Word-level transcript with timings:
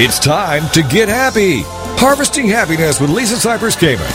It's 0.00 0.20
time 0.20 0.70
to 0.74 0.82
get 0.84 1.08
happy. 1.08 1.62
Harvesting 1.98 2.46
Happiness 2.46 3.00
with 3.00 3.10
Lisa 3.10 3.34
Cypers 3.34 3.76
Kamen. 3.76 4.06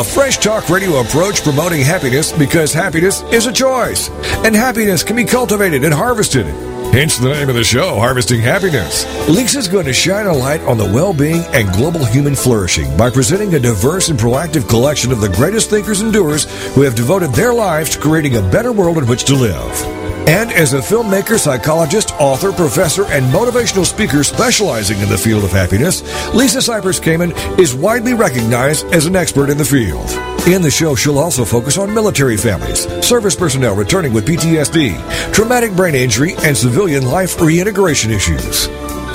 A 0.00 0.02
fresh 0.02 0.36
talk 0.36 0.68
radio 0.68 0.98
approach 0.98 1.44
promoting 1.44 1.80
happiness 1.80 2.32
because 2.32 2.72
happiness 2.72 3.22
is 3.30 3.46
a 3.46 3.52
choice. 3.52 4.10
And 4.44 4.52
happiness 4.52 5.04
can 5.04 5.14
be 5.14 5.22
cultivated 5.22 5.84
and 5.84 5.94
harvested. 5.94 6.46
Hence 6.92 7.18
the 7.18 7.28
name 7.28 7.48
of 7.48 7.54
the 7.54 7.62
show, 7.62 8.00
Harvesting 8.00 8.40
Happiness. 8.40 9.06
Lisa's 9.28 9.68
going 9.68 9.86
to 9.86 9.92
shine 9.92 10.26
a 10.26 10.32
light 10.32 10.60
on 10.62 10.76
the 10.76 10.90
well 10.92 11.14
being 11.14 11.44
and 11.54 11.72
global 11.72 12.04
human 12.04 12.34
flourishing 12.34 12.96
by 12.96 13.08
presenting 13.08 13.54
a 13.54 13.60
diverse 13.60 14.08
and 14.08 14.18
proactive 14.18 14.68
collection 14.68 15.12
of 15.12 15.20
the 15.20 15.28
greatest 15.28 15.70
thinkers 15.70 16.00
and 16.00 16.12
doers 16.12 16.46
who 16.74 16.82
have 16.82 16.96
devoted 16.96 17.30
their 17.30 17.54
lives 17.54 17.90
to 17.90 18.00
creating 18.00 18.38
a 18.38 18.50
better 18.50 18.72
world 18.72 18.98
in 18.98 19.06
which 19.06 19.22
to 19.26 19.36
live. 19.36 20.01
And 20.28 20.52
as 20.52 20.72
a 20.72 20.78
filmmaker, 20.78 21.38
psychologist, 21.38 22.12
author, 22.18 22.52
professor, 22.52 23.04
and 23.06 23.24
motivational 23.32 23.84
speaker 23.84 24.22
specializing 24.22 25.00
in 25.00 25.08
the 25.08 25.18
field 25.18 25.42
of 25.42 25.50
happiness, 25.50 26.02
Lisa 26.32 26.58
Cypers 26.58 27.00
Kamen 27.00 27.32
is 27.58 27.74
widely 27.74 28.14
recognized 28.14 28.86
as 28.86 29.06
an 29.06 29.16
expert 29.16 29.50
in 29.50 29.58
the 29.58 29.64
field. 29.64 30.08
In 30.46 30.62
the 30.62 30.70
show, 30.70 30.94
she'll 30.94 31.18
also 31.18 31.44
focus 31.44 31.76
on 31.76 31.92
military 31.92 32.36
families, 32.36 32.86
service 33.04 33.34
personnel 33.34 33.74
returning 33.74 34.12
with 34.12 34.26
PTSD, 34.26 35.32
traumatic 35.32 35.74
brain 35.74 35.94
injury, 35.94 36.34
and 36.44 36.56
civilian 36.56 37.04
life 37.06 37.40
reintegration 37.40 38.10
issues. 38.10 38.68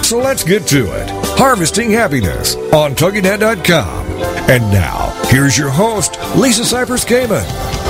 So 0.07 0.19
let's 0.19 0.43
get 0.43 0.67
to 0.67 0.93
it. 0.93 1.09
Harvesting 1.37 1.91
Happiness 1.91 2.55
on 2.73 2.95
TogiNet.com. 2.95 4.07
And 4.49 4.63
now, 4.71 5.11
here's 5.29 5.57
your 5.57 5.69
host, 5.69 6.17
Lisa 6.35 6.63
Cypers 6.63 7.05
Kamen. 7.05 7.86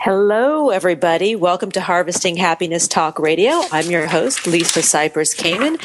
Hello, 0.00 0.70
everybody. 0.70 1.34
Welcome 1.34 1.72
to 1.72 1.80
Harvesting 1.80 2.36
Happiness 2.36 2.86
Talk 2.86 3.18
Radio. 3.18 3.62
I'm 3.72 3.90
your 3.90 4.06
host, 4.06 4.46
Lisa 4.46 4.78
Cypers 4.78 5.36
Kamen. 5.36 5.82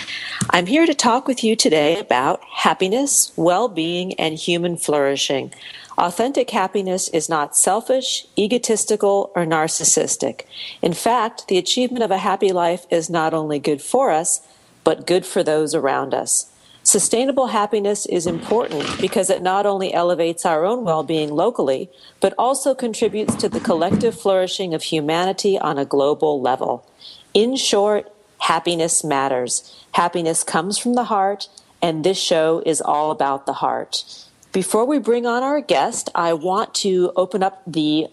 I'm 0.52 0.68
here 0.68 0.86
to 0.86 0.94
talk 0.94 1.28
with 1.28 1.44
you 1.44 1.56
today 1.56 2.00
about 2.00 2.44
happiness, 2.44 3.32
well 3.36 3.68
being, 3.68 4.14
and 4.20 4.36
human 4.36 4.78
flourishing. 4.78 5.52
Authentic 5.98 6.52
happiness 6.52 7.08
is 7.08 7.28
not 7.28 7.58
selfish, 7.58 8.28
egotistical, 8.38 9.32
or 9.36 9.46
narcissistic. 9.46 10.42
In 10.84 10.94
fact, 10.94 11.48
the 11.48 11.58
achievement 11.58 12.04
of 12.04 12.12
a 12.12 12.20
happy 12.20 12.52
life 12.52 12.86
is 12.92 13.10
not 13.10 13.34
only 13.34 13.58
good 13.58 13.82
for 13.82 14.12
us, 14.12 14.48
but 14.84 15.08
good 15.08 15.26
for 15.26 15.42
those 15.42 15.74
around 15.74 16.14
us. 16.14 16.53
Sustainable 16.84 17.48
happiness 17.48 18.06
is 18.06 18.28
important 18.28 19.00
because 19.00 19.30
it 19.30 19.42
not 19.42 19.66
only 19.66 19.94
elevates 19.94 20.46
our 20.46 20.66
own 20.66 20.84
well 20.84 21.02
being 21.02 21.32
locally, 21.32 21.90
but 22.20 22.34
also 22.38 22.76
contributes 22.76 23.36
to 23.36 23.48
the 23.48 23.62
collective 23.62 24.20
flourishing 24.20 24.74
of 24.74 24.84
humanity 24.84 25.58
on 25.58 25.78
a 25.78 25.86
global 25.86 26.42
level. 26.42 26.86
In 27.34 27.56
short, 27.56 28.12
happiness 28.40 29.02
matters. 29.02 29.74
Happiness 29.94 30.44
comes 30.44 30.78
from 30.78 30.96
the 30.96 31.06
heart, 31.06 31.48
and 31.82 32.04
this 32.04 32.20
show 32.20 32.62
is 32.66 32.82
all 32.82 33.12
about 33.12 33.46
the 33.46 33.54
heart. 33.54 34.04
Before 34.52 34.86
we 34.86 35.00
bring 35.00 35.26
on 35.26 35.42
our 35.42 35.62
guest, 35.62 36.10
I 36.14 36.34
want 36.34 36.76
to 36.76 37.14
open 37.16 37.42
up 37.42 37.64
the 37.66 38.08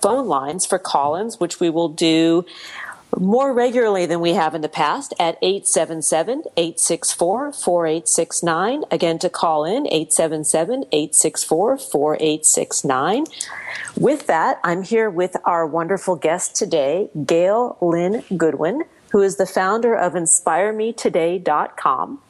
phone 0.00 0.28
lines 0.28 0.66
for 0.66 0.78
call-ins, 0.78 1.40
which 1.40 1.58
we 1.58 1.70
will 1.70 1.88
do 1.88 2.44
more 3.18 3.52
regularly 3.52 4.06
than 4.06 4.20
we 4.20 4.34
have 4.34 4.54
in 4.54 4.60
the 4.60 4.68
past 4.68 5.12
at 5.18 5.38
877 5.42 6.44
864 6.56 7.52
4869. 7.52 8.84
Again, 8.90 9.18
to 9.18 9.28
call 9.28 9.64
in 9.64 9.86
877 9.86 10.84
864 10.92 11.78
4869. 11.78 13.24
With 13.96 14.26
that, 14.26 14.60
I'm 14.62 14.82
here 14.82 15.10
with 15.10 15.36
our 15.44 15.66
wonderful 15.66 16.16
guest 16.16 16.54
today, 16.54 17.10
Gail 17.26 17.76
Lynn 17.80 18.22
Goodwin, 18.36 18.84
who 19.12 19.22
is 19.22 19.36
the 19.36 19.46
founder 19.46 19.94
of 19.94 20.14
InspireMeToday.com. 20.14 22.20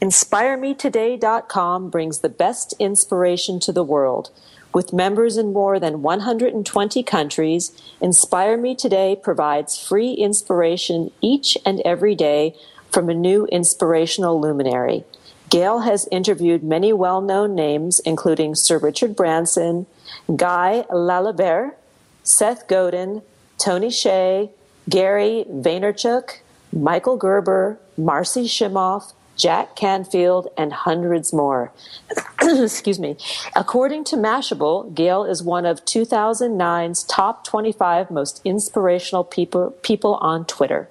InspireMeToday.com 0.00 1.90
brings 1.90 2.20
the 2.20 2.28
best 2.28 2.74
inspiration 2.78 3.58
to 3.60 3.72
the 3.72 3.84
world. 3.84 4.30
With 4.74 4.92
members 4.92 5.36
in 5.36 5.52
more 5.52 5.78
than 5.78 6.02
120 6.02 7.02
countries, 7.02 7.72
Inspire 8.00 8.56
Me 8.56 8.74
Today 8.74 9.16
provides 9.20 9.78
free 9.78 10.12
inspiration 10.12 11.10
each 11.20 11.58
and 11.66 11.80
every 11.84 12.14
day 12.14 12.54
from 12.90 13.10
a 13.10 13.14
new 13.14 13.46
inspirational 13.46 14.40
luminary. 14.40 15.04
Gail 15.50 15.80
has 15.80 16.08
interviewed 16.10 16.64
many 16.64 16.94
well 16.94 17.20
known 17.20 17.54
names, 17.54 18.00
including 18.00 18.54
Sir 18.54 18.78
Richard 18.78 19.14
Branson, 19.14 19.86
Guy 20.34 20.86
Laliberté, 20.90 21.74
Seth 22.22 22.66
Godin, 22.66 23.20
Tony 23.58 23.88
Hsieh, 23.88 24.50
Gary 24.88 25.44
Vaynerchuk, 25.50 26.38
Michael 26.72 27.18
Gerber, 27.18 27.78
Marcy 27.98 28.44
Shimoff, 28.44 29.12
Jack 29.42 29.74
Canfield, 29.74 30.46
and 30.56 30.72
hundreds 30.72 31.32
more. 31.32 31.72
Excuse 32.40 33.00
me. 33.00 33.16
According 33.56 34.04
to 34.04 34.16
Mashable, 34.16 34.94
Gail 34.94 35.24
is 35.24 35.42
one 35.42 35.66
of 35.66 35.84
2009's 35.84 37.02
top 37.02 37.44
25 37.44 38.08
most 38.12 38.40
inspirational 38.44 39.24
people, 39.24 39.72
people 39.82 40.14
on 40.20 40.44
Twitter. 40.44 40.88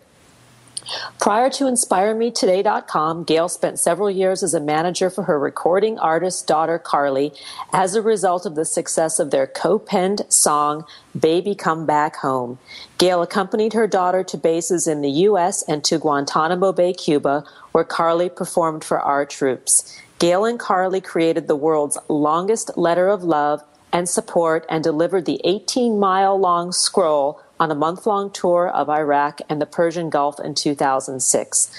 Prior 1.19 1.49
to 1.51 1.65
InspireMeToday.com, 1.65 3.23
Gail 3.23 3.47
spent 3.47 3.79
several 3.79 4.09
years 4.09 4.43
as 4.43 4.53
a 4.53 4.59
manager 4.59 5.09
for 5.09 5.23
her 5.23 5.39
recording 5.39 5.99
artist 5.99 6.47
daughter 6.47 6.79
Carly 6.79 7.31
as 7.71 7.95
a 7.95 8.01
result 8.01 8.45
of 8.45 8.55
the 8.55 8.65
success 8.65 9.19
of 9.19 9.31
their 9.31 9.47
co-penned 9.47 10.23
song, 10.29 10.83
Baby 11.17 11.55
Come 11.55 11.85
Back 11.85 12.17
Home. 12.17 12.57
Gail 12.97 13.21
accompanied 13.21 13.73
her 13.73 13.87
daughter 13.87 14.23
to 14.23 14.37
bases 14.37 14.87
in 14.87 15.01
the 15.01 15.11
U.S. 15.29 15.63
and 15.67 15.83
to 15.85 15.99
Guantanamo 15.99 16.73
Bay, 16.73 16.93
Cuba, 16.93 17.43
where 17.71 17.83
Carly 17.83 18.29
performed 18.29 18.83
for 18.83 18.99
our 18.99 19.25
troops. 19.25 19.97
Gail 20.19 20.45
and 20.45 20.59
Carly 20.59 21.01
created 21.01 21.47
the 21.47 21.55
world's 21.55 21.97
longest 22.07 22.77
letter 22.77 23.07
of 23.07 23.23
love 23.23 23.63
and 23.91 24.07
support 24.07 24.65
and 24.69 24.83
delivered 24.83 25.25
the 25.25 25.41
18 25.43 25.99
mile 25.99 26.39
long 26.39 26.71
scroll 26.71 27.41
on 27.59 27.71
a 27.71 27.75
month 27.75 28.05
long 28.05 28.31
tour 28.31 28.67
of 28.67 28.89
Iraq 28.89 29.39
and 29.49 29.61
the 29.61 29.65
Persian 29.65 30.09
Gulf 30.09 30.39
in 30.39 30.55
2006. 30.55 31.71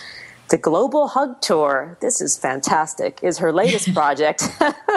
The 0.52 0.58
Global 0.58 1.08
Hug 1.08 1.40
Tour, 1.40 1.96
this 2.02 2.20
is 2.20 2.36
fantastic, 2.36 3.18
is 3.22 3.38
her 3.38 3.54
latest 3.54 3.94
project. 3.94 4.42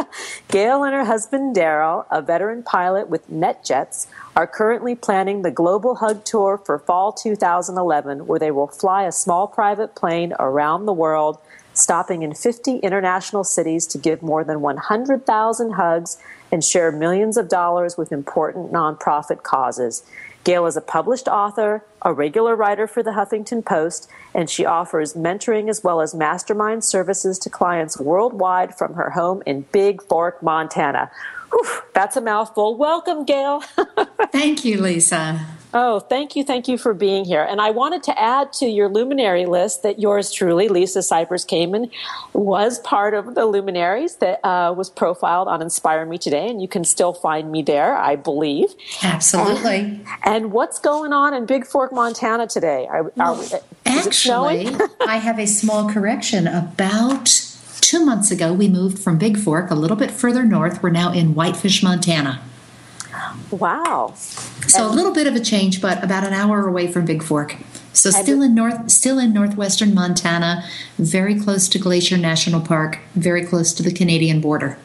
Gail 0.50 0.84
and 0.84 0.94
her 0.94 1.06
husband 1.06 1.56
Daryl, 1.56 2.06
a 2.12 2.22
veteran 2.22 2.62
pilot 2.62 3.08
with 3.08 3.32
NetJets, 3.32 4.08
are 4.36 4.48
currently 4.48 4.96
planning 4.96 5.44
the 5.44 5.52
Global 5.52 5.96
Hug 5.96 6.26
Tour 6.26 6.58
for 6.58 6.78
fall 6.78 7.14
2011, 7.14 8.28
where 8.28 8.38
they 8.38 8.52
will 8.52 8.68
fly 8.68 9.04
a 9.04 9.14
small 9.14 9.48
private 9.48 9.96
plane 9.96 10.34
around 10.40 10.88
the 10.88 10.92
world, 10.92 11.38
stopping 11.74 12.22
in 12.22 12.34
50 12.34 12.80
international 12.80 13.46
cities 13.46 13.88
to 13.88 13.98
give 13.98 14.22
more 14.22 14.44
than 14.44 14.60
100,000 14.60 15.72
hugs 15.72 16.18
and 16.52 16.66
share 16.66 16.92
millions 16.92 17.38
of 17.38 17.48
dollars 17.48 17.96
with 17.98 18.12
important 18.12 18.74
nonprofit 18.74 19.44
causes. 19.44 20.04
Gail 20.46 20.68
is 20.68 20.78
a 20.78 20.82
published 20.82 21.28
author, 21.28 21.84
a 22.04 22.14
regular 22.14 22.56
writer 22.56 22.86
for 22.86 23.02
the 23.02 23.12
Huffington 23.12 23.66
Post, 23.66 24.08
and 24.32 24.48
she 24.48 24.64
offers 24.64 25.16
mentoring 25.16 25.70
as 25.72 25.84
well 25.84 26.02
as 26.02 26.14
mastermind 26.14 26.84
services 26.84 27.40
to 27.40 27.50
clients 27.50 28.00
worldwide 28.00 28.78
from 28.78 28.94
her 28.94 29.10
home 29.10 29.42
in 29.48 29.64
Bigfork, 29.74 30.44
Montana. 30.44 31.10
Whew, 31.56 31.82
that's 31.94 32.18
a 32.18 32.22
mouthful. 32.22 32.76
Welcome, 32.76 33.24
Gail. 33.24 33.62
Thank 34.32 34.66
you, 34.66 34.82
Lisa. 34.82 35.40
Oh, 35.78 36.00
thank 36.00 36.38
you. 36.38 36.46
Thank 36.46 36.70
you 36.70 36.78
for 36.78 36.94
being 36.94 37.26
here. 37.26 37.44
And 37.44 37.60
I 37.60 37.72
wanted 37.72 38.02
to 38.04 38.18
add 38.18 38.54
to 38.54 38.66
your 38.66 38.88
luminary 38.88 39.46
list 39.46 39.84
that 39.84 40.00
yours 40.00 40.32
truly, 40.32 40.70
Lisa 40.70 41.00
Cypers 41.00 41.46
Kamen, 41.46 41.92
was 42.32 42.80
part 42.80 43.14
of 43.14 43.36
the 43.36 43.46
luminaries 43.46 44.16
that 44.18 44.40
uh, 44.46 44.74
was 44.74 44.90
profiled 44.90 45.50
on 45.50 45.62
Inspire 45.62 46.06
Me 46.06 46.18
Today. 46.18 46.50
And 46.50 46.62
you 46.62 46.70
can 46.70 46.86
still 46.86 47.12
find 47.12 47.52
me 47.52 47.62
there, 47.62 47.94
I 47.94 48.16
believe. 48.16 48.74
Absolutely. 49.04 50.00
and 50.24 50.54
what's 50.54 50.80
going 50.80 51.12
on 51.12 51.34
in 51.34 51.46
Bigfork, 51.46 51.92
Montana 51.92 52.48
today? 52.48 52.88
Are, 52.88 53.12
well, 53.16 53.46
actually, 53.86 54.74
I 55.02 55.18
have 55.18 55.40
a 55.40 55.46
small 55.46 55.90
correction. 55.90 56.48
About 56.48 57.28
two 57.86 58.04
months 58.04 58.32
ago, 58.32 58.52
we 58.52 58.68
moved 58.68 58.98
from 58.98 59.20
Bigfork 59.20 59.70
a 59.70 59.76
little 59.76 59.96
bit 59.96 60.10
further 60.10 60.44
north. 60.44 60.82
We're 60.82 60.90
now 60.90 61.14
in 61.14 61.36
Whitefish, 61.36 61.84
Montana. 61.84 62.42
Wow. 63.52 64.14
So 64.16 64.84
and, 64.84 64.92
a 64.92 64.96
little 64.96 65.14
bit 65.14 65.28
of 65.28 65.36
a 65.36 65.40
change, 65.40 65.82
but 65.82 66.04
about 66.04 66.24
an 66.24 66.34
hour 66.34 66.68
away 66.68 66.92
from 66.92 67.06
Bigfork. 67.08 67.64
So 67.94 68.10
still 68.10 68.42
in 68.42 68.56
north, 68.56 68.90
still 68.90 69.20
in 69.20 69.32
northwestern 69.34 69.94
Montana, 69.94 70.66
very 70.98 71.40
close 71.40 71.70
to 71.70 71.80
Glacier 71.80 72.18
National 72.18 72.60
Park, 72.60 73.00
very 73.14 73.46
close 73.46 73.72
to 73.76 73.84
the 73.84 73.94
Canadian 73.94 74.42
border. 74.42 74.78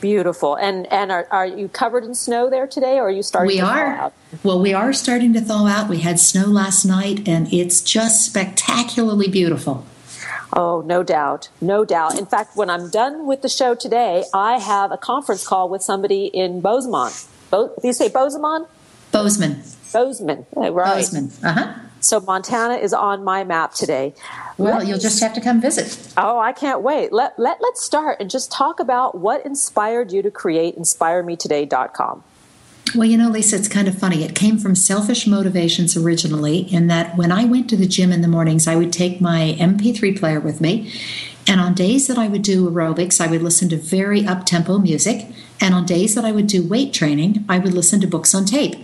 Beautiful. 0.00 0.54
And 0.54 0.86
and 0.92 1.10
are, 1.10 1.26
are 1.30 1.46
you 1.46 1.68
covered 1.68 2.04
in 2.04 2.14
snow 2.14 2.48
there 2.48 2.66
today, 2.66 2.98
or 2.98 3.08
are 3.08 3.10
you 3.10 3.22
starting? 3.22 3.56
We 3.56 3.60
are. 3.60 4.12
Well, 4.44 4.60
we 4.60 4.72
are 4.72 4.92
starting 4.92 5.32
to 5.32 5.40
thaw 5.40 5.66
out. 5.66 5.88
We 5.88 6.00
had 6.00 6.20
snow 6.20 6.46
last 6.46 6.84
night, 6.84 7.26
and 7.26 7.52
it's 7.52 7.80
just 7.80 8.24
spectacularly 8.24 9.28
beautiful. 9.28 9.84
Oh, 10.58 10.82
no 10.84 11.04
doubt. 11.04 11.50
No 11.60 11.84
doubt. 11.84 12.18
In 12.18 12.26
fact, 12.26 12.56
when 12.56 12.68
I'm 12.68 12.90
done 12.90 13.26
with 13.26 13.42
the 13.42 13.48
show 13.48 13.76
today, 13.76 14.24
I 14.34 14.58
have 14.58 14.90
a 14.90 14.96
conference 14.96 15.46
call 15.46 15.68
with 15.68 15.82
somebody 15.82 16.26
in 16.26 16.60
Bozeman. 16.60 17.12
Bo- 17.48 17.68
do 17.80 17.86
you 17.86 17.92
say 17.92 18.08
Bozeman? 18.08 18.66
Bozeman. 19.12 19.62
Bozeman, 19.92 20.46
right. 20.56 20.96
Bozeman. 20.96 21.30
Uh 21.44 21.52
huh. 21.52 21.74
So 22.00 22.18
Montana 22.18 22.74
is 22.74 22.92
on 22.92 23.22
my 23.22 23.44
map 23.44 23.74
today. 23.74 24.14
Well, 24.56 24.82
you'll 24.82 24.98
just 24.98 25.20
have 25.20 25.32
to 25.34 25.40
come 25.40 25.60
visit. 25.60 26.12
Oh, 26.16 26.40
I 26.40 26.52
can't 26.52 26.82
wait. 26.82 27.12
Let, 27.12 27.38
let, 27.38 27.58
let's 27.60 27.84
start 27.84 28.18
and 28.20 28.28
just 28.28 28.50
talk 28.50 28.80
about 28.80 29.16
what 29.16 29.46
inspired 29.46 30.10
you 30.12 30.22
to 30.22 30.30
create 30.30 30.76
InspireMeToday.com. 30.76 32.24
Well, 32.94 33.06
you 33.06 33.18
know, 33.18 33.28
Lisa, 33.28 33.56
it's 33.56 33.68
kind 33.68 33.86
of 33.86 33.98
funny. 33.98 34.24
It 34.24 34.34
came 34.34 34.56
from 34.56 34.74
selfish 34.74 35.26
motivations 35.26 35.96
originally, 35.96 36.60
in 36.72 36.86
that 36.86 37.16
when 37.16 37.30
I 37.30 37.44
went 37.44 37.68
to 37.70 37.76
the 37.76 37.86
gym 37.86 38.12
in 38.12 38.22
the 38.22 38.28
mornings, 38.28 38.66
I 38.66 38.76
would 38.76 38.92
take 38.92 39.20
my 39.20 39.56
MP3 39.58 40.18
player 40.18 40.40
with 40.40 40.60
me. 40.60 40.92
And 41.46 41.60
on 41.60 41.74
days 41.74 42.06
that 42.06 42.18
I 42.18 42.28
would 42.28 42.42
do 42.42 42.70
aerobics, 42.70 43.20
I 43.20 43.26
would 43.26 43.42
listen 43.42 43.68
to 43.70 43.76
very 43.76 44.26
up 44.26 44.46
tempo 44.46 44.78
music. 44.78 45.26
And 45.60 45.74
on 45.74 45.86
days 45.86 46.14
that 46.14 46.24
I 46.24 46.32
would 46.32 46.46
do 46.46 46.66
weight 46.66 46.92
training, 46.92 47.44
I 47.48 47.58
would 47.58 47.74
listen 47.74 48.00
to 48.00 48.06
books 48.06 48.34
on 48.34 48.44
tape. 48.44 48.76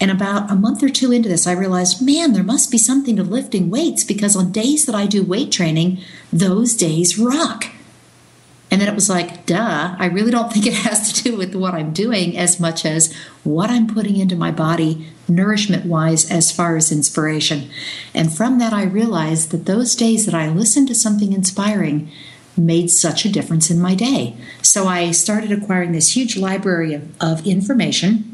And 0.00 0.10
about 0.10 0.50
a 0.50 0.54
month 0.54 0.82
or 0.82 0.88
two 0.88 1.12
into 1.12 1.28
this, 1.28 1.46
I 1.46 1.52
realized, 1.52 2.04
man, 2.04 2.32
there 2.32 2.42
must 2.42 2.70
be 2.70 2.78
something 2.78 3.16
to 3.16 3.22
lifting 3.22 3.68
weights 3.68 4.02
because 4.02 4.34
on 4.34 4.52
days 4.52 4.86
that 4.86 4.94
I 4.94 5.06
do 5.06 5.22
weight 5.22 5.52
training, 5.52 5.98
those 6.32 6.74
days 6.74 7.18
rock. 7.18 7.66
And 8.70 8.80
then 8.80 8.88
it 8.88 8.94
was 8.94 9.10
like, 9.10 9.46
duh, 9.46 9.96
I 9.98 10.06
really 10.06 10.30
don't 10.30 10.52
think 10.52 10.66
it 10.66 10.74
has 10.74 11.12
to 11.12 11.22
do 11.22 11.36
with 11.36 11.54
what 11.54 11.74
I'm 11.74 11.92
doing 11.92 12.36
as 12.36 12.60
much 12.60 12.84
as 12.84 13.12
what 13.42 13.70
I'm 13.70 13.86
putting 13.86 14.16
into 14.16 14.36
my 14.36 14.50
body, 14.50 15.08
nourishment 15.28 15.86
wise, 15.86 16.30
as 16.30 16.52
far 16.52 16.76
as 16.76 16.92
inspiration. 16.92 17.68
And 18.14 18.32
from 18.32 18.58
that, 18.58 18.72
I 18.72 18.84
realized 18.84 19.50
that 19.50 19.66
those 19.66 19.96
days 19.96 20.24
that 20.26 20.34
I 20.34 20.48
listened 20.48 20.88
to 20.88 20.94
something 20.94 21.32
inspiring 21.32 22.10
made 22.56 22.90
such 22.90 23.24
a 23.24 23.32
difference 23.32 23.70
in 23.70 23.80
my 23.80 23.94
day. 23.94 24.36
So 24.62 24.86
I 24.86 25.10
started 25.12 25.50
acquiring 25.50 25.92
this 25.92 26.14
huge 26.14 26.36
library 26.36 26.94
of, 26.94 27.08
of 27.20 27.46
information 27.46 28.30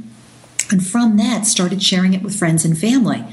and 0.71 0.85
from 0.85 1.17
that, 1.17 1.47
started 1.47 1.83
sharing 1.83 2.15
it 2.15 2.23
with 2.23 2.39
friends 2.39 2.65
and 2.65 2.77
family. 2.77 3.25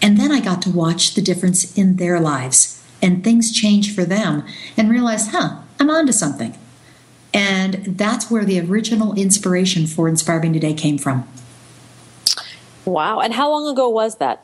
And 0.00 0.18
then 0.18 0.30
I 0.30 0.40
got 0.40 0.62
to 0.62 0.70
watch 0.70 1.14
the 1.14 1.22
difference 1.22 1.76
in 1.76 1.96
their 1.96 2.20
lives 2.20 2.82
and 3.02 3.22
things 3.24 3.52
change 3.52 3.94
for 3.94 4.04
them 4.04 4.44
and 4.76 4.90
realize, 4.90 5.28
huh, 5.28 5.62
I'm 5.78 5.90
onto 5.90 6.12
something. 6.12 6.56
And 7.34 7.98
that's 7.98 8.30
where 8.30 8.44
the 8.44 8.60
original 8.60 9.14
inspiration 9.14 9.86
for 9.86 10.08
Inspire 10.08 10.40
Me 10.40 10.52
Today 10.52 10.72
came 10.72 10.96
from. 10.96 11.28
Wow. 12.84 13.20
And 13.20 13.34
how 13.34 13.50
long 13.50 13.68
ago 13.68 13.88
was 13.88 14.16
that? 14.16 14.42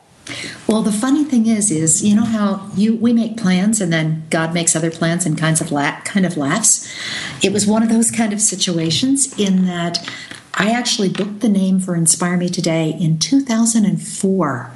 Well, 0.66 0.82
the 0.82 0.92
funny 0.92 1.24
thing 1.24 1.46
is, 1.46 1.70
is 1.70 2.04
you 2.04 2.14
know 2.14 2.24
how 2.24 2.70
you 2.76 2.96
we 2.96 3.12
make 3.12 3.36
plans 3.36 3.80
and 3.80 3.92
then 3.92 4.24
God 4.30 4.54
makes 4.54 4.76
other 4.76 4.90
plans 4.90 5.26
and 5.26 5.36
kinds 5.36 5.60
of 5.60 5.72
la- 5.72 6.00
kind 6.02 6.24
of 6.24 6.36
laughs. 6.36 6.88
It 7.42 7.52
was 7.52 7.66
one 7.66 7.82
of 7.82 7.88
those 7.88 8.10
kind 8.10 8.32
of 8.32 8.40
situations 8.40 9.36
in 9.38 9.66
that 9.66 10.08
I 10.54 10.70
actually 10.70 11.08
booked 11.08 11.40
the 11.40 11.48
name 11.48 11.80
for 11.80 11.96
Inspire 11.96 12.36
Me 12.36 12.48
Today 12.48 12.96
in 13.00 13.18
2004. 13.18 14.70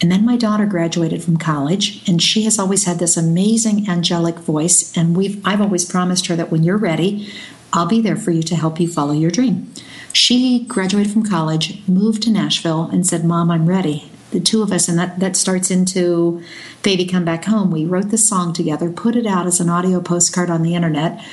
And 0.00 0.12
then 0.12 0.26
my 0.26 0.36
daughter 0.36 0.66
graduated 0.66 1.24
from 1.24 1.38
college, 1.38 2.06
and 2.06 2.20
she 2.20 2.42
has 2.42 2.58
always 2.58 2.84
had 2.84 2.98
this 2.98 3.16
amazing 3.16 3.88
angelic 3.88 4.36
voice. 4.36 4.94
And 4.96 5.16
we've 5.16 5.40
I've 5.46 5.60
always 5.60 5.84
promised 5.84 6.26
her 6.26 6.36
that 6.36 6.50
when 6.50 6.64
you're 6.64 6.76
ready, 6.76 7.32
I'll 7.72 7.86
be 7.86 8.00
there 8.00 8.16
for 8.16 8.30
you 8.30 8.42
to 8.42 8.56
help 8.56 8.78
you 8.78 8.88
follow 8.88 9.12
your 9.12 9.30
dream. 9.30 9.72
She 10.12 10.64
graduated 10.64 11.12
from 11.12 11.24
college, 11.24 11.86
moved 11.88 12.22
to 12.22 12.30
Nashville, 12.30 12.84
and 12.84 13.06
said, 13.06 13.24
Mom, 13.24 13.50
I'm 13.50 13.66
ready. 13.66 14.10
The 14.30 14.40
two 14.40 14.62
of 14.62 14.72
us, 14.72 14.88
and 14.88 14.98
that, 14.98 15.20
that 15.20 15.36
starts 15.36 15.70
into 15.70 16.42
Baby 16.82 17.06
Come 17.06 17.24
Back 17.24 17.44
Home. 17.44 17.70
We 17.70 17.84
wrote 17.84 18.10
the 18.10 18.18
song 18.18 18.52
together, 18.52 18.90
put 18.90 19.14
it 19.14 19.26
out 19.26 19.46
as 19.46 19.60
an 19.60 19.68
audio 19.68 20.00
postcard 20.00 20.50
on 20.50 20.62
the 20.62 20.74
internet 20.74 21.24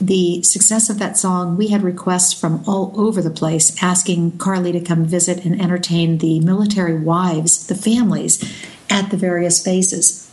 the 0.00 0.42
success 0.42 0.90
of 0.90 0.98
that 0.98 1.16
song, 1.16 1.56
we 1.56 1.68
had 1.68 1.82
requests 1.82 2.38
from 2.38 2.62
all 2.66 2.92
over 2.96 3.22
the 3.22 3.30
place 3.30 3.82
asking 3.82 4.38
Carly 4.38 4.72
to 4.72 4.80
come 4.80 5.04
visit 5.04 5.44
and 5.44 5.60
entertain 5.60 6.18
the 6.18 6.40
military 6.40 6.98
wives, 6.98 7.66
the 7.66 7.74
families, 7.74 8.42
at 8.90 9.10
the 9.10 9.16
various 9.16 9.62
bases. 9.62 10.30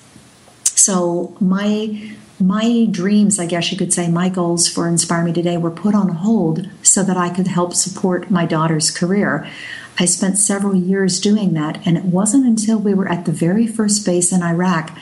So 0.64 1.36
my 1.40 2.16
my 2.40 2.88
dreams, 2.92 3.40
I 3.40 3.46
guess 3.46 3.72
you 3.72 3.78
could 3.78 3.94
say, 3.94 4.10
my 4.10 4.28
goals 4.28 4.68
for 4.68 4.88
Inspire 4.88 5.24
Me 5.24 5.32
Today 5.32 5.56
were 5.56 5.72
put 5.72 5.96
on 5.96 6.10
hold 6.10 6.68
so 6.82 7.02
that 7.04 7.16
I 7.16 7.30
could 7.30 7.48
help 7.48 7.74
support 7.74 8.30
my 8.30 8.46
daughter's 8.46 8.92
career. 8.92 9.50
I 9.98 10.06
spent 10.06 10.38
several 10.38 10.76
years 10.76 11.22
doing 11.22 11.54
that, 11.54 11.86
and 11.86 11.96
it 11.96 12.04
wasn't 12.04 12.46
until 12.46 12.80
we 12.80 12.94
were 12.94 13.08
at 13.08 13.26
the 13.26 13.32
very 13.32 13.66
first 13.66 14.06
base 14.06 14.34
in 14.34 14.42
Iraq 14.42 14.98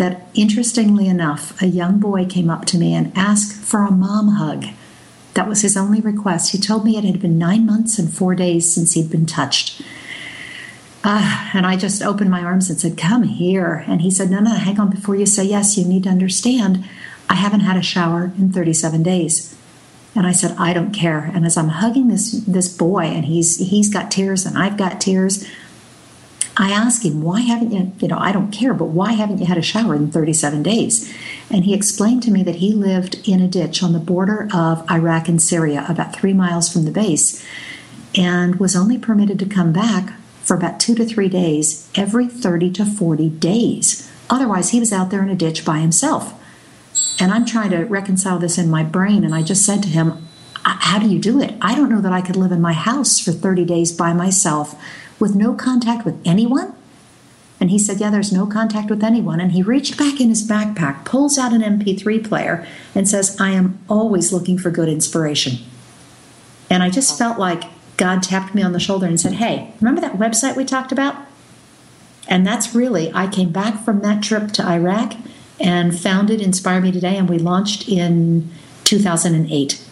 that 0.00 0.26
interestingly 0.32 1.08
enough, 1.08 1.60
a 1.60 1.66
young 1.66 1.98
boy 1.98 2.24
came 2.24 2.48
up 2.48 2.64
to 2.64 2.78
me 2.78 2.94
and 2.94 3.12
asked 3.14 3.52
for 3.52 3.80
a 3.80 3.90
mom 3.90 4.28
hug. 4.28 4.64
That 5.34 5.46
was 5.46 5.60
his 5.60 5.76
only 5.76 6.00
request. 6.00 6.52
He 6.52 6.58
told 6.58 6.86
me 6.86 6.96
it 6.96 7.04
had 7.04 7.20
been 7.20 7.36
nine 7.36 7.66
months 7.66 7.98
and 7.98 8.10
four 8.12 8.34
days 8.34 8.74
since 8.74 8.94
he'd 8.94 9.10
been 9.10 9.26
touched. 9.26 9.82
Uh, 11.04 11.50
and 11.52 11.66
I 11.66 11.76
just 11.76 12.02
opened 12.02 12.30
my 12.30 12.42
arms 12.42 12.70
and 12.70 12.80
said, 12.80 12.96
Come 12.96 13.24
here. 13.24 13.84
And 13.86 14.00
he 14.00 14.10
said, 14.10 14.30
No, 14.30 14.40
no, 14.40 14.54
hang 14.54 14.80
on 14.80 14.88
before 14.88 15.16
you 15.16 15.26
say 15.26 15.44
yes. 15.44 15.76
You 15.76 15.84
need 15.84 16.04
to 16.04 16.08
understand, 16.08 16.88
I 17.28 17.34
haven't 17.34 17.60
had 17.60 17.76
a 17.76 17.82
shower 17.82 18.32
in 18.38 18.52
37 18.52 19.02
days. 19.02 19.54
And 20.14 20.26
I 20.26 20.32
said, 20.32 20.56
I 20.58 20.72
don't 20.72 20.92
care. 20.92 21.30
And 21.34 21.44
as 21.44 21.58
I'm 21.58 21.68
hugging 21.68 22.08
this 22.08 22.32
this 22.46 22.74
boy, 22.74 23.02
and 23.02 23.26
he's 23.26 23.58
he's 23.58 23.92
got 23.92 24.10
tears 24.10 24.46
and 24.46 24.56
I've 24.56 24.78
got 24.78 24.98
tears, 24.98 25.46
I 26.60 26.72
asked 26.72 27.06
him, 27.06 27.22
why 27.22 27.40
haven't 27.40 27.72
you, 27.72 27.90
you 28.00 28.08
know, 28.08 28.18
I 28.18 28.32
don't 28.32 28.50
care, 28.50 28.74
but 28.74 28.88
why 28.88 29.12
haven't 29.12 29.38
you 29.38 29.46
had 29.46 29.56
a 29.56 29.62
shower 29.62 29.94
in 29.94 30.10
37 30.10 30.62
days? 30.62 31.10
And 31.50 31.64
he 31.64 31.72
explained 31.72 32.22
to 32.24 32.30
me 32.30 32.42
that 32.42 32.56
he 32.56 32.74
lived 32.74 33.26
in 33.26 33.40
a 33.40 33.48
ditch 33.48 33.82
on 33.82 33.94
the 33.94 33.98
border 33.98 34.46
of 34.52 34.88
Iraq 34.90 35.26
and 35.26 35.40
Syria, 35.40 35.86
about 35.88 36.14
three 36.14 36.34
miles 36.34 36.70
from 36.70 36.84
the 36.84 36.90
base, 36.90 37.42
and 38.14 38.56
was 38.56 38.76
only 38.76 38.98
permitted 38.98 39.38
to 39.38 39.46
come 39.46 39.72
back 39.72 40.12
for 40.42 40.54
about 40.54 40.78
two 40.78 40.94
to 40.96 41.06
three 41.06 41.30
days 41.30 41.90
every 41.94 42.26
30 42.26 42.72
to 42.72 42.84
40 42.84 43.30
days. 43.30 44.12
Otherwise, 44.28 44.68
he 44.68 44.80
was 44.80 44.92
out 44.92 45.08
there 45.08 45.22
in 45.22 45.30
a 45.30 45.34
ditch 45.34 45.64
by 45.64 45.78
himself. 45.78 46.34
And 47.18 47.32
I'm 47.32 47.46
trying 47.46 47.70
to 47.70 47.84
reconcile 47.84 48.38
this 48.38 48.58
in 48.58 48.68
my 48.68 48.82
brain, 48.82 49.24
and 49.24 49.34
I 49.34 49.42
just 49.42 49.64
said 49.64 49.82
to 49.84 49.88
him, 49.88 50.28
How 50.62 50.98
do 50.98 51.08
you 51.08 51.20
do 51.20 51.40
it? 51.40 51.54
I 51.62 51.74
don't 51.74 51.88
know 51.88 52.02
that 52.02 52.12
I 52.12 52.20
could 52.20 52.36
live 52.36 52.52
in 52.52 52.60
my 52.60 52.74
house 52.74 53.18
for 53.18 53.32
30 53.32 53.64
days 53.64 53.92
by 53.92 54.12
myself 54.12 54.78
with 55.20 55.34
no 55.34 55.54
contact 55.54 56.04
with 56.04 56.20
anyone? 56.24 56.74
And 57.60 57.70
he 57.70 57.78
said, 57.78 58.00
Yeah, 58.00 58.10
there's 58.10 58.32
no 58.32 58.46
contact 58.46 58.90
with 58.90 59.04
anyone. 59.04 59.38
And 59.38 59.52
he 59.52 59.62
reached 59.62 59.98
back 59.98 60.20
in 60.20 60.30
his 60.30 60.46
backpack, 60.46 61.04
pulls 61.04 61.38
out 61.38 61.52
an 61.52 61.60
MP3 61.60 62.26
player, 62.26 62.66
and 62.94 63.08
says, 63.08 63.38
I 63.38 63.50
am 63.50 63.78
always 63.88 64.32
looking 64.32 64.58
for 64.58 64.70
good 64.70 64.88
inspiration. 64.88 65.58
And 66.70 66.82
I 66.82 66.88
just 66.88 67.18
felt 67.18 67.38
like 67.38 67.64
God 67.98 68.22
tapped 68.22 68.54
me 68.54 68.62
on 68.62 68.72
the 68.72 68.80
shoulder 68.80 69.06
and 69.06 69.20
said, 69.20 69.34
Hey, 69.34 69.74
remember 69.80 70.00
that 70.00 70.14
website 70.14 70.56
we 70.56 70.64
talked 70.64 70.90
about? 70.90 71.14
And 72.26 72.46
that's 72.46 72.74
really, 72.74 73.12
I 73.12 73.26
came 73.26 73.50
back 73.50 73.84
from 73.84 74.00
that 74.00 74.22
trip 74.22 74.52
to 74.52 74.64
Iraq 74.64 75.14
and 75.58 75.98
founded 75.98 76.40
Inspire 76.40 76.80
Me 76.80 76.92
Today, 76.92 77.16
and 77.16 77.28
we 77.28 77.38
launched 77.38 77.88
in 77.88 78.50
2008. 78.84 79.84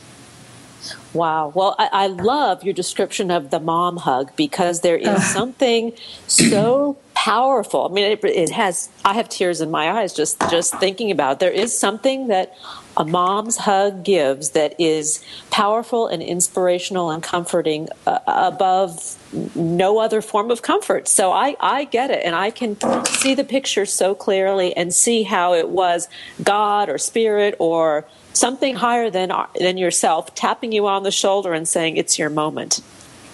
Wow. 1.18 1.50
Well, 1.52 1.74
I, 1.80 1.88
I, 1.92 2.06
love 2.06 2.62
your 2.62 2.72
description 2.72 3.32
of 3.32 3.50
the 3.50 3.58
mom 3.58 3.96
hug 3.96 4.30
because 4.36 4.82
there 4.82 4.96
is 4.96 5.20
something 5.26 5.92
so 6.28 6.96
powerful. 7.14 7.86
I 7.86 7.92
mean, 7.92 8.04
it, 8.12 8.24
it, 8.24 8.50
has. 8.50 8.88
I 9.04 9.14
have 9.14 9.28
tears 9.28 9.60
in 9.60 9.68
my 9.68 9.90
eyes 9.90 10.14
just 10.14 10.40
just 10.48 10.76
thinking 10.76 11.10
about. 11.10 11.32
It. 11.32 11.38
There 11.40 11.50
is 11.50 11.76
something 11.76 12.28
that 12.28 12.54
a 12.96 13.04
mom's 13.04 13.56
hug 13.56 14.04
gives 14.04 14.50
that 14.50 14.76
is 14.78 15.24
powerful 15.50 16.06
and 16.06 16.22
inspirational 16.22 17.10
and 17.10 17.20
comforting 17.20 17.88
uh, 18.06 18.20
above 18.24 19.18
no 19.56 19.98
other 19.98 20.22
form 20.22 20.52
of 20.52 20.62
comfort. 20.62 21.08
So 21.08 21.32
I 21.32 21.56
I 21.58 21.82
get 21.82 22.12
it, 22.12 22.24
and 22.24 22.36
I 22.36 22.52
can 22.52 22.76
see 23.06 23.34
the 23.34 23.42
picture 23.42 23.86
so 23.86 24.14
clearly 24.14 24.76
and 24.76 24.94
see 24.94 25.24
how 25.24 25.52
it 25.52 25.68
was 25.68 26.08
God 26.44 26.88
or 26.88 26.96
spirit 26.96 27.56
or 27.58 28.06
something 28.38 28.76
higher 28.76 29.10
than 29.10 29.32
than 29.58 29.76
yourself 29.76 30.34
tapping 30.34 30.72
you 30.72 30.86
on 30.86 31.02
the 31.02 31.10
shoulder 31.10 31.52
and 31.52 31.66
saying 31.66 31.96
it's 31.96 32.18
your 32.18 32.30
moment. 32.30 32.80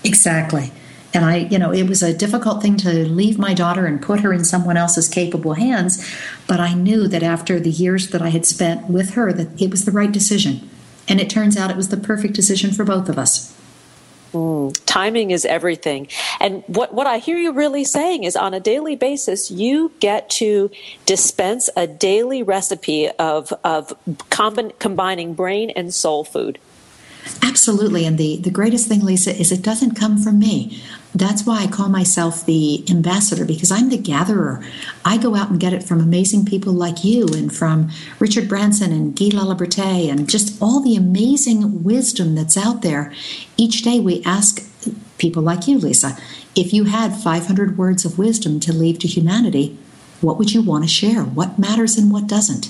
Exactly. 0.03 0.73
And 1.15 1.25
I, 1.25 1.37
you 1.37 1.59
know, 1.59 1.73
it 1.73 1.89
was 1.89 2.03
a 2.03 2.13
difficult 2.13 2.61
thing 2.61 2.77
to 2.79 3.09
leave 3.09 3.39
my 3.39 3.55
daughter 3.55 3.87
and 3.87 4.03
put 4.03 4.21
her 4.21 4.33
in 4.33 4.45
someone 4.45 4.77
else's 4.77 5.09
capable 5.09 5.55
hands, 5.55 6.05
but 6.49 6.59
I 6.59 6.75
knew 6.75 7.07
that 7.07 7.23
after 7.23 7.61
the 7.61 7.71
years 7.71 8.09
that 8.11 8.21
I 8.21 8.31
had 8.31 8.45
spent 8.45 8.91
with 8.91 9.11
her 9.11 9.33
that 9.33 9.63
it 9.63 9.71
was 9.71 9.85
the 9.85 9.93
right 9.93 10.11
decision. 10.11 10.69
And 11.07 11.21
it 11.21 11.31
turns 11.31 11.57
out 11.57 11.71
it 11.71 11.77
was 11.77 11.91
the 11.91 11.97
perfect 11.97 12.35
decision 12.35 12.73
for 12.73 12.85
both 12.85 13.09
of 13.09 13.19
us. 13.19 13.54
Mm, 14.35 14.77
timing 14.85 15.31
is 15.31 15.45
everything. 15.45 16.09
And 16.41 16.65
what, 16.67 16.93
what 16.93 17.07
I 17.07 17.19
hear 17.19 17.37
you 17.37 17.53
really 17.53 17.85
saying 17.85 18.25
is 18.25 18.35
on 18.35 18.53
a 18.53 18.59
daily 18.59 18.97
basis, 18.97 19.49
you 19.49 19.93
get 20.01 20.29
to 20.31 20.73
dispense 21.07 21.71
a 21.77 21.87
daily 21.87 22.43
recipe 22.43 23.09
of, 23.11 23.53
of 23.63 23.93
combi- 24.31 24.77
combining 24.81 25.35
brain 25.35 25.71
and 25.71 25.95
soul 25.95 26.25
food. 26.25 26.59
Absolutely. 27.43 28.05
And 28.05 28.19
the, 28.19 28.37
the 28.39 28.51
greatest 28.51 28.89
thing, 28.89 29.05
Lisa, 29.05 29.35
is 29.35 29.53
it 29.53 29.63
doesn't 29.63 29.95
come 29.95 30.19
from 30.19 30.39
me. 30.39 30.83
That's 31.15 31.47
why 31.47 31.63
I 31.63 31.69
call 31.69 31.89
myself 31.89 32.45
the 32.45 32.85
ambassador 32.91 33.45
because 33.45 33.71
I'm 33.71 33.89
the 33.89 33.97
gatherer. 33.97 34.65
I 35.05 35.17
go 35.17 35.37
out 35.37 35.49
and 35.49 35.61
get 35.61 35.73
it 35.73 35.85
from 35.85 36.01
amazing 36.01 36.45
people 36.45 36.73
like 36.73 37.05
you 37.05 37.29
and 37.29 37.55
from 37.55 37.91
Richard 38.19 38.49
Branson 38.49 38.93
and 38.93 39.15
Guy 39.17 39.27
Laliberté 39.27 40.11
and 40.11 40.29
just 40.29 40.61
all 40.61 40.81
the 40.81 40.97
amazing 40.97 41.85
wisdom 41.85 42.35
that's 42.35 42.57
out 42.57 42.83
there. 42.83 43.15
Each 43.57 43.83
day 43.83 44.01
we 44.01 44.23
ask 44.25 44.63
people 45.19 45.43
like 45.43 45.69
you, 45.69 45.79
Lisa, 45.79 46.17
if 46.55 46.73
you 46.73 46.85
had 46.85 47.15
500 47.15 47.79
words 47.79 48.05
of 48.05 48.19
wisdom 48.19 48.61
to 48.61 48.73
leave 48.73 48.99
to 49.01 49.09
humanity, 49.09 49.79
what 50.21 50.39
would 50.39 50.53
you 50.53 50.63
want 50.63 50.85
to 50.85 50.89
share? 50.91 51.23
What 51.23 51.59
matters 51.59 51.97
and 51.97 52.13
what 52.13 52.27
doesn't? 52.27 52.69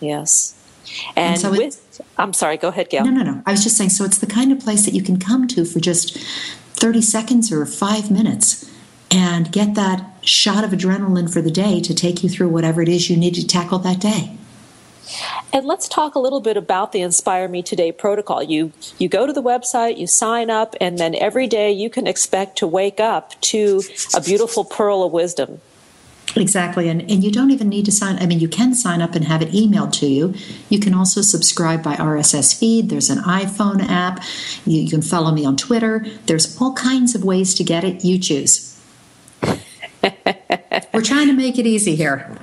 Yes. 0.00 0.60
And, 1.16 1.32
and 1.32 1.40
so 1.40 1.50
with, 1.50 2.02
I'm 2.18 2.32
sorry, 2.32 2.56
go 2.56 2.68
ahead, 2.68 2.90
Gail. 2.90 3.04
No, 3.04 3.10
no, 3.10 3.22
no. 3.22 3.42
I 3.46 3.52
was 3.52 3.62
just 3.62 3.76
saying, 3.76 3.90
so 3.90 4.04
it's 4.04 4.18
the 4.18 4.26
kind 4.26 4.52
of 4.52 4.60
place 4.60 4.84
that 4.84 4.94
you 4.94 5.02
can 5.02 5.18
come 5.18 5.48
to 5.48 5.64
for 5.64 5.80
just 5.80 6.18
30 6.74 7.00
seconds 7.00 7.52
or 7.52 7.64
five 7.64 8.10
minutes 8.10 8.70
and 9.10 9.50
get 9.52 9.74
that 9.74 10.10
shot 10.22 10.64
of 10.64 10.70
adrenaline 10.70 11.32
for 11.32 11.40
the 11.40 11.50
day 11.50 11.80
to 11.80 11.94
take 11.94 12.22
you 12.22 12.28
through 12.28 12.48
whatever 12.48 12.82
it 12.82 12.88
is 12.88 13.08
you 13.08 13.16
need 13.16 13.34
to 13.34 13.46
tackle 13.46 13.78
that 13.78 14.00
day. 14.00 14.36
And 15.52 15.66
let's 15.66 15.88
talk 15.88 16.14
a 16.14 16.18
little 16.18 16.40
bit 16.40 16.56
about 16.56 16.92
the 16.92 17.00
Inspire 17.00 17.48
Me 17.48 17.62
Today 17.62 17.92
protocol. 17.92 18.42
You 18.42 18.72
you 18.98 19.08
go 19.08 19.26
to 19.26 19.32
the 19.32 19.42
website, 19.42 19.98
you 19.98 20.06
sign 20.06 20.50
up, 20.50 20.74
and 20.80 20.98
then 20.98 21.14
every 21.14 21.46
day 21.46 21.70
you 21.70 21.90
can 21.90 22.06
expect 22.06 22.58
to 22.58 22.66
wake 22.66 23.00
up 23.00 23.40
to 23.42 23.82
a 24.14 24.20
beautiful 24.20 24.64
pearl 24.64 25.02
of 25.02 25.12
wisdom. 25.12 25.60
Exactly. 26.36 26.88
And, 26.88 27.02
and 27.02 27.22
you 27.22 27.30
don't 27.30 27.50
even 27.50 27.68
need 27.68 27.84
to 27.84 27.92
sign. 27.92 28.18
I 28.18 28.26
mean, 28.26 28.40
you 28.40 28.48
can 28.48 28.74
sign 28.74 29.00
up 29.00 29.14
and 29.14 29.24
have 29.24 29.42
it 29.42 29.50
emailed 29.50 29.92
to 30.00 30.06
you. 30.06 30.34
You 30.68 30.80
can 30.80 30.94
also 30.94 31.20
subscribe 31.20 31.82
by 31.82 31.94
RSS 31.94 32.58
feed. 32.58 32.88
There's 32.88 33.10
an 33.10 33.18
iPhone 33.18 33.86
app. 33.88 34.22
You, 34.66 34.82
you 34.82 34.90
can 34.90 35.02
follow 35.02 35.30
me 35.30 35.44
on 35.44 35.56
Twitter. 35.56 36.04
There's 36.26 36.60
all 36.60 36.72
kinds 36.74 37.14
of 37.14 37.24
ways 37.24 37.54
to 37.54 37.64
get 37.64 37.84
it. 37.84 38.04
You 38.04 38.18
choose. 38.18 38.80
We're 40.92 41.02
trying 41.02 41.28
to 41.28 41.34
make 41.34 41.58
it 41.58 41.66
easy 41.66 41.94
here. 41.94 42.36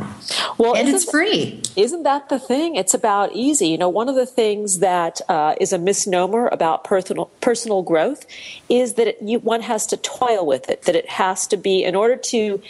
Well, 0.57 0.75
and 0.75 0.87
it's 0.87 1.09
free. 1.09 1.61
Isn't 1.75 2.03
that 2.03 2.29
the 2.29 2.39
thing? 2.39 2.75
It's 2.75 2.93
about 2.93 3.33
easy. 3.33 3.67
You 3.67 3.77
know, 3.77 3.89
one 3.89 4.09
of 4.09 4.15
the 4.15 4.25
things 4.25 4.79
that 4.79 5.21
uh, 5.29 5.55
is 5.59 5.73
a 5.73 5.77
misnomer 5.77 6.47
about 6.47 6.83
personal 6.83 7.31
personal 7.41 7.83
growth 7.83 8.25
is 8.69 8.93
that 8.93 9.07
it, 9.07 9.17
you, 9.21 9.39
one 9.39 9.61
has 9.61 9.85
to 9.87 9.97
toil 9.97 10.45
with 10.45 10.69
it. 10.69 10.83
That 10.83 10.95
it 10.95 11.09
has 11.09 11.47
to 11.47 11.57
be 11.57 11.83
in 11.83 11.95
order 11.95 12.15
to 12.15 12.61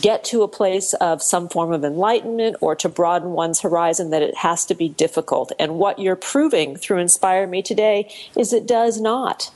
get 0.00 0.24
to 0.24 0.42
a 0.42 0.48
place 0.48 0.92
of 0.94 1.22
some 1.22 1.48
form 1.48 1.72
of 1.72 1.84
enlightenment 1.84 2.56
or 2.60 2.74
to 2.76 2.88
broaden 2.88 3.30
one's 3.30 3.60
horizon. 3.60 4.10
That 4.10 4.22
it 4.22 4.36
has 4.38 4.64
to 4.66 4.74
be 4.74 4.88
difficult. 4.88 5.52
And 5.58 5.76
what 5.76 5.98
you're 5.98 6.16
proving 6.16 6.76
through 6.76 6.98
Inspire 6.98 7.46
Me 7.46 7.62
today 7.62 8.12
is 8.36 8.52
it 8.52 8.66
does 8.66 9.00
not. 9.00 9.50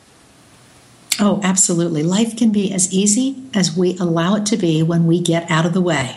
Oh, 1.20 1.40
absolutely. 1.44 2.02
Life 2.02 2.36
can 2.36 2.50
be 2.50 2.72
as 2.72 2.92
easy 2.92 3.42
as 3.54 3.76
we 3.76 3.96
allow 3.98 4.34
it 4.34 4.46
to 4.46 4.56
be 4.56 4.82
when 4.82 5.06
we 5.06 5.20
get 5.20 5.48
out 5.50 5.64
of 5.64 5.72
the 5.72 5.80
way. 5.80 6.16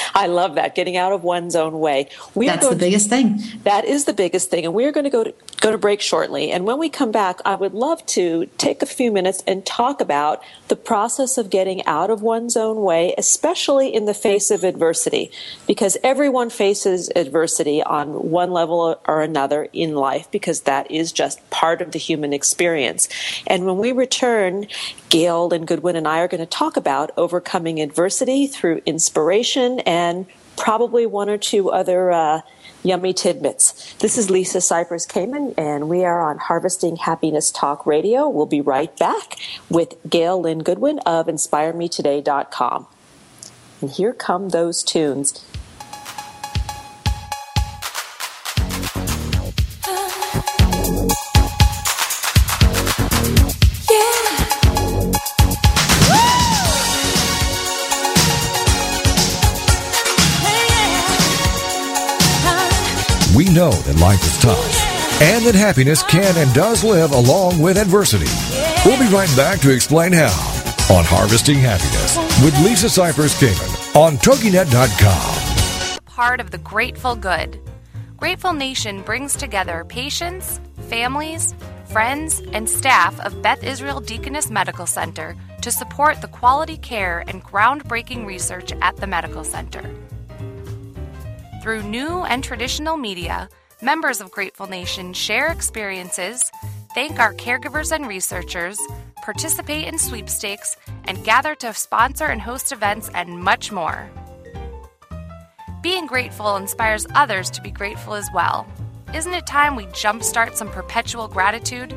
I 0.13 0.27
love 0.27 0.55
that 0.55 0.75
getting 0.75 0.97
out 0.97 1.11
of 1.11 1.23
one's 1.23 1.55
own 1.55 1.79
way. 1.79 2.09
We 2.35 2.47
That's 2.47 2.67
the 2.67 2.75
biggest 2.75 3.05
to, 3.05 3.09
thing. 3.09 3.39
That 3.63 3.85
is 3.85 4.05
the 4.05 4.13
biggest 4.13 4.49
thing, 4.49 4.65
and 4.65 4.73
we 4.73 4.85
are 4.85 4.91
going 4.91 5.03
to 5.05 5.09
go 5.09 5.23
to 5.23 5.33
go 5.59 5.71
to 5.71 5.77
break 5.77 6.01
shortly. 6.01 6.51
And 6.51 6.65
when 6.65 6.79
we 6.79 6.89
come 6.89 7.11
back, 7.11 7.39
I 7.45 7.55
would 7.55 7.73
love 7.73 8.03
to 8.07 8.47
take 8.57 8.81
a 8.81 8.85
few 8.85 9.11
minutes 9.11 9.43
and 9.45 9.65
talk 9.65 10.01
about 10.01 10.43
the 10.69 10.75
process 10.75 11.37
of 11.37 11.49
getting 11.49 11.85
out 11.85 12.09
of 12.09 12.21
one's 12.21 12.57
own 12.57 12.81
way, 12.81 13.13
especially 13.17 13.93
in 13.93 14.05
the 14.05 14.13
face 14.13 14.49
of 14.49 14.63
adversity, 14.63 15.31
because 15.67 15.97
everyone 16.03 16.49
faces 16.49 17.11
adversity 17.15 17.83
on 17.83 18.31
one 18.31 18.51
level 18.51 18.99
or 19.07 19.21
another 19.21 19.67
in 19.71 19.95
life, 19.95 20.29
because 20.31 20.61
that 20.61 20.89
is 20.89 21.11
just 21.11 21.47
part 21.51 21.81
of 21.81 21.91
the 21.91 21.99
human 21.99 22.33
experience. 22.33 23.07
And 23.45 23.65
when 23.65 23.77
we 23.77 23.91
return, 23.91 24.65
Gail 25.09 25.53
and 25.53 25.67
Goodwin 25.67 25.95
and 25.95 26.07
I 26.07 26.19
are 26.19 26.27
going 26.27 26.39
to 26.39 26.45
talk 26.45 26.75
about 26.75 27.11
overcoming 27.17 27.79
adversity 27.79 28.47
through 28.47 28.81
inspiration 28.85 29.79
and 29.81 30.00
probably 30.57 31.05
one 31.05 31.29
or 31.29 31.37
two 31.37 31.71
other 31.71 32.11
uh, 32.11 32.41
yummy 32.83 33.13
tidbits. 33.13 33.93
This 33.95 34.17
is 34.17 34.29
Lisa 34.29 34.59
Cypers 34.59 35.07
Kamen, 35.07 35.53
and 35.57 35.89
we 35.89 36.03
are 36.03 36.21
on 36.21 36.37
Harvesting 36.37 36.97
Happiness 36.97 37.51
Talk 37.51 37.85
Radio. 37.85 38.27
We'll 38.27 38.45
be 38.45 38.61
right 38.61 38.95
back 38.97 39.37
with 39.69 39.95
Gail 40.09 40.41
Lynn 40.41 40.59
Goodwin 40.59 40.99
of 40.99 41.27
InspireMeToday.com. 41.27 42.87
And 43.81 43.89
here 43.89 44.13
come 44.13 44.49
those 44.49 44.83
tunes. 44.83 45.45
Know 63.53 63.71
that 63.71 63.99
life 63.99 64.21
is 64.23 64.37
tough 64.41 65.21
and 65.21 65.45
that 65.45 65.55
happiness 65.55 66.01
can 66.03 66.35
and 66.37 66.53
does 66.53 66.83
live 66.83 67.11
along 67.11 67.61
with 67.61 67.77
adversity. 67.77 68.31
We'll 68.85 68.99
be 68.99 69.13
right 69.13 69.31
back 69.35 69.59
to 69.61 69.73
explain 69.73 70.13
how 70.13 70.33
on 70.91 71.03
Harvesting 71.05 71.59
Happiness 71.59 72.17
with 72.43 72.57
Lisa 72.65 72.87
Cypers 72.87 73.39
Kamen 73.39 73.95
on 73.95 74.17
TogiNet.com. 74.17 75.99
Part 76.05 76.39
of 76.39 76.51
the 76.51 76.57
Grateful 76.57 77.15
Good. 77.15 77.59
Grateful 78.17 78.53
Nation 78.53 79.01
brings 79.01 79.35
together 79.35 79.85
patients, 79.87 80.59
families, 80.89 81.53
friends, 81.85 82.41
and 82.53 82.67
staff 82.67 83.19
of 83.19 83.41
Beth 83.41 83.63
Israel 83.63 83.99
Deaconess 83.99 84.49
Medical 84.49 84.85
Center 84.85 85.35
to 85.61 85.71
support 85.71 86.21
the 86.21 86.27
quality 86.27 86.77
care 86.77 87.23
and 87.27 87.43
groundbreaking 87.43 88.25
research 88.25 88.73
at 88.81 88.97
the 88.97 89.07
medical 89.07 89.43
center. 89.43 89.89
Through 91.61 91.83
new 91.83 92.23
and 92.23 92.43
traditional 92.43 92.97
media, 92.97 93.47
members 93.83 94.19
of 94.19 94.31
Grateful 94.31 94.65
Nation 94.65 95.13
share 95.13 95.51
experiences, 95.51 96.41
thank 96.95 97.19
our 97.19 97.35
caregivers 97.35 97.91
and 97.91 98.07
researchers, 98.07 98.79
participate 99.21 99.87
in 99.87 99.99
sweepstakes, 99.99 100.75
and 101.05 101.23
gather 101.23 101.53
to 101.53 101.71
sponsor 101.75 102.25
and 102.25 102.41
host 102.41 102.71
events 102.71 103.11
and 103.13 103.37
much 103.37 103.71
more. 103.71 104.09
Being 105.83 106.07
grateful 106.07 106.55
inspires 106.55 107.05
others 107.13 107.51
to 107.51 107.61
be 107.61 107.69
grateful 107.69 108.15
as 108.15 108.27
well. 108.33 108.65
Isn't 109.13 109.35
it 109.35 109.45
time 109.45 109.75
we 109.75 109.85
jumpstart 109.87 110.55
some 110.55 110.69
perpetual 110.69 111.27
gratitude? 111.27 111.93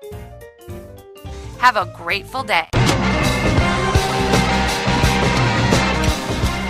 Have 1.59 1.75
a 1.75 1.85
grateful 1.85 2.43
day. 2.43 2.67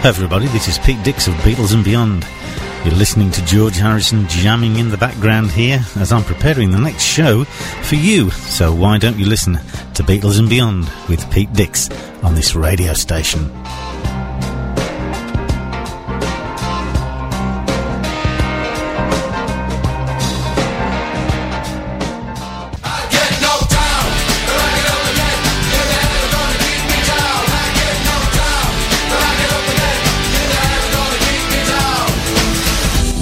Hey 0.02 0.10
everybody, 0.10 0.48
this 0.48 0.68
is 0.68 0.78
Pete 0.80 1.04
Dix 1.04 1.28
of 1.28 1.34
Beatles 1.36 1.74
and 1.74 1.84
Beyond. 1.84 2.26
You're 2.86 2.96
listening 2.96 3.32
to 3.32 3.46
George 3.46 3.76
Harrison 3.76 4.28
jamming 4.30 4.78
in 4.78 4.90
the 4.90 4.98
background 4.98 5.52
here 5.52 5.80
as 5.98 6.14
I'm 6.14 6.24
preparing 6.24 6.72
the 6.72 6.80
next 6.80 7.04
show 7.04 7.44
for 7.44 7.96
you. 7.96 8.30
So 8.32 8.74
why 8.74 8.98
don't 8.98 9.18
you 9.20 9.26
listen 9.26 9.56
to 9.96 10.04
Beatles 10.04 10.40
and 10.40 10.50
Beyond 10.50 10.90
with 11.10 11.30
Pete 11.32 11.52
Dix 11.52 11.90
on 12.24 12.36
this 12.36 12.56
radio 12.56 12.94
station? 12.94 13.52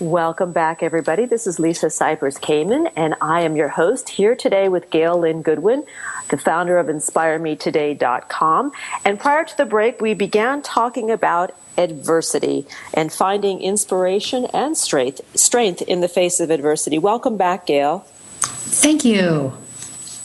Welcome 0.00 0.52
back, 0.52 0.82
everybody. 0.82 1.26
This 1.26 1.46
is 1.46 1.58
Lisa 1.58 1.88
Cypers 1.88 2.40
Kamen, 2.40 2.90
and 2.96 3.14
I 3.20 3.42
am 3.42 3.54
your 3.54 3.68
host 3.68 4.08
here 4.08 4.34
today 4.34 4.66
with 4.66 4.88
Gail 4.88 5.18
Lynn 5.18 5.42
Goodwin, 5.42 5.84
the 6.30 6.38
founder 6.38 6.78
of 6.78 6.86
InspireMeToday.com. 6.86 8.72
And 9.04 9.20
prior 9.20 9.44
to 9.44 9.56
the 9.58 9.66
break, 9.66 10.00
we 10.00 10.14
began 10.14 10.62
talking 10.62 11.10
about 11.10 11.54
adversity 11.76 12.66
and 12.94 13.12
finding 13.12 13.60
inspiration 13.60 14.46
and 14.54 14.74
strength, 14.74 15.20
strength 15.38 15.82
in 15.82 16.00
the 16.00 16.08
face 16.08 16.40
of 16.40 16.48
adversity. 16.48 16.98
Welcome 16.98 17.36
back, 17.36 17.66
Gail. 17.66 18.06
Thank 18.40 19.04
you. 19.04 19.52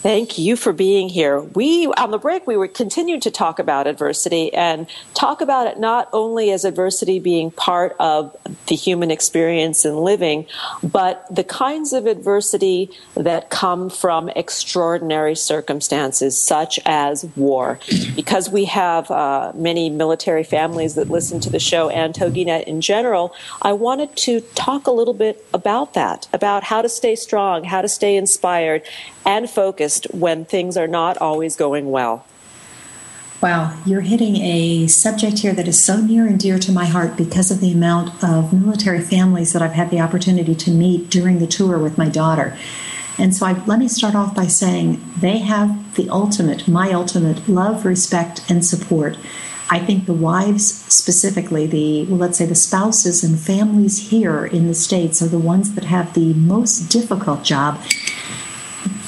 Thank 0.06 0.38
you 0.38 0.56
for 0.56 0.72
being 0.72 1.10
here. 1.10 1.40
We, 1.40 1.88
on 1.88 2.12
the 2.12 2.20
break, 2.20 2.46
we 2.46 2.58
were 2.58 2.68
continuing 2.68 3.22
to 3.22 3.32
talk 3.32 3.58
about 3.58 3.88
adversity 3.88 4.54
and 4.54 4.86
talk 5.16 5.42
about 5.42 5.66
it 5.66 5.80
not 5.80 6.10
only 6.14 6.52
as 6.52 6.64
adversity 6.64 7.18
being 7.18 7.50
part 7.50 7.96
of 8.00 8.38
the 8.68 8.76
human 8.76 9.10
experience 9.10 9.84
in 9.84 9.96
living, 9.96 10.46
but 10.84 11.26
the 11.36 11.44
kinds 11.44 11.92
of 11.92 12.06
adversity 12.06 12.92
that 13.16 13.50
come 13.50 13.90
from 13.90 14.30
extraordinary 14.36 15.34
circumstances, 15.34 16.40
such 16.40 16.80
as 16.86 17.26
war. 17.36 17.80
Because 18.16 18.48
we 18.48 18.66
have 18.66 19.10
uh, 19.10 19.54
many 19.56 19.90
military 19.90 20.44
families 20.44 20.94
that 20.94 21.10
listen 21.10 21.40
to 21.40 21.50
the 21.50 21.60
show 21.60 21.90
and 21.90 22.14
TogiNet 22.14 22.66
in 22.66 22.80
general, 22.80 23.34
I 23.64 23.74
wanted 23.74 24.16
to 24.18 24.42
talk 24.54 24.86
a 24.86 24.92
little 24.92 25.16
bit 25.16 25.44
about 25.52 25.96
that, 25.96 26.28
about 26.32 26.64
how 26.64 26.84
to 26.84 26.90
stay 26.90 27.16
strong, 27.16 27.64
how 27.64 27.82
to 27.82 27.90
stay 27.90 28.16
inspired, 28.16 28.84
and 29.26 29.50
focused 29.50 29.95
when 30.12 30.46
things 30.46 30.78
are 30.78 30.88
not 30.88 31.18
always 31.18 31.56
going 31.56 31.92
well. 31.92 32.26
Wow, 33.42 33.78
you're 33.86 34.02
hitting 34.02 34.38
a 34.38 34.88
subject 34.88 35.40
here 35.40 35.54
that 35.54 35.68
is 35.68 35.84
so 35.84 35.98
near 35.98 36.26
and 36.26 36.40
dear 36.40 36.58
to 36.58 36.72
my 36.72 36.86
heart 36.86 37.18
because 37.18 37.52
of 37.52 37.60
the 37.60 37.72
amount 37.72 38.24
of 38.24 38.54
military 38.54 39.02
families 39.02 39.54
that 39.54 39.62
I've 39.62 39.74
had 39.74 39.92
the 39.92 40.00
opportunity 40.00 40.56
to 40.56 40.72
meet 40.72 41.10
during 41.10 41.40
the 41.40 41.48
tour 41.48 41.78
with 41.78 41.98
my 41.98 42.10
daughter. 42.10 42.58
And 43.18 43.36
so 43.36 43.46
I, 43.46 43.54
let 43.66 43.80
me 43.80 43.88
start 43.88 44.16
off 44.16 44.34
by 44.34 44.48
saying 44.48 45.04
they 45.20 45.40
have 45.40 45.96
the 45.96 46.10
ultimate, 46.10 46.68
my 46.68 46.92
ultimate 46.92 47.48
love, 47.48 47.86
respect, 47.86 48.50
and 48.50 48.66
support. 48.66 49.18
I 49.70 49.80
think 49.80 50.06
the 50.06 50.14
wives, 50.14 50.66
specifically, 50.66 51.66
the, 51.66 52.06
well, 52.06 52.20
let's 52.20 52.38
say 52.38 52.46
the 52.46 52.56
spouses 52.56 53.24
and 53.24 53.40
families 53.40 54.10
here 54.10 54.46
in 54.46 54.68
the 54.68 54.76
States, 54.76 55.22
are 55.22 55.28
the 55.28 55.40
ones 55.40 55.76
that 55.76 55.86
have 55.86 56.14
the 56.14 56.34
most 56.34 56.90
difficult 56.90 57.44
job 57.44 57.82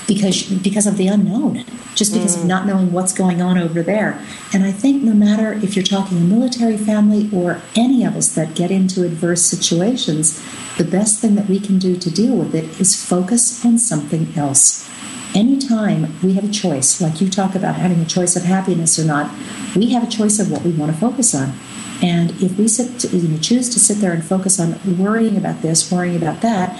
because 0.07 0.45
because 0.45 0.87
of 0.87 0.97
the 0.97 1.07
unknown, 1.07 1.65
just 1.93 2.13
because 2.13 2.35
mm. 2.35 2.41
of 2.41 2.47
not 2.47 2.65
knowing 2.65 2.91
what's 2.91 3.13
going 3.13 3.41
on 3.41 3.57
over 3.57 3.83
there. 3.83 4.23
And 4.53 4.63
I 4.63 4.71
think 4.71 5.03
no 5.03 5.13
matter 5.13 5.53
if 5.53 5.75
you're 5.75 5.83
talking 5.85 6.17
a 6.17 6.21
military 6.21 6.77
family 6.77 7.29
or 7.33 7.61
any 7.75 8.05
of 8.05 8.15
us 8.15 8.33
that 8.35 8.55
get 8.55 8.71
into 8.71 9.03
adverse 9.03 9.43
situations, 9.43 10.41
the 10.77 10.85
best 10.85 11.19
thing 11.19 11.35
that 11.35 11.49
we 11.49 11.59
can 11.59 11.77
do 11.77 11.97
to 11.97 12.09
deal 12.09 12.35
with 12.35 12.55
it 12.55 12.79
is 12.79 12.95
focus 12.95 13.63
on 13.65 13.77
something 13.77 14.33
else. 14.35 14.89
Anytime 15.35 16.17
we 16.23 16.33
have 16.33 16.45
a 16.45 16.51
choice, 16.51 17.01
like 17.01 17.19
you 17.19 17.29
talk 17.29 17.53
about 17.53 17.75
having 17.75 17.99
a 17.99 18.05
choice 18.05 18.35
of 18.35 18.43
happiness 18.43 18.97
or 18.97 19.03
not, 19.03 19.29
we 19.75 19.91
have 19.91 20.03
a 20.03 20.09
choice 20.09 20.39
of 20.39 20.49
what 20.49 20.63
we 20.63 20.71
want 20.71 20.91
to 20.91 20.97
focus 20.97 21.35
on. 21.35 21.53
And 22.01 22.31
if 22.41 22.57
we 22.57 22.67
sit, 22.67 22.99
to, 22.99 23.17
you 23.17 23.27
know, 23.27 23.39
choose 23.39 23.69
to 23.69 23.79
sit 23.79 23.97
there 23.97 24.13
and 24.13 24.23
focus 24.23 24.59
on 24.59 24.79
worrying 24.97 25.35
about 25.35 25.63
this, 25.63 25.91
worrying 25.91 26.15
about 26.15 26.41
that, 26.41 26.79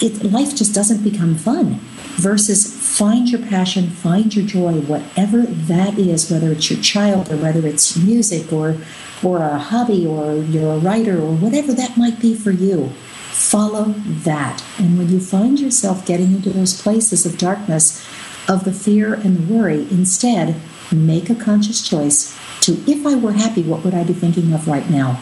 it, 0.00 0.24
life 0.24 0.56
just 0.56 0.74
doesn't 0.74 1.02
become 1.02 1.36
fun 1.36 1.80
versus 2.20 2.66
find 2.98 3.30
your 3.30 3.40
passion, 3.40 3.88
find 3.88 4.34
your 4.34 4.44
joy, 4.44 4.74
whatever 4.80 5.42
that 5.42 5.98
is, 5.98 6.30
whether 6.30 6.52
it's 6.52 6.70
your 6.70 6.80
child 6.82 7.32
or 7.32 7.36
whether 7.36 7.66
it's 7.66 7.96
music 7.96 8.52
or 8.52 8.76
or 9.22 9.42
a 9.42 9.58
hobby 9.58 10.06
or 10.06 10.34
you're 10.34 10.74
a 10.74 10.78
writer 10.78 11.18
or 11.18 11.34
whatever 11.34 11.72
that 11.74 11.96
might 11.96 12.20
be 12.20 12.34
for 12.34 12.50
you. 12.50 12.88
Follow 13.30 13.94
that. 14.06 14.62
And 14.78 14.98
when 14.98 15.08
you 15.08 15.20
find 15.20 15.58
yourself 15.58 16.06
getting 16.06 16.32
into 16.32 16.50
those 16.50 16.80
places 16.80 17.26
of 17.26 17.38
darkness, 17.38 18.06
of 18.48 18.64
the 18.64 18.72
fear 18.72 19.14
and 19.14 19.36
the 19.36 19.54
worry, 19.54 19.82
instead 19.90 20.56
make 20.90 21.30
a 21.30 21.34
conscious 21.34 21.86
choice 21.86 22.36
to 22.62 22.72
if 22.86 23.06
I 23.06 23.14
were 23.14 23.32
happy, 23.32 23.62
what 23.62 23.84
would 23.84 23.94
I 23.94 24.04
be 24.04 24.12
thinking 24.12 24.52
of 24.52 24.68
right 24.68 24.88
now? 24.90 25.20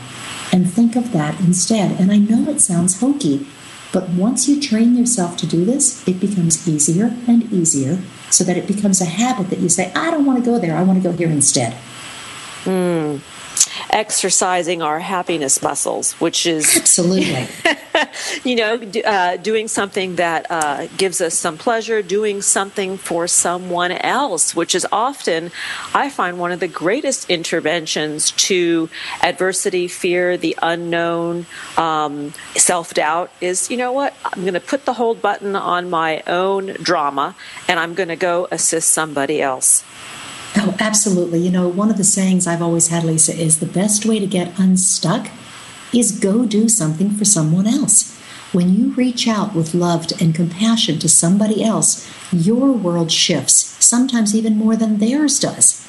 And 0.52 0.70
think 0.70 0.96
of 0.96 1.12
that 1.12 1.38
instead. 1.40 2.00
And 2.00 2.10
I 2.10 2.18
know 2.18 2.50
it 2.50 2.60
sounds 2.60 3.00
hokey, 3.00 3.46
but 3.92 4.08
once 4.10 4.48
you 4.48 4.60
train 4.60 4.96
yourself 4.96 5.36
to 5.38 5.46
do 5.46 5.64
this, 5.64 6.06
it 6.06 6.20
becomes 6.20 6.68
easier 6.68 7.16
and 7.26 7.50
easier 7.52 7.98
so 8.30 8.44
that 8.44 8.56
it 8.56 8.66
becomes 8.66 9.00
a 9.00 9.06
habit 9.06 9.48
that 9.50 9.60
you 9.60 9.68
say, 9.68 9.92
I 9.94 10.10
don't 10.10 10.26
want 10.26 10.42
to 10.42 10.50
go 10.50 10.58
there, 10.58 10.76
I 10.76 10.82
want 10.82 11.02
to 11.02 11.08
go 11.08 11.16
here 11.16 11.30
instead. 11.30 11.74
Mm. 12.64 13.20
Exercising 13.90 14.82
our 14.82 15.00
happiness 15.00 15.62
muscles, 15.62 16.12
which 16.14 16.46
is 16.46 16.76
absolutely 16.76 17.46
you 18.44 18.56
know, 18.56 18.80
uh, 19.04 19.36
doing 19.36 19.68
something 19.68 20.16
that 20.16 20.46
uh, 20.50 20.86
gives 20.96 21.20
us 21.20 21.34
some 21.34 21.58
pleasure, 21.58 22.02
doing 22.02 22.42
something 22.42 22.96
for 22.96 23.26
someone 23.26 23.92
else, 23.92 24.54
which 24.54 24.74
is 24.74 24.86
often, 24.92 25.50
I 25.94 26.10
find, 26.10 26.38
one 26.38 26.52
of 26.52 26.60
the 26.60 26.68
greatest 26.68 27.30
interventions 27.30 28.30
to 28.32 28.88
adversity, 29.22 29.88
fear, 29.88 30.36
the 30.36 30.56
unknown, 30.62 31.46
um, 31.76 32.32
self 32.56 32.94
doubt 32.94 33.30
is, 33.40 33.70
you 33.70 33.76
know 33.76 33.92
what, 33.92 34.14
I'm 34.24 34.42
going 34.42 34.54
to 34.54 34.60
put 34.60 34.84
the 34.84 34.94
hold 34.94 35.22
button 35.22 35.56
on 35.56 35.90
my 35.90 36.22
own 36.26 36.74
drama 36.82 37.34
and 37.68 37.78
I'm 37.78 37.94
going 37.94 38.08
to 38.08 38.16
go 38.16 38.48
assist 38.50 38.90
somebody 38.90 39.40
else. 39.40 39.84
Oh, 40.56 40.74
absolutely. 40.80 41.40
You 41.40 41.50
know, 41.50 41.68
one 41.68 41.90
of 41.90 41.98
the 41.98 42.04
sayings 42.04 42.46
I've 42.46 42.62
always 42.62 42.88
had, 42.88 43.04
Lisa, 43.04 43.34
is 43.34 43.60
the 43.60 43.66
best 43.66 44.06
way 44.06 44.18
to 44.18 44.26
get 44.26 44.58
unstuck 44.58 45.28
is 45.92 46.18
go 46.18 46.44
do 46.44 46.68
something 46.68 47.10
for 47.10 47.24
someone 47.24 47.66
else. 47.66 48.16
When 48.52 48.74
you 48.74 48.92
reach 48.92 49.28
out 49.28 49.54
with 49.54 49.74
love 49.74 50.06
and 50.20 50.34
compassion 50.34 50.98
to 51.00 51.08
somebody 51.08 51.62
else, 51.62 52.10
your 52.32 52.72
world 52.72 53.12
shifts, 53.12 53.54
sometimes 53.84 54.34
even 54.34 54.56
more 54.56 54.76
than 54.76 54.98
theirs 54.98 55.38
does. 55.38 55.86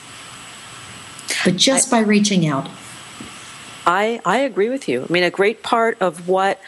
But 1.45 1.55
just 1.55 1.93
I, 1.93 2.01
by 2.01 2.07
reaching 2.07 2.45
out. 2.45 2.69
I, 3.85 4.19
I 4.25 4.39
agree 4.39 4.69
with 4.69 4.89
you. 4.89 5.05
I 5.09 5.11
mean, 5.11 5.23
a 5.23 5.31
great 5.31 5.63
part 5.63 5.97
of 6.01 6.27
what 6.27 6.59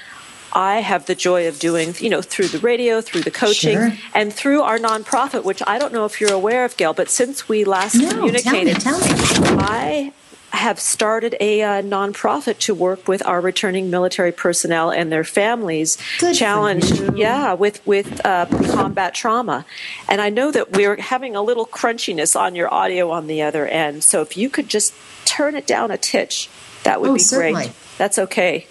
I 0.53 0.75
have 0.75 1.05
the 1.05 1.15
joy 1.15 1.47
of 1.47 1.59
doing, 1.59 1.93
you 1.99 2.09
know, 2.09 2.21
through 2.21 2.49
the 2.49 2.59
radio, 2.59 3.01
through 3.01 3.21
the 3.21 3.31
coaching, 3.31 3.77
sure. 3.77 3.91
and 4.13 4.33
through 4.33 4.61
our 4.61 4.77
nonprofit, 4.77 5.43
which 5.43 5.61
I 5.65 5.77
don't 5.77 5.93
know 5.93 6.05
if 6.05 6.19
you're 6.19 6.33
aware 6.33 6.65
of, 6.65 6.75
Gail, 6.77 6.93
but 6.93 7.09
since 7.09 7.47
we 7.47 7.63
last 7.63 7.95
no, 7.95 8.09
communicated, 8.09 8.79
tell 8.79 8.99
me, 8.99 9.07
tell 9.07 9.55
me. 9.55 9.63
I 9.63 10.13
have 10.51 10.79
started 10.79 11.35
a 11.39 11.61
uh, 11.61 11.81
nonprofit 11.81 12.57
to 12.59 12.73
work 12.75 13.07
with 13.07 13.25
our 13.25 13.39
returning 13.39 13.89
military 13.89 14.31
personnel 14.31 14.91
and 14.91 15.11
their 15.11 15.23
families 15.23 15.97
Good 16.19 16.35
challenged 16.35 17.17
yeah 17.17 17.53
with 17.53 17.85
with 17.87 18.23
uh, 18.25 18.45
combat 18.73 19.13
trauma. 19.13 19.65
And 20.09 20.21
i 20.21 20.29
know 20.29 20.51
that 20.51 20.73
we're 20.73 20.99
having 20.99 21.35
a 21.35 21.41
little 21.41 21.65
crunchiness 21.65 22.39
on 22.39 22.55
your 22.55 22.73
audio 22.73 23.11
on 23.11 23.27
the 23.27 23.41
other 23.41 23.65
end. 23.67 24.03
So 24.03 24.21
if 24.21 24.35
you 24.35 24.49
could 24.49 24.67
just 24.67 24.93
turn 25.25 25.55
it 25.55 25.65
down 25.65 25.91
a 25.91 25.97
titch 25.97 26.49
that 26.83 26.99
would 26.99 27.11
oh, 27.11 27.13
be 27.13 27.19
certainly. 27.19 27.65
great 27.65 27.75
that's 27.97 28.19
okay. 28.19 28.67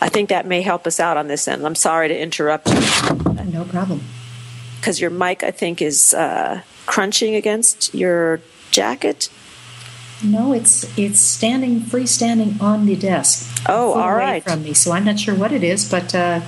I 0.00 0.08
think 0.08 0.30
that 0.30 0.46
may 0.46 0.62
help 0.62 0.86
us 0.86 0.98
out 0.98 1.16
on 1.16 1.28
this 1.28 1.46
end. 1.46 1.64
I'm 1.64 1.74
sorry 1.74 2.08
to 2.08 2.18
interrupt 2.18 2.68
you. 2.68 2.80
No 3.44 3.64
problem. 3.64 4.00
Because 4.78 5.00
your 5.00 5.10
mic 5.10 5.42
i 5.42 5.50
think 5.50 5.82
is 5.82 6.14
uh, 6.14 6.62
crunching 6.86 7.34
against 7.34 7.94
your 7.94 8.40
jacket 8.70 9.28
no, 10.22 10.52
it's 10.52 10.86
it's 10.98 11.20
standing 11.20 11.80
freestanding 11.80 12.60
on 12.60 12.86
the 12.86 12.96
desk. 12.96 13.62
Oh, 13.68 13.94
all 13.94 14.14
right. 14.14 14.42
From 14.42 14.62
me, 14.62 14.74
so 14.74 14.92
I'm 14.92 15.04
not 15.04 15.18
sure 15.18 15.34
what 15.34 15.52
it 15.52 15.62
is, 15.64 15.88
but 15.90 16.14
uh, 16.14 16.40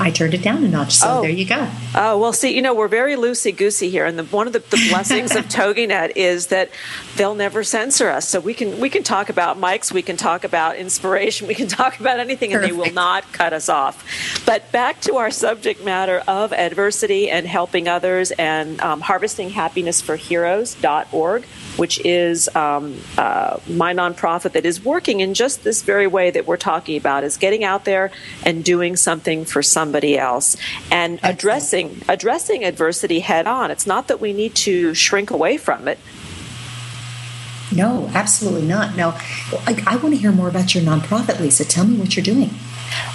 I 0.00 0.10
turned 0.10 0.32
it 0.32 0.42
down 0.42 0.64
a 0.64 0.68
notch. 0.68 0.96
So 0.96 1.18
oh. 1.18 1.20
there 1.20 1.30
you 1.30 1.44
go. 1.44 1.70
Oh 1.94 2.18
well, 2.18 2.32
see, 2.32 2.54
you 2.54 2.62
know, 2.62 2.74
we're 2.74 2.88
very 2.88 3.16
loosey 3.16 3.54
goosey 3.54 3.90
here, 3.90 4.06
and 4.06 4.18
the, 4.18 4.24
one 4.24 4.46
of 4.46 4.54
the, 4.54 4.60
the 4.60 4.88
blessings 4.88 5.36
of 5.36 5.44
TogiNet 5.48 6.12
is 6.16 6.46
that 6.46 6.70
they'll 7.16 7.34
never 7.34 7.62
censor 7.62 8.08
us. 8.08 8.26
So 8.26 8.40
we 8.40 8.54
can 8.54 8.80
we 8.80 8.88
can 8.88 9.02
talk 9.02 9.28
about 9.28 9.58
mics, 9.58 9.92
we 9.92 10.00
can 10.00 10.16
talk 10.16 10.44
about 10.44 10.76
inspiration, 10.76 11.46
we 11.46 11.54
can 11.54 11.68
talk 11.68 12.00
about 12.00 12.18
anything, 12.18 12.52
Perfect. 12.52 12.72
and 12.72 12.80
they 12.80 12.82
will 12.82 12.94
not 12.94 13.30
cut 13.32 13.52
us 13.52 13.68
off. 13.68 14.42
But 14.46 14.72
back 14.72 15.02
to 15.02 15.16
our 15.16 15.30
subject 15.30 15.84
matter 15.84 16.22
of 16.26 16.54
adversity 16.54 17.30
and 17.30 17.46
helping 17.46 17.86
others, 17.86 18.30
and 18.32 18.80
um, 18.80 19.02
harvesting 19.02 19.50
happiness 19.50 20.00
for 20.00 20.16
heroes.org 20.16 21.44
which 21.80 21.98
is 22.04 22.54
um, 22.54 23.00
uh, 23.16 23.58
my 23.66 23.94
nonprofit 23.94 24.52
that 24.52 24.66
is 24.66 24.84
working 24.84 25.20
in 25.20 25.32
just 25.32 25.64
this 25.64 25.80
very 25.80 26.06
way 26.06 26.30
that 26.30 26.46
we're 26.46 26.58
talking 26.58 26.96
about 26.98 27.24
is 27.24 27.38
getting 27.38 27.64
out 27.64 27.86
there 27.86 28.10
and 28.44 28.62
doing 28.62 28.96
something 28.96 29.46
for 29.46 29.62
somebody 29.90 30.16
else. 30.16 30.56
And 30.90 31.18
addressing 31.24 32.02
addressing 32.08 32.64
adversity 32.64 33.20
head 33.20 33.46
on 33.48 33.70
it's 33.70 33.86
not 33.86 34.06
that 34.06 34.20
we 34.20 34.32
need 34.32 34.54
to 34.54 34.94
shrink 34.94 35.30
away 35.30 35.56
from 35.56 35.88
it. 35.88 35.98
No 37.72 38.08
absolutely 38.14 38.62
not. 38.62 38.96
No 38.96 39.08
I, 39.66 39.82
I 39.86 39.96
want 39.96 40.14
to 40.14 40.20
hear 40.20 40.30
more 40.30 40.48
about 40.48 40.74
your 40.74 40.84
nonprofit 40.84 41.40
lisa. 41.40 41.64
Tell 41.64 41.84
me 41.84 41.98
what 41.98 42.14
you're 42.14 42.22
doing 42.24 42.50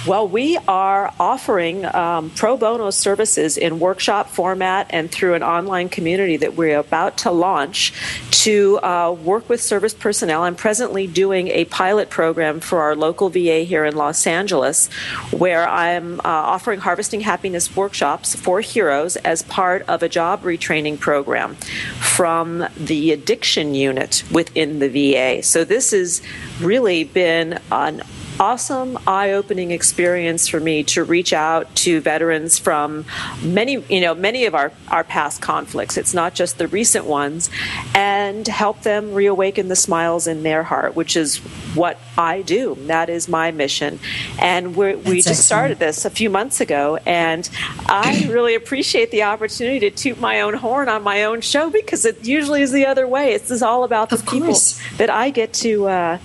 Well, 0.06 0.28
we 0.28 0.56
are 0.68 1.12
offering 1.18 1.84
um, 1.84 2.30
pro 2.30 2.56
bono 2.56 2.90
services 2.90 3.56
in 3.56 3.80
workshop 3.80 4.30
format 4.30 4.86
and 4.90 5.10
through 5.10 5.34
an 5.34 5.42
online 5.42 5.88
community 5.88 6.36
that 6.36 6.54
we're 6.54 6.78
about 6.78 7.18
to 7.18 7.30
launch 7.30 7.92
to 8.30 8.78
uh, 8.78 9.10
work 9.10 9.48
with 9.48 9.60
service 9.60 9.94
personnel. 9.94 10.42
I'm 10.42 10.54
presently 10.54 11.08
doing 11.08 11.48
a 11.48 11.64
pilot 11.64 12.10
program 12.10 12.60
for 12.60 12.82
our 12.82 12.94
local 12.94 13.30
VA 13.30 13.60
here 13.60 13.84
in 13.84 13.96
Los 13.96 14.26
Angeles 14.26 14.86
where 15.32 15.68
I'm 15.68 16.20
uh, 16.20 16.22
offering 16.24 16.78
Harvesting 16.78 17.22
Happiness 17.22 17.74
workshops 17.74 18.36
for 18.36 18.60
heroes 18.60 19.16
as 19.16 19.42
part 19.42 19.82
of 19.88 20.04
a 20.04 20.08
job 20.08 20.42
retraining 20.42 21.00
program 21.00 21.56
from 22.00 22.64
the 22.76 23.10
addiction 23.10 23.74
unit 23.74 24.22
within 24.30 24.78
the 24.78 24.88
VA. 24.88 25.42
So 25.42 25.64
this 25.64 25.90
has 25.90 26.22
really 26.60 27.02
been 27.02 27.58
an 27.72 28.02
awesome 28.38 28.98
eye-opening 29.06 29.70
experience 29.70 30.48
for 30.48 30.60
me 30.60 30.82
to 30.84 31.04
reach 31.04 31.32
out 31.32 31.74
to 31.74 32.00
veterans 32.00 32.58
from 32.58 33.04
many 33.42 33.82
you 33.88 34.00
know 34.00 34.14
many 34.14 34.44
of 34.44 34.54
our, 34.54 34.72
our 34.88 35.04
past 35.04 35.40
conflicts. 35.40 35.96
It's 35.96 36.14
not 36.14 36.34
just 36.34 36.58
the 36.58 36.68
recent 36.68 37.04
ones. 37.06 37.50
And 37.94 38.46
help 38.46 38.82
them 38.82 39.14
reawaken 39.14 39.68
the 39.68 39.76
smiles 39.76 40.26
in 40.26 40.42
their 40.42 40.62
heart 40.62 40.94
which 40.94 41.16
is 41.16 41.38
what 41.74 41.98
i 42.16 42.42
do. 42.42 42.76
That 42.86 43.08
is 43.08 43.28
my 43.28 43.50
mission. 43.50 43.98
And 44.38 44.76
we 44.76 44.94
we 44.96 45.22
just 45.22 45.44
started 45.46 45.78
this 45.78 46.04
a 46.04 46.10
few 46.10 46.30
months 46.30 46.60
ago 46.60 46.98
and 47.06 47.48
i 47.86 48.26
really 48.30 48.54
appreciate 48.54 49.10
the 49.10 49.24
opportunity 49.24 49.80
to 49.80 49.90
toot 49.90 50.20
my 50.20 50.40
own 50.40 50.54
horn 50.54 50.88
on 50.88 51.02
my 51.02 51.24
own 51.24 51.40
show 51.40 51.70
because 51.70 52.04
it 52.04 52.24
usually 52.24 52.62
is 52.62 52.72
the 52.72 52.86
other 52.86 53.06
way. 53.06 53.32
It's 53.32 53.50
is 53.50 53.62
all 53.62 53.84
about 53.84 54.10
the 54.10 54.18
people 54.18 54.54
that 54.98 55.08
i 55.08 55.30
get 55.30 55.52
to 55.54 55.86
uh, 55.86 56.18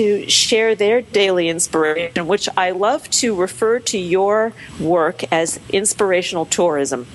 to 0.00 0.30
share 0.30 0.74
their 0.74 1.02
daily 1.02 1.50
inspiration, 1.50 2.26
which 2.26 2.48
I 2.56 2.70
love 2.70 3.10
to 3.20 3.34
refer 3.34 3.80
to 3.80 3.98
your 3.98 4.54
work 4.80 5.30
as 5.30 5.60
inspirational 5.68 6.46
tourism. 6.46 7.06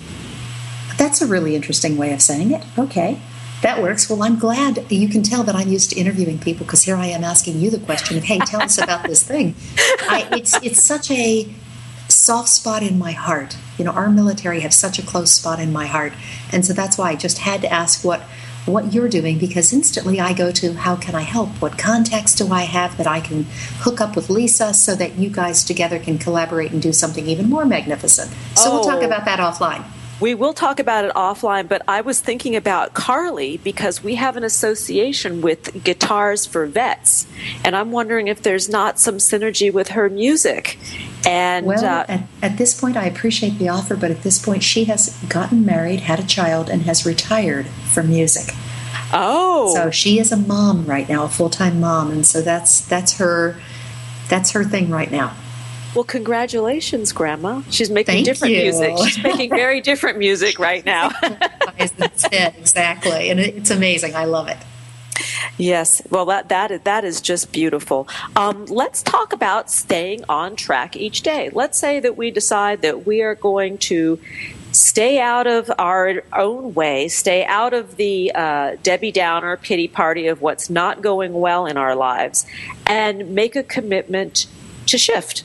That's 0.95 1.19
a 1.19 1.25
really 1.25 1.55
interesting 1.55 1.97
way 1.97 2.13
of 2.13 2.21
saying 2.21 2.51
it. 2.51 2.63
Okay. 2.77 3.19
That 3.63 3.81
works. 3.81 4.07
Well, 4.07 4.21
I'm 4.21 4.37
glad 4.37 4.91
you 4.91 5.09
can 5.09 5.23
tell 5.23 5.41
that 5.45 5.55
I'm 5.55 5.69
used 5.69 5.89
to 5.91 5.99
interviewing 5.99 6.37
people 6.37 6.63
because 6.67 6.83
here 6.83 6.95
I 6.95 7.07
am 7.07 7.23
asking 7.23 7.59
you 7.59 7.71
the 7.71 7.79
question 7.79 8.17
of, 8.17 8.23
"Hey, 8.23 8.37
tell 8.37 8.61
us 8.61 8.77
about 8.77 9.01
this 9.07 9.23
thing." 9.23 9.55
I, 10.07 10.27
it's 10.33 10.53
it's 10.61 10.83
such 10.83 11.09
a 11.09 11.49
soft 12.07 12.49
spot 12.49 12.83
in 12.83 12.99
my 12.99 13.13
heart. 13.13 13.57
You 13.79 13.85
know, 13.85 13.91
our 13.91 14.09
military 14.09 14.59
have 14.59 14.73
such 14.73 14.99
a 14.99 15.01
close 15.01 15.31
spot 15.31 15.59
in 15.59 15.73
my 15.73 15.87
heart, 15.87 16.13
and 16.51 16.63
so 16.63 16.73
that's 16.73 16.99
why 16.99 17.09
I 17.09 17.15
just 17.15 17.39
had 17.39 17.61
to 17.61 17.71
ask 17.71 18.05
what 18.05 18.21
what 18.65 18.93
you're 18.93 19.09
doing 19.09 19.37
because 19.37 19.71
instantly 19.73 20.19
I 20.19 20.33
go 20.33 20.51
to 20.51 20.73
how 20.73 20.95
can 20.95 21.15
I 21.15 21.21
help? 21.21 21.49
What 21.61 21.77
contacts 21.77 22.33
do 22.35 22.51
I 22.51 22.63
have 22.63 22.97
that 22.97 23.07
I 23.07 23.19
can 23.19 23.45
hook 23.79 24.01
up 24.01 24.15
with 24.15 24.29
Lisa 24.29 24.73
so 24.73 24.95
that 24.95 25.17
you 25.17 25.29
guys 25.29 25.63
together 25.63 25.99
can 25.99 26.17
collaborate 26.17 26.71
and 26.71 26.81
do 26.81 26.91
something 26.91 27.27
even 27.27 27.49
more 27.49 27.65
magnificent? 27.65 28.31
So 28.55 28.69
oh. 28.69 28.73
we'll 28.75 28.83
talk 28.83 29.03
oh. 29.03 29.05
about 29.05 29.25
that 29.25 29.39
offline. 29.39 29.85
We 30.21 30.33
will 30.33 30.53
talk 30.53 30.79
about 30.79 31.03
it 31.03 31.13
offline, 31.13 31.67
but 31.67 31.81
I 31.89 31.99
was 31.99 32.21
thinking 32.21 32.55
about 32.55 32.93
Carly 32.93 33.57
because 33.57 34.01
we 34.01 34.15
have 34.15 34.37
an 34.37 34.45
association 34.45 35.41
with 35.41 35.83
Guitars 35.83 36.45
for 36.45 36.65
Vets, 36.65 37.27
and 37.65 37.75
I'm 37.75 37.91
wondering 37.91 38.29
if 38.29 38.41
there's 38.41 38.69
not 38.69 38.97
some 38.97 39.17
synergy 39.17 39.73
with 39.73 39.89
her 39.89 40.09
music. 40.09 40.79
And 41.25 41.65
well, 41.65 41.83
uh, 41.83 42.05
at, 42.07 42.23
at, 42.41 42.57
this 42.57 42.79
point, 42.79 42.97
I 42.97 43.05
appreciate 43.05 43.57
the 43.57 43.69
offer, 43.69 43.95
but 43.95 44.11
at 44.11 44.21
this 44.21 44.43
point, 44.43 44.61
she 44.63 44.85
has 44.85 45.17
gotten 45.27 45.65
married, 45.65 46.01
had 46.01 46.19
a 46.19 46.25
child, 46.25 46.69
and 46.69 46.83
has 46.83 47.05
retired 47.05 47.65
from 47.65 48.09
music. 48.09 48.53
Oh, 49.11 49.73
so 49.73 49.91
she 49.91 50.19
is 50.19 50.31
a 50.31 50.37
mom 50.37 50.85
right 50.85 51.07
now, 51.07 51.25
a 51.25 51.29
full 51.29 51.49
time 51.49 51.79
mom, 51.79 52.11
and 52.11 52.25
so 52.25 52.41
that's 52.41 52.81
that's 52.81 53.17
her 53.17 53.55
that's 54.29 54.51
her 54.51 54.63
thing 54.63 54.89
right 54.89 55.11
now. 55.11 55.35
Well, 55.95 56.03
congratulations, 56.03 57.13
Grandma. 57.13 57.61
She's 57.69 57.89
making 57.89 58.15
Thank 58.15 58.25
different 58.25 58.53
you. 58.53 58.63
music. 58.63 58.97
She's 59.05 59.23
making 59.23 59.49
very 59.51 59.79
different 59.79 60.17
music 60.17 60.59
right 60.59 60.85
now. 60.85 61.11
exactly, 61.79 63.29
and 63.29 63.39
it's 63.39 63.71
amazing. 63.71 64.15
I 64.15 64.25
love 64.25 64.49
it. 64.49 64.57
Yes, 65.57 66.01
well, 66.09 66.25
that 66.25 66.49
that 66.49 66.83
that 66.83 67.03
is 67.03 67.21
just 67.21 67.51
beautiful. 67.51 68.07
Um, 68.35 68.65
let's 68.65 69.01
talk 69.01 69.33
about 69.33 69.69
staying 69.69 70.25
on 70.29 70.55
track 70.55 70.95
each 70.95 71.21
day. 71.21 71.49
Let's 71.53 71.77
say 71.77 71.99
that 71.99 72.17
we 72.17 72.31
decide 72.31 72.81
that 72.81 73.05
we 73.05 73.21
are 73.21 73.35
going 73.35 73.77
to 73.79 74.19
stay 74.71 75.19
out 75.19 75.47
of 75.47 75.71
our 75.79 76.21
own 76.33 76.73
way, 76.73 77.07
stay 77.07 77.45
out 77.45 77.73
of 77.73 77.95
the 77.95 78.31
uh, 78.35 78.75
Debbie 78.83 79.11
Downer 79.11 79.55
pity 79.57 79.87
party 79.87 80.27
of 80.27 80.41
what's 80.41 80.69
not 80.69 81.01
going 81.01 81.33
well 81.33 81.65
in 81.65 81.77
our 81.77 81.95
lives, 81.95 82.45
and 82.85 83.33
make 83.33 83.55
a 83.55 83.63
commitment 83.63 84.47
to 84.87 84.97
shift 84.97 85.43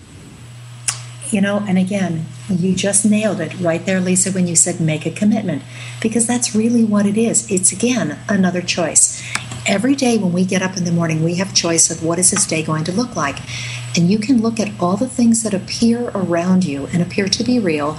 you 1.32 1.40
know, 1.40 1.64
and 1.66 1.78
again, 1.78 2.26
you 2.48 2.74
just 2.74 3.04
nailed 3.04 3.40
it 3.40 3.58
right 3.60 3.84
there, 3.86 4.00
Lisa, 4.00 4.30
when 4.32 4.46
you 4.46 4.56
said 4.56 4.80
make 4.80 5.06
a 5.06 5.10
commitment, 5.10 5.62
because 6.00 6.26
that's 6.26 6.54
really 6.54 6.84
what 6.84 7.06
it 7.06 7.16
is. 7.16 7.50
It's 7.50 7.72
again 7.72 8.18
another 8.28 8.62
choice. 8.62 9.22
Every 9.70 9.94
day 9.94 10.18
when 10.18 10.32
we 10.32 10.44
get 10.44 10.62
up 10.62 10.76
in 10.76 10.82
the 10.82 10.90
morning, 10.90 11.22
we 11.22 11.36
have 11.36 11.54
choice 11.54 11.92
of 11.92 12.02
what 12.02 12.18
is 12.18 12.32
this 12.32 12.44
day 12.44 12.64
going 12.64 12.82
to 12.82 12.92
look 12.92 13.14
like. 13.14 13.36
And 13.96 14.10
you 14.10 14.18
can 14.18 14.42
look 14.42 14.58
at 14.58 14.72
all 14.80 14.96
the 14.96 15.08
things 15.08 15.44
that 15.44 15.54
appear 15.54 16.08
around 16.08 16.64
you 16.64 16.86
and 16.86 17.00
appear 17.00 17.28
to 17.28 17.44
be 17.44 17.60
real. 17.60 17.96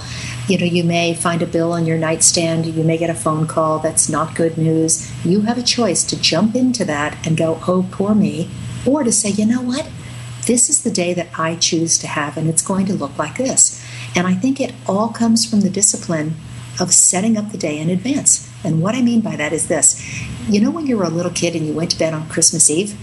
You 0.48 0.58
know, 0.58 0.66
you 0.66 0.84
may 0.84 1.14
find 1.14 1.40
a 1.40 1.46
bill 1.46 1.72
on 1.72 1.86
your 1.86 1.96
nightstand, 1.96 2.66
you 2.66 2.84
may 2.84 2.98
get 2.98 3.08
a 3.08 3.14
phone 3.14 3.46
call 3.46 3.78
that's 3.78 4.10
not 4.10 4.34
good 4.34 4.58
news. 4.58 5.10
You 5.24 5.40
have 5.42 5.56
a 5.56 5.62
choice 5.62 6.04
to 6.04 6.20
jump 6.20 6.54
into 6.54 6.84
that 6.84 7.26
and 7.26 7.38
go, 7.38 7.58
oh, 7.66 7.88
poor 7.90 8.14
me, 8.14 8.50
or 8.86 9.02
to 9.02 9.10
say, 9.10 9.30
you 9.30 9.46
know 9.46 9.62
what? 9.62 9.88
This 10.46 10.68
is 10.68 10.82
the 10.82 10.90
day 10.90 11.14
that 11.14 11.38
I 11.38 11.56
choose 11.56 11.96
to 12.00 12.06
have, 12.06 12.36
and 12.36 12.50
it's 12.50 12.60
going 12.60 12.84
to 12.84 12.92
look 12.92 13.16
like 13.16 13.38
this. 13.38 13.82
And 14.14 14.26
I 14.26 14.34
think 14.34 14.60
it 14.60 14.74
all 14.86 15.08
comes 15.08 15.48
from 15.48 15.62
the 15.62 15.70
discipline 15.70 16.34
of 16.78 16.92
setting 16.92 17.38
up 17.38 17.50
the 17.50 17.56
day 17.56 17.78
in 17.78 17.88
advance. 17.88 18.51
And 18.64 18.80
what 18.80 18.94
I 18.94 19.02
mean 19.02 19.20
by 19.20 19.36
that 19.36 19.52
is 19.52 19.68
this 19.68 20.00
you 20.48 20.60
know, 20.60 20.70
when 20.70 20.86
you 20.86 20.98
were 20.98 21.04
a 21.04 21.10
little 21.10 21.32
kid 21.32 21.54
and 21.54 21.66
you 21.66 21.72
went 21.72 21.90
to 21.92 21.98
bed 21.98 22.14
on 22.14 22.28
Christmas 22.28 22.68
Eve? 22.68 22.98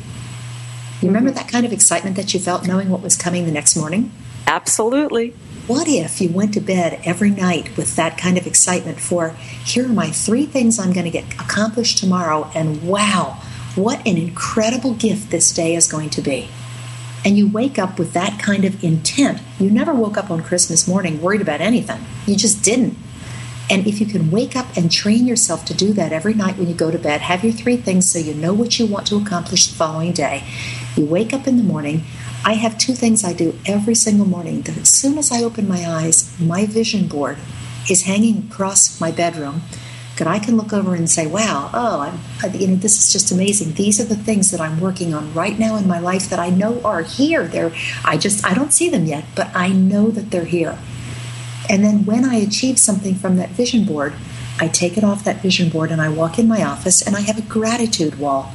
You 1.02 1.08
remember 1.08 1.32
that 1.32 1.48
kind 1.48 1.66
of 1.66 1.72
excitement 1.72 2.18
that 2.18 2.34
you 2.34 2.40
felt 2.40 2.68
knowing 2.68 2.90
what 2.90 3.02
was 3.02 3.16
coming 3.16 3.46
the 3.46 3.52
next 3.52 3.78
morning? 3.78 4.12
Absolutely. 4.46 5.30
What 5.68 5.88
if 5.88 6.20
you 6.20 6.30
went 6.30 6.54
to 6.56 6.60
bed 6.60 7.00
every 7.06 7.30
night 7.30 7.78
with 7.78 7.96
that 7.96 8.18
kind 8.18 8.38
of 8.38 8.46
excitement 8.46 9.00
for 9.00 9.30
here 9.64 9.86
are 9.86 9.94
my 9.94 10.10
three 10.10 10.46
things 10.46 10.80
I'm 10.80 10.92
going 10.92 11.06
to 11.06 11.12
get 11.12 11.32
accomplished 11.36 12.00
tomorrow, 12.00 12.50
and 12.56 12.84
wow, 12.84 13.42
what 13.76 14.06
an 14.06 14.18
incredible 14.18 14.96
gift 14.96 15.30
this 15.30 15.54
day 15.54 15.76
is 15.76 15.90
going 15.90 16.10
to 16.12 16.22
be? 16.22 16.50
and 17.26 17.38
you 17.38 17.48
wake 17.48 17.78
up 17.78 18.00
with 18.00 18.14
that 18.14 18.40
kind 18.40 18.66
of 18.66 18.84
intent. 18.84 19.42
You 19.60 19.70
never 19.70 19.94
woke 19.94 20.18
up 20.18 20.32
on 20.32 20.44
Christmas 20.44 20.88
morning 20.88 21.22
worried 21.22 21.42
about 21.42 21.62
anything. 21.62 22.02
You 22.26 22.36
just 22.36 22.64
didn't. 22.64 22.98
And 23.70 23.86
if 23.86 24.00
you 24.00 24.06
can 24.06 24.32
wake 24.32 24.56
up 24.56 24.66
and 24.76 24.92
train 24.92 25.28
yourself 25.28 25.66
to 25.66 25.74
do 25.74 25.94
that 25.94 26.12
every 26.12 26.34
night 26.34 26.58
when 26.58 26.68
you 26.68 26.74
go 26.74 26.90
to 26.90 26.98
bed, 26.98 27.22
have 27.22 27.44
your 27.44 27.54
three 27.54 27.78
things 27.78 28.10
so 28.10 28.18
you 28.18 28.34
know 28.34 28.54
what 28.54 28.80
you 28.80 28.86
want 28.86 29.08
to 29.08 29.18
accomplish 29.18 29.68
the 29.68 29.76
following 29.76 30.12
day. 30.12 30.44
You 30.96 31.06
wake 31.06 31.34
up 31.34 31.48
in 31.48 31.58
the 31.58 31.64
morning. 31.64 32.04
I 32.44 32.54
have 32.54 32.78
two 32.78 32.94
things 32.94 33.24
I 33.24 33.34
do 33.34 33.58
every 33.66 33.96
single 33.96 34.26
morning. 34.26 34.62
That 34.62 34.78
as 34.78 34.90
soon 34.90 35.18
as 35.18 35.32
I 35.32 35.44
open 35.44 35.68
my 35.68 35.88
eyes, 35.88 36.40
my 36.40 36.66
vision 36.66 37.08
board 37.08 37.38
is 37.90 38.04
hanging 38.04 38.48
across 38.50 39.00
my 39.00 39.12
bedroom 39.12 39.62
that 40.20 40.28
I 40.28 40.38
can 40.38 40.58
look 40.58 40.74
over 40.74 40.96
and 40.96 41.10
say, 41.10 41.26
wow, 41.26 41.70
oh, 41.74 42.02
I'm, 42.02 42.54
you 42.54 42.68
know, 42.68 42.76
this 42.76 43.00
is 43.00 43.12
just 43.12 43.32
amazing. 43.32 43.74
These 43.74 44.00
are 44.00 44.06
the 44.06 44.18
things 44.18 44.52
that 44.52 44.62
I'm 44.62 44.80
working 44.80 45.14
on 45.14 45.34
right 45.34 45.58
now 45.58 45.78
in 45.78 45.88
my 45.88 46.00
life 46.00 46.30
that 46.30 46.40
I 46.40 46.50
know 46.50 46.82
are 46.82 47.02
here. 47.02 47.48
They're, 47.48 47.72
I 48.06 48.18
just, 48.18 48.46
I 48.46 48.54
don't 48.54 48.74
see 48.74 48.90
them 48.90 49.06
yet, 49.06 49.26
but 49.36 49.50
I 49.56 49.70
know 49.70 50.12
that 50.12 50.30
they're 50.30 50.46
here. 50.46 50.78
And 51.70 51.84
then 51.84 52.06
when 52.06 52.26
I 52.26 52.36
achieve 52.36 52.80
something 52.80 53.16
from 53.16 53.38
that 53.38 53.50
vision 53.50 53.86
board, 53.86 54.14
I 54.60 54.68
take 54.68 54.98
it 54.98 55.04
off 55.04 55.24
that 55.24 55.42
vision 55.42 55.70
board 55.70 55.92
and 55.92 56.02
I 56.02 56.10
walk 56.10 56.38
in 56.38 56.48
my 56.48 56.64
office 56.64 57.06
and 57.06 57.16
I 57.16 57.22
have 57.22 57.38
a 57.38 57.44
gratitude 57.44 58.20
wall. 58.20 58.52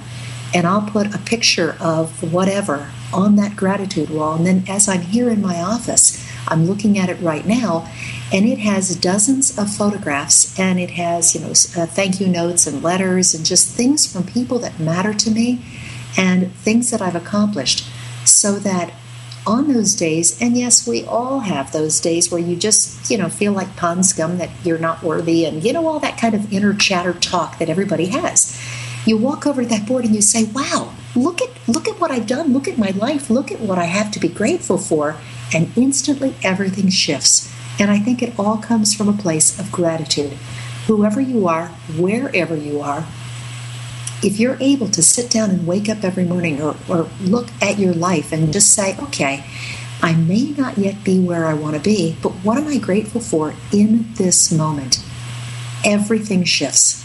And 0.52 0.66
I'll 0.66 0.82
put 0.82 1.12
a 1.14 1.18
picture 1.18 1.76
of 1.80 2.32
whatever 2.32 2.90
on 3.12 3.36
that 3.36 3.56
gratitude 3.56 4.10
wall. 4.10 4.34
And 4.34 4.46
then 4.46 4.64
as 4.68 4.88
I'm 4.88 5.00
here 5.00 5.30
in 5.30 5.40
my 5.40 5.60
office, 5.60 6.24
I'm 6.46 6.66
looking 6.66 6.98
at 6.98 7.08
it 7.08 7.20
right 7.20 7.46
now, 7.46 7.88
and 8.32 8.46
it 8.46 8.58
has 8.58 8.94
dozens 8.96 9.56
of 9.58 9.74
photographs 9.74 10.58
and 10.58 10.78
it 10.78 10.90
has 10.90 11.34
you 11.34 11.40
know 11.40 11.50
uh, 11.50 11.86
thank 11.86 12.20
you 12.20 12.26
notes 12.26 12.66
and 12.66 12.82
letters 12.82 13.34
and 13.34 13.44
just 13.44 13.68
things 13.68 14.10
from 14.10 14.24
people 14.24 14.58
that 14.58 14.78
matter 14.80 15.14
to 15.14 15.30
me 15.30 15.64
and 16.16 16.52
things 16.52 16.90
that 16.90 17.00
I've 17.00 17.16
accomplished 17.16 17.86
so 18.24 18.58
that 18.60 18.92
on 19.46 19.72
those 19.72 19.94
days. 19.94 20.40
And 20.40 20.56
yes 20.56 20.86
we 20.86 21.04
all 21.04 21.40
have 21.40 21.72
those 21.72 22.00
days 22.00 22.30
where 22.30 22.40
you 22.40 22.56
just 22.56 23.10
you 23.10 23.18
know 23.18 23.28
feel 23.28 23.52
like 23.52 23.76
pond 23.76 24.06
scum 24.06 24.38
that 24.38 24.50
you're 24.64 24.78
not 24.78 25.02
worthy 25.02 25.44
and 25.44 25.64
you 25.64 25.72
know 25.72 25.86
all 25.86 26.00
that 26.00 26.18
kind 26.18 26.34
of 26.34 26.52
inner 26.52 26.74
chatter 26.74 27.12
talk 27.12 27.58
that 27.58 27.68
everybody 27.68 28.06
has. 28.06 28.60
You 29.06 29.18
walk 29.18 29.46
over 29.46 29.62
to 29.62 29.68
that 29.68 29.86
board 29.86 30.04
and 30.04 30.14
you 30.14 30.22
say 30.22 30.44
wow 30.44 30.94
look 31.16 31.40
at 31.40 31.50
look 31.68 31.88
at 31.88 32.00
what 32.00 32.10
I've 32.10 32.26
done. 32.26 32.52
Look 32.52 32.68
at 32.68 32.78
my 32.78 32.90
life. 32.90 33.30
Look 33.30 33.50
at 33.50 33.60
what 33.60 33.78
I 33.78 33.84
have 33.84 34.10
to 34.12 34.20
be 34.20 34.28
grateful 34.28 34.78
for. 34.78 35.16
And 35.54 35.76
instantly 35.76 36.34
everything 36.42 36.88
shifts. 36.88 37.52
And 37.78 37.90
I 37.90 37.98
think 37.98 38.22
it 38.22 38.38
all 38.38 38.58
comes 38.58 38.94
from 38.94 39.08
a 39.08 39.12
place 39.12 39.58
of 39.58 39.72
gratitude. 39.72 40.32
Whoever 40.86 41.20
you 41.20 41.48
are, 41.48 41.68
wherever 41.96 42.56
you 42.56 42.80
are, 42.80 43.06
if 44.24 44.40
you're 44.40 44.56
able 44.60 44.88
to 44.88 45.02
sit 45.02 45.30
down 45.30 45.50
and 45.50 45.66
wake 45.66 45.88
up 45.88 46.02
every 46.02 46.24
morning 46.24 46.60
or, 46.62 46.74
or 46.88 47.08
look 47.20 47.48
at 47.60 47.78
your 47.78 47.92
life 47.92 48.32
and 48.32 48.52
just 48.52 48.72
say, 48.72 48.96
okay, 48.98 49.44
I 50.02 50.14
may 50.14 50.50
not 50.50 50.78
yet 50.78 51.04
be 51.04 51.20
where 51.20 51.46
I 51.46 51.54
want 51.54 51.76
to 51.76 51.82
be, 51.82 52.16
but 52.22 52.32
what 52.32 52.56
am 52.56 52.66
I 52.66 52.78
grateful 52.78 53.20
for 53.20 53.54
in 53.70 54.12
this 54.14 54.50
moment? 54.50 55.04
Everything 55.84 56.44
shifts. 56.44 57.03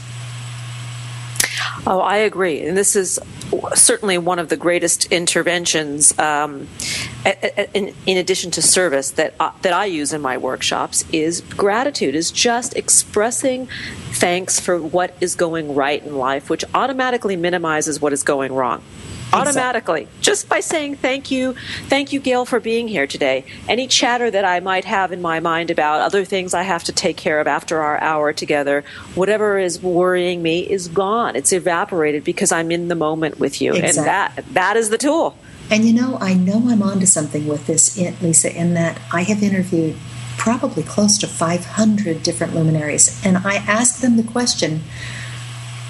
Oh, 1.86 2.00
I 2.00 2.17
agree. 2.17 2.65
And 2.65 2.78
this 2.78 2.95
is 2.95 3.19
certainly 3.74 4.17
one 4.17 4.39
of 4.39 4.50
the 4.50 4.58
greatest 4.58 5.12
interventions, 5.12 6.17
um, 6.19 6.67
in, 7.74 7.93
in, 8.06 8.17
addition 8.17 8.52
to 8.52 8.62
service, 8.62 9.12
that, 9.12 9.34
uh, 9.39 9.52
that 9.62 9.74
I 9.74 9.86
use 9.86 10.13
in 10.13 10.22
my 10.22 10.38
workshops 10.38 11.04
is 11.12 11.41
gratitude, 11.41 12.15
is 12.15 12.32
just 12.32 12.76
expressing 12.76 13.67
thanks 14.12 14.60
for 14.60 14.80
what 14.82 15.15
is 15.19 15.36
going 15.36 15.74
right 15.74 16.04
in 16.04 16.17
life, 16.17 16.50
which 16.50 16.63
automatically 16.74 17.36
minimizes 17.36 18.00
what 18.00 18.13
is 18.13 18.24
going 18.24 18.54
wrong 18.54 18.84
automatically. 19.34 20.02
Exactly. 20.02 20.22
just 20.22 20.50
by 20.50 20.60
saying 20.60 20.96
thank 20.96 21.32
you 21.32 21.56
thank 21.88 22.13
you 22.13 22.20
gail 22.20 22.46
for 22.46 22.60
being 22.60 22.88
here 22.88 23.08
today. 23.08 23.46
Any 23.68 23.88
chatter 23.88 24.30
that 24.32 24.46
i 24.46 24.60
might 24.60 24.86
have 24.86 25.12
in 25.12 25.22
my 25.22 25.39
mind 25.39 25.70
about 25.70 26.02
other 26.02 26.26
things 26.26 26.54
i 26.54 26.63
have 26.63 26.84
to 26.86 26.92
take 26.92 27.18
care 27.18 27.39
of 27.39 27.48
after 27.48 27.82
our 27.82 28.00
hour 28.00 28.34
together 28.34 28.84
whatever 29.15 29.58
is 29.58 29.82
worrying 29.82 30.42
me 30.42 30.60
is 30.62 30.88
gone. 30.88 31.36
It's 31.36 31.52
evaporated 31.52 32.24
because 32.24 32.52
i'm 32.52 32.72
in 32.72 32.88
the 32.88 32.96
moment 32.96 33.39
with 33.39 33.62
you. 33.62 33.74
Exactly. 33.74 34.00
and 34.00 34.08
that 34.08 34.54
that 34.54 34.78
is 34.78 34.89
the 34.89 34.98
tool. 34.98 35.38
And 35.72 35.86
you 35.86 35.94
know 35.94 36.18
i 36.20 36.34
know 36.34 36.63
i'm 36.70 36.82
onto 36.82 37.06
something 37.06 37.48
with 37.48 37.68
this 37.68 37.98
lisa 38.22 38.56
in 38.56 38.74
that 38.74 39.00
i 39.13 39.24
have 39.24 39.44
interviewed 39.44 39.96
probably 40.38 40.84
close 40.84 41.18
to 41.18 41.28
500 41.28 42.24
different 42.24 42.56
luminaries 42.56 43.22
and 43.26 43.38
i 43.38 43.56
ask 43.56 44.00
them 44.02 44.15
the 44.18 44.24
question 44.24 44.82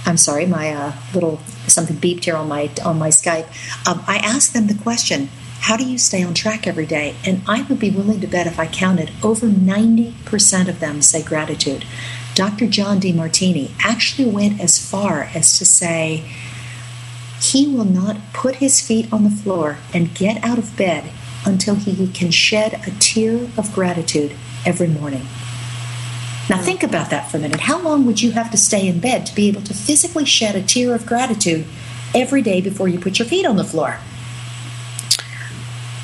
I'm 0.09 0.17
sorry, 0.17 0.45
my 0.45 0.73
uh, 0.73 0.93
little 1.13 1.37
something 1.67 1.95
beeped 1.95 2.25
here 2.25 2.35
on 2.35 2.47
my 2.47 2.71
on 2.83 2.97
my 2.97 3.09
Skype. 3.09 3.47
Um, 3.87 4.03
I 4.07 4.17
asked 4.17 4.53
them 4.53 4.67
the 4.67 4.73
question, 4.73 5.29
"How 5.61 5.77
do 5.77 5.85
you 5.85 5.97
stay 5.97 6.23
on 6.23 6.33
track 6.33 6.65
every 6.65 6.87
day?" 6.87 7.15
And 7.23 7.43
I 7.47 7.61
would 7.63 7.79
be 7.79 7.91
willing 7.91 8.19
to 8.21 8.27
bet 8.27 8.47
if 8.47 8.59
I 8.59 8.65
counted, 8.65 9.11
over 9.21 9.47
90% 9.47 10.67
of 10.67 10.79
them 10.79 11.01
say 11.03 11.21
gratitude. 11.21 11.85
Dr. 12.33 12.67
John 12.67 12.99
Demartini 12.99 13.71
actually 13.83 14.29
went 14.29 14.59
as 14.59 14.79
far 14.79 15.29
as 15.35 15.57
to 15.59 15.65
say 15.65 16.23
he 17.41 17.67
will 17.67 17.85
not 17.85 18.17
put 18.33 18.55
his 18.55 18.81
feet 18.81 19.11
on 19.13 19.23
the 19.23 19.29
floor 19.29 19.77
and 19.93 20.15
get 20.15 20.43
out 20.43 20.57
of 20.57 20.75
bed 20.75 21.11
until 21.45 21.75
he 21.75 22.07
can 22.07 22.31
shed 22.31 22.81
a 22.87 22.91
tear 22.99 23.47
of 23.57 23.73
gratitude 23.73 24.33
every 24.65 24.87
morning. 24.87 25.25
Now, 26.49 26.57
think 26.57 26.81
about 26.81 27.11
that 27.11 27.29
for 27.29 27.37
a 27.37 27.39
minute. 27.39 27.59
How 27.59 27.79
long 27.79 28.07
would 28.07 28.23
you 28.23 28.31
have 28.31 28.49
to 28.49 28.57
stay 28.57 28.87
in 28.87 28.99
bed 28.99 29.27
to 29.27 29.35
be 29.35 29.47
able 29.47 29.61
to 29.61 29.73
physically 29.73 30.25
shed 30.25 30.55
a 30.55 30.63
tear 30.63 30.95
of 30.95 31.05
gratitude 31.05 31.65
every 32.15 32.41
day 32.41 32.59
before 32.59 32.87
you 32.87 32.99
put 32.99 33.19
your 33.19 33.27
feet 33.27 33.45
on 33.45 33.55
the 33.55 33.63
floor? 33.63 33.99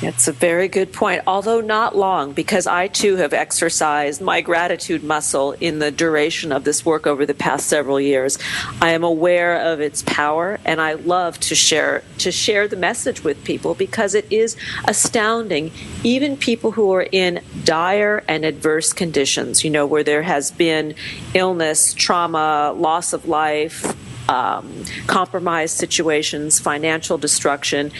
It's 0.02 0.28
a 0.28 0.32
very 0.32 0.68
good 0.68 0.92
point, 0.92 1.22
although 1.26 1.62
not 1.62 1.96
long, 1.96 2.32
because 2.32 2.66
I 2.66 2.86
too 2.86 3.16
have 3.16 3.32
exercised 3.32 4.20
my 4.20 4.42
gratitude 4.42 5.02
muscle 5.02 5.52
in 5.52 5.78
the 5.78 5.90
duration 5.90 6.52
of 6.52 6.64
this 6.64 6.84
work 6.84 7.06
over 7.06 7.24
the 7.24 7.32
past 7.32 7.66
several 7.66 7.98
years. 7.98 8.38
I 8.82 8.90
am 8.90 9.04
aware 9.04 9.72
of 9.72 9.80
its 9.80 10.02
power, 10.02 10.60
and 10.66 10.82
I 10.82 10.94
love 10.94 11.40
to 11.40 11.54
share 11.54 12.02
to 12.18 12.30
share 12.30 12.68
the 12.68 12.76
message 12.76 13.24
with 13.24 13.42
people 13.42 13.74
because 13.74 14.14
it 14.14 14.30
is 14.30 14.54
astounding. 14.84 15.72
Even 16.04 16.36
people 16.36 16.72
who 16.72 16.92
are 16.92 17.08
in 17.10 17.40
dire 17.64 18.22
and 18.28 18.44
adverse 18.44 18.92
conditions, 18.92 19.64
you 19.64 19.70
know, 19.70 19.86
where 19.86 20.04
there 20.04 20.22
has 20.22 20.50
been 20.50 20.94
illness, 21.32 21.94
trauma, 21.94 22.74
loss 22.76 23.14
of 23.14 23.28
life, 23.28 23.96
um, 24.28 24.84
compromised 25.06 25.78
situations, 25.78 26.58
financial 26.58 27.16
destruction 27.16 27.92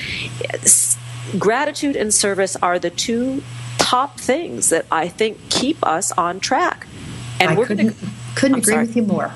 gratitude 1.38 1.96
and 1.96 2.12
service 2.12 2.56
are 2.56 2.78
the 2.78 2.90
two 2.90 3.42
top 3.78 4.18
things 4.18 4.70
that 4.70 4.86
I 4.90 5.08
think 5.08 5.38
keep 5.48 5.84
us 5.86 6.12
on 6.12 6.40
track. 6.40 6.86
And 7.40 7.50
I 7.50 7.56
we're 7.56 7.66
couldn't, 7.66 7.88
gonna, 7.88 8.12
couldn't 8.34 8.58
agree 8.58 8.72
sorry. 8.72 8.86
with 8.86 8.96
you 8.96 9.02
more. 9.02 9.32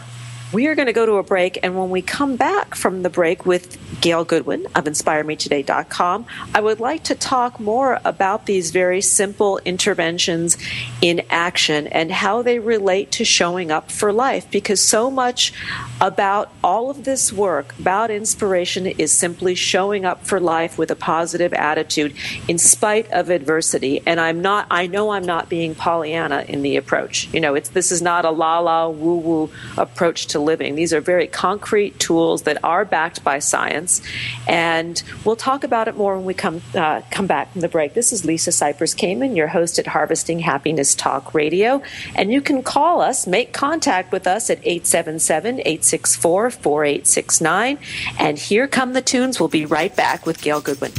We 0.53 0.67
are 0.67 0.75
going 0.75 0.87
to 0.87 0.93
go 0.93 1.07
to 1.07 1.13
a 1.13 1.23
break, 1.23 1.61
and 1.63 1.79
when 1.79 1.91
we 1.91 2.03
come 2.03 2.35
back 2.35 2.75
from 2.75 3.05
the 3.05 3.09
break 3.09 3.47
with 3.47 3.79
Gail 4.01 4.25
Goodwin 4.25 4.67
of 4.75 4.85
InspireMeToday.com, 4.85 6.27
I 6.53 6.61
would 6.61 6.81
like 6.81 7.05
to 7.05 7.15
talk 7.15 7.61
more 7.61 8.01
about 8.05 8.47
these 8.47 8.73
very 8.73 9.01
simple 9.01 9.61
interventions 9.65 10.59
in 11.01 11.23
action 11.31 11.87
and 11.87 12.11
how 12.11 12.43
they 12.43 12.59
relate 12.59 13.13
to 13.13 13.25
showing 13.25 13.71
up 13.71 13.93
for 13.93 14.13
life. 14.13 14.51
Because 14.51 14.81
so 14.81 15.09
much 15.09 15.53
about 16.01 16.51
all 16.65 16.91
of 16.91 17.05
this 17.05 17.33
work, 17.33 17.79
about 17.79 18.11
inspiration, 18.11 18.87
is 18.87 19.13
simply 19.13 19.55
showing 19.55 20.05
up 20.05 20.27
for 20.27 20.41
life 20.41 20.79
with 20.79 20.91
a 20.91 20.97
positive 20.97 21.53
attitude 21.53 22.13
in 22.49 22.59
spite 22.59 23.09
of 23.13 23.31
adversity. 23.31 24.03
And 24.05 24.19
I'm 24.19 24.43
not, 24.43 24.67
I 24.69 24.89
know 24.89 25.11
I'm 25.11 25.25
not 25.25 25.49
being 25.49 25.77
Pollyanna 25.77 26.45
in 26.49 26.63
the 26.63 26.77
approach. 26.77 27.29
You 27.33 27.39
know, 27.39 27.55
it's, 27.55 27.69
this 27.69 27.93
is 27.93 28.03
not 28.03 28.25
a 28.25 28.31
la 28.31 28.59
la 28.59 28.89
woo 28.89 29.19
woo 29.19 29.51
approach 29.77 30.27
to 30.29 30.40
living. 30.41 30.75
These 30.75 30.93
are 30.93 31.01
very 31.01 31.27
concrete 31.27 31.99
tools 31.99 32.43
that 32.43 32.63
are 32.65 32.85
backed 32.85 33.23
by 33.23 33.39
science, 33.39 34.03
and 34.49 35.03
we'll 35.25 35.37
talk 35.37 35.65
about 35.65 35.89
it 35.89 35.97
more 35.97 36.17
when 36.17 36.25
we 36.25 36.35
come 36.35 36.63
uh, 36.75 37.03
come 37.11 37.27
back 37.27 37.53
from 37.53 37.61
the 37.61 37.69
break. 37.69 37.95
This 37.95 38.13
is 38.13 38.25
Lisa 38.25 38.51
Cypers 38.51 38.95
Kamen, 38.97 39.37
your 39.37 39.49
host 39.49 39.79
at 39.79 39.87
Harvesting 39.87 40.41
Happiness 40.41 40.95
Talk 40.95 41.35
Radio, 41.35 41.83
and 42.15 42.33
you 42.33 42.41
can 42.41 42.63
call 42.63 43.01
us, 43.01 43.27
make 43.27 43.53
contact 43.53 44.13
with 44.13 44.27
us 44.27 44.51
at 44.51 44.59
877 44.59 45.61
864 45.61 46.51
4869. 46.51 47.79
And 48.19 48.39
here 48.39 48.67
come 48.67 48.93
the 48.93 49.03
tunes. 49.03 49.39
We'll 49.39 49.49
be 49.49 49.67
right 49.67 49.95
back 49.95 50.27
with 50.27 50.41
Gail 50.43 50.61
Goodwin. 50.61 50.93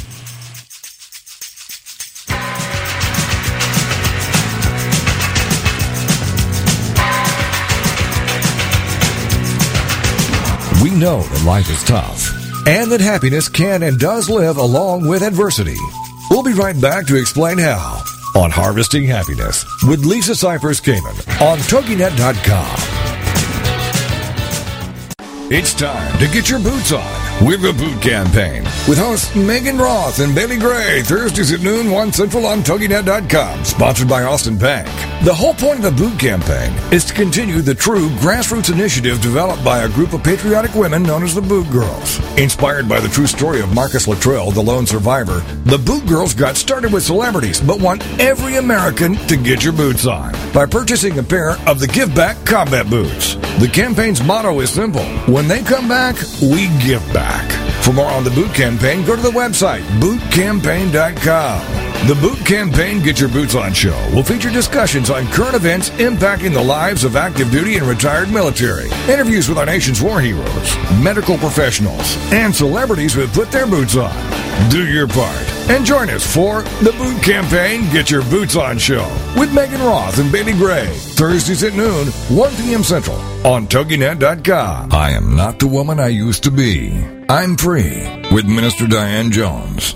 We 10.81 10.89
know 10.89 11.21
that 11.21 11.45
life 11.45 11.69
is 11.69 11.83
tough 11.83 12.31
and 12.67 12.91
that 12.91 13.01
happiness 13.01 13.47
can 13.47 13.83
and 13.83 13.99
does 13.99 14.29
live 14.29 14.57
along 14.57 15.07
with 15.07 15.21
adversity. 15.21 15.77
We'll 16.31 16.41
be 16.41 16.53
right 16.53 16.79
back 16.81 17.05
to 17.07 17.17
explain 17.17 17.59
how 17.59 18.03
on 18.35 18.49
Harvesting 18.49 19.05
Happiness 19.05 19.63
with 19.87 20.05
Lisa 20.05 20.31
Cypers 20.31 20.81
Kamen 20.81 21.15
on 21.41 21.59
TogiNet.com. 21.59 22.77
It's 25.51 25.73
time 25.75 26.17
to 26.17 26.27
get 26.27 26.49
your 26.49 26.59
boots 26.59 26.91
on 26.91 27.20
with 27.41 27.61
the 27.61 27.73
Boot 27.73 27.99
Campaign 28.01 28.63
with 28.87 28.99
hosts 28.99 29.35
Megan 29.35 29.77
Roth 29.77 30.19
and 30.19 30.35
Bailey 30.35 30.57
Gray, 30.57 31.01
Thursdays 31.01 31.51
at 31.51 31.61
noon, 31.61 31.89
1 31.89 32.13
Central 32.13 32.45
on 32.45 32.59
TogiNet.com, 32.59 33.65
sponsored 33.65 34.07
by 34.07 34.23
Austin 34.23 34.57
Bank. 34.57 34.87
The 35.23 35.33
whole 35.33 35.53
point 35.53 35.83
of 35.83 35.83
the 35.83 35.91
Boot 35.91 36.19
Campaign 36.19 36.71
is 36.93 37.05
to 37.05 37.13
continue 37.13 37.61
the 37.61 37.73
true 37.73 38.09
grassroots 38.17 38.71
initiative 38.71 39.21
developed 39.21 39.63
by 39.63 39.79
a 39.79 39.89
group 39.89 40.13
of 40.13 40.23
patriotic 40.23 40.75
women 40.75 41.03
known 41.03 41.23
as 41.23 41.33
the 41.33 41.41
Boot 41.41 41.69
Girls. 41.71 42.19
Inspired 42.37 42.87
by 42.87 42.99
the 42.99 43.07
true 43.07 43.27
story 43.27 43.61
of 43.61 43.73
Marcus 43.73 44.07
Luttrell, 44.07 44.51
the 44.51 44.61
lone 44.61 44.85
survivor, 44.85 45.39
the 45.65 45.77
Boot 45.77 46.05
Girls 46.05 46.33
got 46.33 46.57
started 46.57 46.93
with 46.93 47.03
celebrities 47.03 47.59
but 47.59 47.79
want 47.79 48.05
every 48.19 48.57
American 48.57 49.15
to 49.27 49.37
get 49.37 49.63
your 49.63 49.73
boots 49.73 50.05
on 50.05 50.31
by 50.53 50.65
purchasing 50.65 51.17
a 51.17 51.23
pair 51.23 51.51
of 51.67 51.79
the 51.79 51.87
Give 51.87 52.13
Back 52.13 52.43
Combat 52.45 52.89
Boots. 52.89 53.35
The 53.59 53.69
campaign's 53.71 54.23
motto 54.23 54.59
is 54.59 54.71
simple 54.71 55.05
when 55.31 55.47
they 55.47 55.63
come 55.63 55.87
back, 55.87 56.15
we 56.41 56.67
give 56.83 57.01
back 57.13 57.30
back. 57.31 57.49
For 57.83 57.93
more 57.93 58.11
on 58.11 58.23
the 58.23 58.31
boot 58.31 58.53
campaign, 58.53 59.05
go 59.05 59.15
to 59.15 59.21
the 59.21 59.31
website 59.31 59.83
bootcampaign.com. 60.01 61.90
The 62.07 62.15
Boot 62.15 62.43
Campaign 62.47 63.03
Get 63.03 63.19
Your 63.19 63.29
Boots 63.29 63.53
On 63.53 63.71
show 63.73 63.95
will 64.11 64.23
feature 64.23 64.49
discussions 64.49 65.11
on 65.11 65.27
current 65.27 65.55
events 65.55 65.91
impacting 65.91 66.51
the 66.51 66.61
lives 66.61 67.03
of 67.03 67.15
active 67.15 67.51
duty 67.51 67.77
and 67.77 67.85
retired 67.85 68.31
military, 68.31 68.89
interviews 69.07 69.47
with 69.47 69.59
our 69.59 69.67
nation's 69.67 70.01
war 70.01 70.19
heroes, 70.19 70.75
medical 71.03 71.37
professionals, 71.37 72.17
and 72.33 72.55
celebrities 72.55 73.13
who 73.13 73.21
have 73.21 73.31
put 73.33 73.51
their 73.51 73.67
boots 73.67 73.95
on. 73.97 74.11
Do 74.71 74.87
your 74.91 75.07
part 75.07 75.47
and 75.69 75.85
join 75.85 76.09
us 76.09 76.25
for 76.25 76.63
the 76.83 76.91
Boot 76.97 77.21
Campaign 77.21 77.81
Get 77.91 78.09
Your 78.09 78.23
Boots 78.23 78.55
On 78.55 78.79
show 78.79 79.07
with 79.37 79.53
Megan 79.53 79.81
Roth 79.81 80.17
and 80.17 80.31
Bailey 80.31 80.53
Gray, 80.53 80.87
Thursdays 80.87 81.63
at 81.63 81.75
noon, 81.75 82.07
1 82.07 82.55
p.m. 82.55 82.83
Central 82.83 83.17
on 83.45 83.67
TogiNet.com. 83.67 84.91
I 84.91 85.11
am 85.11 85.35
not 85.35 85.59
the 85.59 85.67
woman 85.67 85.99
I 85.99 86.07
used 86.07 86.43
to 86.45 86.51
be. 86.51 87.05
I'm 87.29 87.55
free 87.57 88.01
with 88.31 88.47
Minister 88.47 88.87
Diane 88.87 89.29
Jones. 89.29 89.95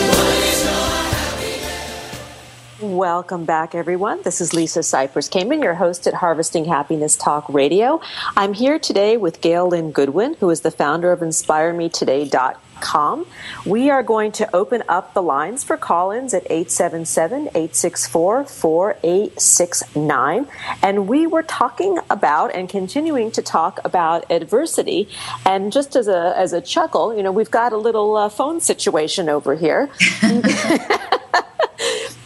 Welcome 3.01 3.45
back, 3.45 3.73
everyone. 3.73 4.21
This 4.21 4.41
is 4.41 4.53
Lisa 4.53 4.81
Cypers 4.81 5.27
Kamen, 5.27 5.63
your 5.63 5.73
host 5.73 6.05
at 6.05 6.13
Harvesting 6.13 6.65
Happiness 6.65 7.15
Talk 7.15 7.49
Radio. 7.49 7.99
I'm 8.37 8.53
here 8.53 8.77
today 8.77 9.17
with 9.17 9.41
Gail 9.41 9.69
Lynn 9.69 9.91
Goodwin, 9.91 10.35
who 10.35 10.51
is 10.51 10.61
the 10.61 10.69
founder 10.69 11.11
of 11.11 11.21
InspireMeToday.com. 11.21 13.25
We 13.65 13.89
are 13.89 14.03
going 14.03 14.31
to 14.33 14.55
open 14.55 14.83
up 14.87 15.15
the 15.15 15.23
lines 15.23 15.63
for 15.63 15.77
call 15.77 16.11
ins 16.11 16.35
at 16.35 16.43
877 16.43 17.47
864 17.47 18.45
4869. 18.45 20.47
And 20.83 21.07
we 21.07 21.25
were 21.25 21.41
talking 21.41 21.97
about 22.07 22.53
and 22.53 22.69
continuing 22.69 23.31
to 23.31 23.41
talk 23.41 23.79
about 23.83 24.29
adversity. 24.29 25.09
And 25.43 25.73
just 25.73 25.95
as 25.95 26.07
a, 26.07 26.35
as 26.37 26.53
a 26.53 26.61
chuckle, 26.61 27.17
you 27.17 27.23
know, 27.23 27.31
we've 27.31 27.49
got 27.49 27.73
a 27.73 27.77
little 27.77 28.15
uh, 28.15 28.29
phone 28.29 28.59
situation 28.59 29.27
over 29.27 29.55
here. 29.55 29.89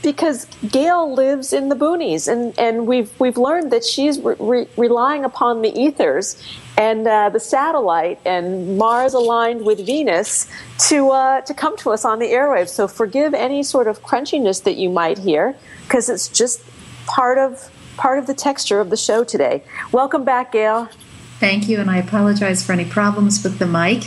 because 0.05 0.45
Gail 0.69 1.13
lives 1.13 1.51
in 1.51 1.69
the 1.69 1.75
boonies, 1.75 2.31
and, 2.31 2.57
and 2.57 2.87
we've 2.87 3.11
we've 3.19 3.37
learned 3.37 3.71
that 3.71 3.83
she's 3.83 4.19
re- 4.19 4.67
relying 4.77 5.25
upon 5.25 5.63
the 5.63 5.71
ethers 5.71 6.41
and 6.77 7.07
uh, 7.07 7.29
the 7.29 7.39
satellite 7.39 8.19
and 8.23 8.77
Mars 8.77 9.13
aligned 9.13 9.65
with 9.65 9.85
Venus 9.85 10.47
to 10.87 11.09
uh, 11.09 11.41
to 11.41 11.53
come 11.53 11.75
to 11.77 11.89
us 11.89 12.05
on 12.05 12.19
the 12.19 12.27
airwaves. 12.27 12.69
So 12.69 12.87
forgive 12.87 13.33
any 13.33 13.63
sort 13.63 13.87
of 13.87 14.01
crunchiness 14.03 14.63
that 14.63 14.77
you 14.77 14.89
might 14.89 15.17
hear, 15.17 15.55
because 15.83 16.07
it's 16.07 16.27
just 16.27 16.61
part 17.07 17.37
of 17.37 17.69
part 17.97 18.19
of 18.19 18.27
the 18.27 18.35
texture 18.35 18.79
of 18.79 18.89
the 18.91 18.97
show 18.97 19.23
today. 19.23 19.63
Welcome 19.91 20.23
back, 20.23 20.51
Gail. 20.51 20.87
Thank 21.39 21.67
you, 21.67 21.79
and 21.79 21.89
I 21.89 21.97
apologize 21.97 22.63
for 22.63 22.71
any 22.71 22.85
problems 22.85 23.43
with 23.43 23.59
the 23.59 23.65
mic. 23.65 24.03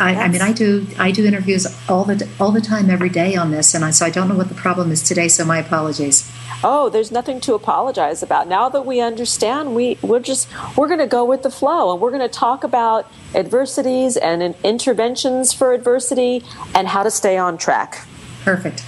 I, 0.00 0.14
I, 0.14 0.28
mean, 0.28 0.42
I 0.42 0.52
do 0.52 0.86
I 0.98 1.10
do 1.10 1.24
interviews 1.24 1.66
all 1.88 2.04
the 2.04 2.28
all 2.38 2.52
the 2.52 2.60
time, 2.60 2.90
every 2.90 3.08
day 3.08 3.36
on 3.36 3.50
this, 3.50 3.74
and 3.74 3.84
I, 3.84 3.90
so 3.90 4.06
I 4.06 4.10
don't 4.10 4.28
know 4.28 4.36
what 4.36 4.48
the 4.48 4.54
problem 4.54 4.90
is 4.90 5.02
today. 5.02 5.28
So 5.28 5.44
my 5.44 5.58
apologies. 5.58 6.30
Oh, 6.64 6.88
there's 6.88 7.12
nothing 7.12 7.40
to 7.42 7.54
apologize 7.54 8.22
about. 8.22 8.48
Now 8.48 8.68
that 8.70 8.86
we 8.86 9.00
understand, 9.00 9.74
we 9.74 9.98
we're 10.02 10.20
just 10.20 10.48
we're 10.76 10.88
going 10.88 11.00
to 11.00 11.06
go 11.06 11.24
with 11.24 11.42
the 11.42 11.50
flow, 11.50 11.92
and 11.92 12.00
we're 12.00 12.10
going 12.10 12.28
to 12.28 12.28
talk 12.28 12.64
about 12.64 13.10
adversities 13.34 14.16
and 14.16 14.54
interventions 14.64 15.52
for 15.52 15.72
adversity 15.72 16.42
and 16.74 16.88
how 16.88 17.02
to 17.02 17.10
stay 17.10 17.36
on 17.36 17.58
track. 17.58 18.06
Perfect. 18.44 18.84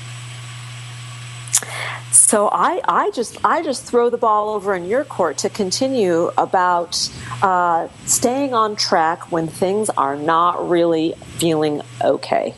So 2.10 2.48
I, 2.50 2.80
I 2.86 3.10
just 3.10 3.38
I 3.44 3.62
just 3.62 3.84
throw 3.84 4.10
the 4.10 4.16
ball 4.16 4.50
over 4.50 4.74
in 4.74 4.86
your 4.86 5.04
court 5.04 5.38
to 5.38 5.50
continue 5.50 6.30
about 6.38 7.10
uh, 7.42 7.88
staying 8.06 8.54
on 8.54 8.76
track 8.76 9.30
when 9.30 9.46
things 9.46 9.90
are 9.90 10.16
not 10.16 10.68
really 10.68 11.14
feeling 11.38 11.82
okay. 12.02 12.54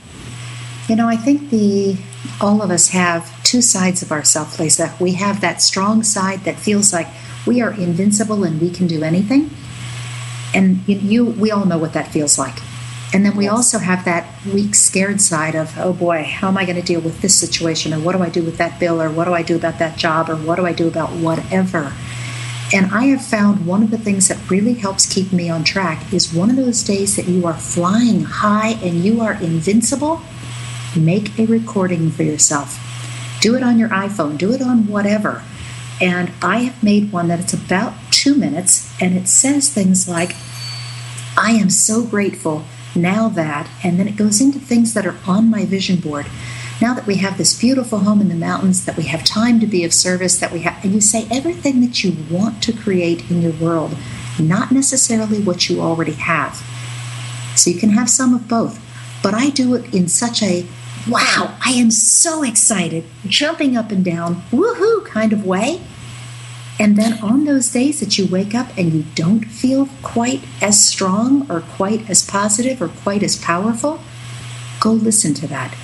You 0.88 0.96
know, 0.96 1.08
I 1.08 1.16
think 1.16 1.50
the 1.50 1.96
all 2.40 2.62
of 2.62 2.70
us 2.70 2.88
have 2.88 3.42
two 3.44 3.62
sides 3.62 4.02
of 4.02 4.12
ourselves, 4.12 4.58
Lisa. 4.58 4.94
We 5.00 5.12
have 5.14 5.40
that 5.40 5.62
strong 5.62 6.02
side 6.02 6.40
that 6.44 6.56
feels 6.56 6.92
like 6.92 7.08
we 7.46 7.60
are 7.60 7.72
invincible 7.72 8.44
and 8.44 8.60
we 8.60 8.70
can 8.70 8.86
do 8.86 9.02
anything, 9.02 9.50
and 10.54 10.86
you, 10.88 10.96
you 10.98 11.24
we 11.24 11.50
all 11.50 11.64
know 11.64 11.78
what 11.78 11.92
that 11.92 12.08
feels 12.08 12.38
like. 12.38 12.58
And 13.12 13.26
then 13.26 13.36
we 13.36 13.44
yes. 13.44 13.52
also 13.52 13.78
have 13.78 14.04
that 14.04 14.28
weak, 14.46 14.74
scared 14.74 15.20
side 15.20 15.56
of, 15.56 15.76
oh 15.78 15.92
boy, 15.92 16.22
how 16.22 16.48
am 16.48 16.56
I 16.56 16.64
going 16.64 16.76
to 16.76 16.82
deal 16.82 17.00
with 17.00 17.20
this 17.22 17.36
situation? 17.36 17.92
Or 17.92 17.98
what 17.98 18.16
do 18.16 18.22
I 18.22 18.28
do 18.28 18.42
with 18.42 18.56
that 18.58 18.78
bill? 18.78 19.02
Or 19.02 19.10
what 19.10 19.24
do 19.24 19.34
I 19.34 19.42
do 19.42 19.56
about 19.56 19.78
that 19.80 19.98
job? 19.98 20.30
Or 20.30 20.36
what 20.36 20.56
do 20.56 20.66
I 20.66 20.72
do 20.72 20.86
about 20.86 21.10
whatever? 21.10 21.92
And 22.72 22.92
I 22.92 23.06
have 23.06 23.24
found 23.24 23.66
one 23.66 23.82
of 23.82 23.90
the 23.90 23.98
things 23.98 24.28
that 24.28 24.48
really 24.48 24.74
helps 24.74 25.12
keep 25.12 25.32
me 25.32 25.50
on 25.50 25.64
track 25.64 26.12
is 26.12 26.32
one 26.32 26.50
of 26.50 26.56
those 26.56 26.84
days 26.84 27.16
that 27.16 27.26
you 27.26 27.44
are 27.46 27.54
flying 27.54 28.22
high 28.22 28.74
and 28.82 29.04
you 29.04 29.20
are 29.20 29.34
invincible. 29.34 30.22
Make 30.96 31.36
a 31.36 31.46
recording 31.46 32.10
for 32.10 32.22
yourself. 32.22 32.78
Do 33.40 33.56
it 33.56 33.64
on 33.64 33.78
your 33.78 33.88
iPhone, 33.88 34.38
do 34.38 34.52
it 34.52 34.62
on 34.62 34.86
whatever. 34.86 35.42
And 36.00 36.32
I 36.42 36.58
have 36.58 36.82
made 36.82 37.10
one 37.10 37.26
that 37.28 37.40
it's 37.40 37.54
about 37.54 37.94
two 38.12 38.36
minutes 38.36 38.94
and 39.00 39.16
it 39.16 39.26
says 39.26 39.68
things 39.68 40.08
like, 40.08 40.36
I 41.36 41.52
am 41.52 41.70
so 41.70 42.04
grateful 42.04 42.64
now 42.94 43.28
that, 43.28 43.68
and 43.84 43.98
then 43.98 44.08
it 44.08 44.16
goes 44.16 44.40
into 44.40 44.58
things 44.58 44.94
that 44.94 45.06
are 45.06 45.16
on 45.26 45.50
my 45.50 45.64
vision 45.64 45.96
board. 45.96 46.26
Now 46.80 46.94
that 46.94 47.06
we 47.06 47.16
have 47.16 47.36
this 47.36 47.58
beautiful 47.58 48.00
home 48.00 48.20
in 48.20 48.28
the 48.28 48.34
mountains, 48.34 48.84
that 48.86 48.96
we 48.96 49.04
have 49.04 49.22
time 49.22 49.60
to 49.60 49.66
be 49.66 49.84
of 49.84 49.92
service, 49.92 50.38
that 50.38 50.52
we 50.52 50.60
have, 50.60 50.82
and 50.82 50.94
you 50.94 51.00
say 51.00 51.26
everything 51.30 51.80
that 51.82 52.02
you 52.02 52.16
want 52.30 52.62
to 52.62 52.72
create 52.72 53.30
in 53.30 53.42
your 53.42 53.52
world, 53.52 53.96
not 54.38 54.72
necessarily 54.72 55.42
what 55.42 55.68
you 55.68 55.80
already 55.80 56.12
have. 56.12 56.56
So 57.56 57.70
you 57.70 57.78
can 57.78 57.90
have 57.90 58.08
some 58.08 58.34
of 58.34 58.48
both. 58.48 58.80
But 59.22 59.34
I 59.34 59.50
do 59.50 59.74
it 59.74 59.94
in 59.94 60.08
such 60.08 60.42
a 60.42 60.66
wow, 61.08 61.56
I 61.64 61.72
am 61.72 61.90
so 61.90 62.42
excited, 62.42 63.04
jumping 63.26 63.76
up 63.76 63.90
and 63.90 64.04
down, 64.04 64.42
woohoo 64.50 65.04
kind 65.04 65.32
of 65.32 65.46
way 65.46 65.80
and 66.80 66.96
then 66.96 67.22
on 67.22 67.44
those 67.44 67.70
days 67.70 68.00
that 68.00 68.16
you 68.16 68.26
wake 68.26 68.54
up 68.54 68.68
and 68.78 68.90
you 68.94 69.04
don't 69.14 69.44
feel 69.44 69.90
quite 70.02 70.42
as 70.62 70.82
strong 70.82 71.48
or 71.50 71.60
quite 71.60 72.08
as 72.08 72.24
positive 72.24 72.80
or 72.80 72.88
quite 72.88 73.22
as 73.22 73.36
powerful, 73.36 74.00
go 74.80 74.90
listen 74.90 75.34
to 75.34 75.46
that. 75.48 75.76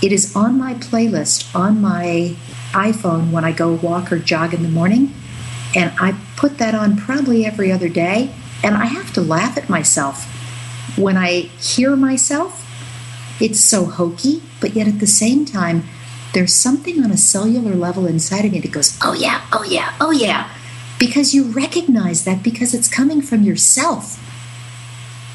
It 0.00 0.12
is 0.12 0.36
on 0.36 0.56
my 0.56 0.74
playlist 0.74 1.52
on 1.52 1.80
my 1.80 2.36
iPhone 2.70 3.32
when 3.32 3.44
I 3.44 3.50
go 3.50 3.72
walk 3.72 4.12
or 4.12 4.20
jog 4.20 4.54
in 4.54 4.62
the 4.62 4.68
morning. 4.68 5.12
And 5.74 5.92
I 5.98 6.16
put 6.36 6.58
that 6.58 6.76
on 6.76 6.96
probably 6.96 7.44
every 7.44 7.72
other 7.72 7.88
day. 7.88 8.32
And 8.62 8.76
I 8.76 8.84
have 8.84 9.12
to 9.14 9.20
laugh 9.20 9.58
at 9.58 9.68
myself. 9.68 10.26
When 10.96 11.16
I 11.16 11.50
hear 11.58 11.96
myself, 11.96 12.64
it's 13.40 13.58
so 13.58 13.86
hokey, 13.86 14.42
but 14.60 14.74
yet 14.74 14.86
at 14.86 15.00
the 15.00 15.08
same 15.08 15.44
time, 15.44 15.84
there's 16.32 16.54
something 16.54 17.02
on 17.02 17.10
a 17.10 17.16
cellular 17.16 17.74
level 17.74 18.06
inside 18.06 18.44
of 18.44 18.52
me 18.52 18.60
that 18.60 18.72
goes, 18.72 18.98
oh 19.02 19.14
yeah, 19.14 19.46
oh 19.52 19.64
yeah, 19.64 19.94
oh 20.00 20.10
yeah. 20.10 20.50
Because 20.98 21.34
you 21.34 21.44
recognize 21.44 22.24
that 22.24 22.42
because 22.42 22.74
it's 22.74 22.88
coming 22.88 23.22
from 23.22 23.42
yourself. 23.42 24.18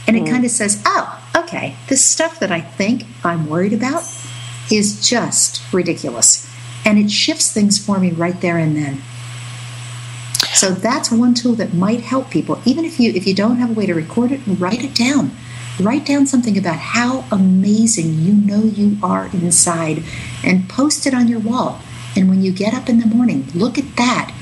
And 0.08 0.16
it 0.16 0.24
mm. 0.24 0.30
kind 0.30 0.46
of 0.46 0.52
says, 0.52 0.82
oh, 0.86 1.22
okay, 1.36 1.76
this 1.90 2.06
stuff 2.06 2.40
that 2.40 2.52
I 2.52 2.62
think 2.62 3.04
I'm 3.24 3.50
worried 3.50 3.74
about 3.74 4.04
is 4.72 5.08
just 5.08 5.62
ridiculous. 5.74 6.50
And 6.86 7.00
it 7.00 7.10
shifts 7.10 7.52
things 7.52 7.84
for 7.84 8.00
me 8.00 8.12
right 8.12 8.40
there 8.42 8.58
and 8.58 8.76
then. 8.76 9.02
So 10.54 10.72
that's 10.72 11.12
one 11.12 11.34
tool 11.34 11.54
that 11.56 11.74
might 11.74 12.02
help 12.02 12.30
people. 12.30 12.62
Even 12.66 12.86
if 12.86 13.00
you 13.00 13.12
if 13.12 13.28
you 13.28 13.34
don't 13.34 13.58
have 13.58 13.72
a 13.72 13.74
way 13.74 13.86
to 13.86 13.94
record 13.94 14.32
it, 14.32 14.42
write 14.46 14.84
it 14.84 14.94
down. 14.94 15.32
Write 15.80 16.06
down 16.06 16.26
something 16.26 16.58
about 16.58 16.78
how 16.78 17.26
amazing 17.32 18.20
you 18.20 18.34
know 18.34 18.64
you 18.64 18.98
are 19.04 19.28
inside 19.28 20.04
and 20.44 20.70
post 20.70 21.06
it 21.06 21.14
on 21.14 21.28
your 21.28 21.40
wall. 21.40 21.82
And 22.16 22.30
when 22.30 22.42
you 22.42 22.54
get 22.54 22.74
up 22.74 22.88
in 22.88 23.00
the 23.00 23.06
morning, 23.06 23.48
look 23.54 23.78
at 23.78 23.96
that 23.98 24.34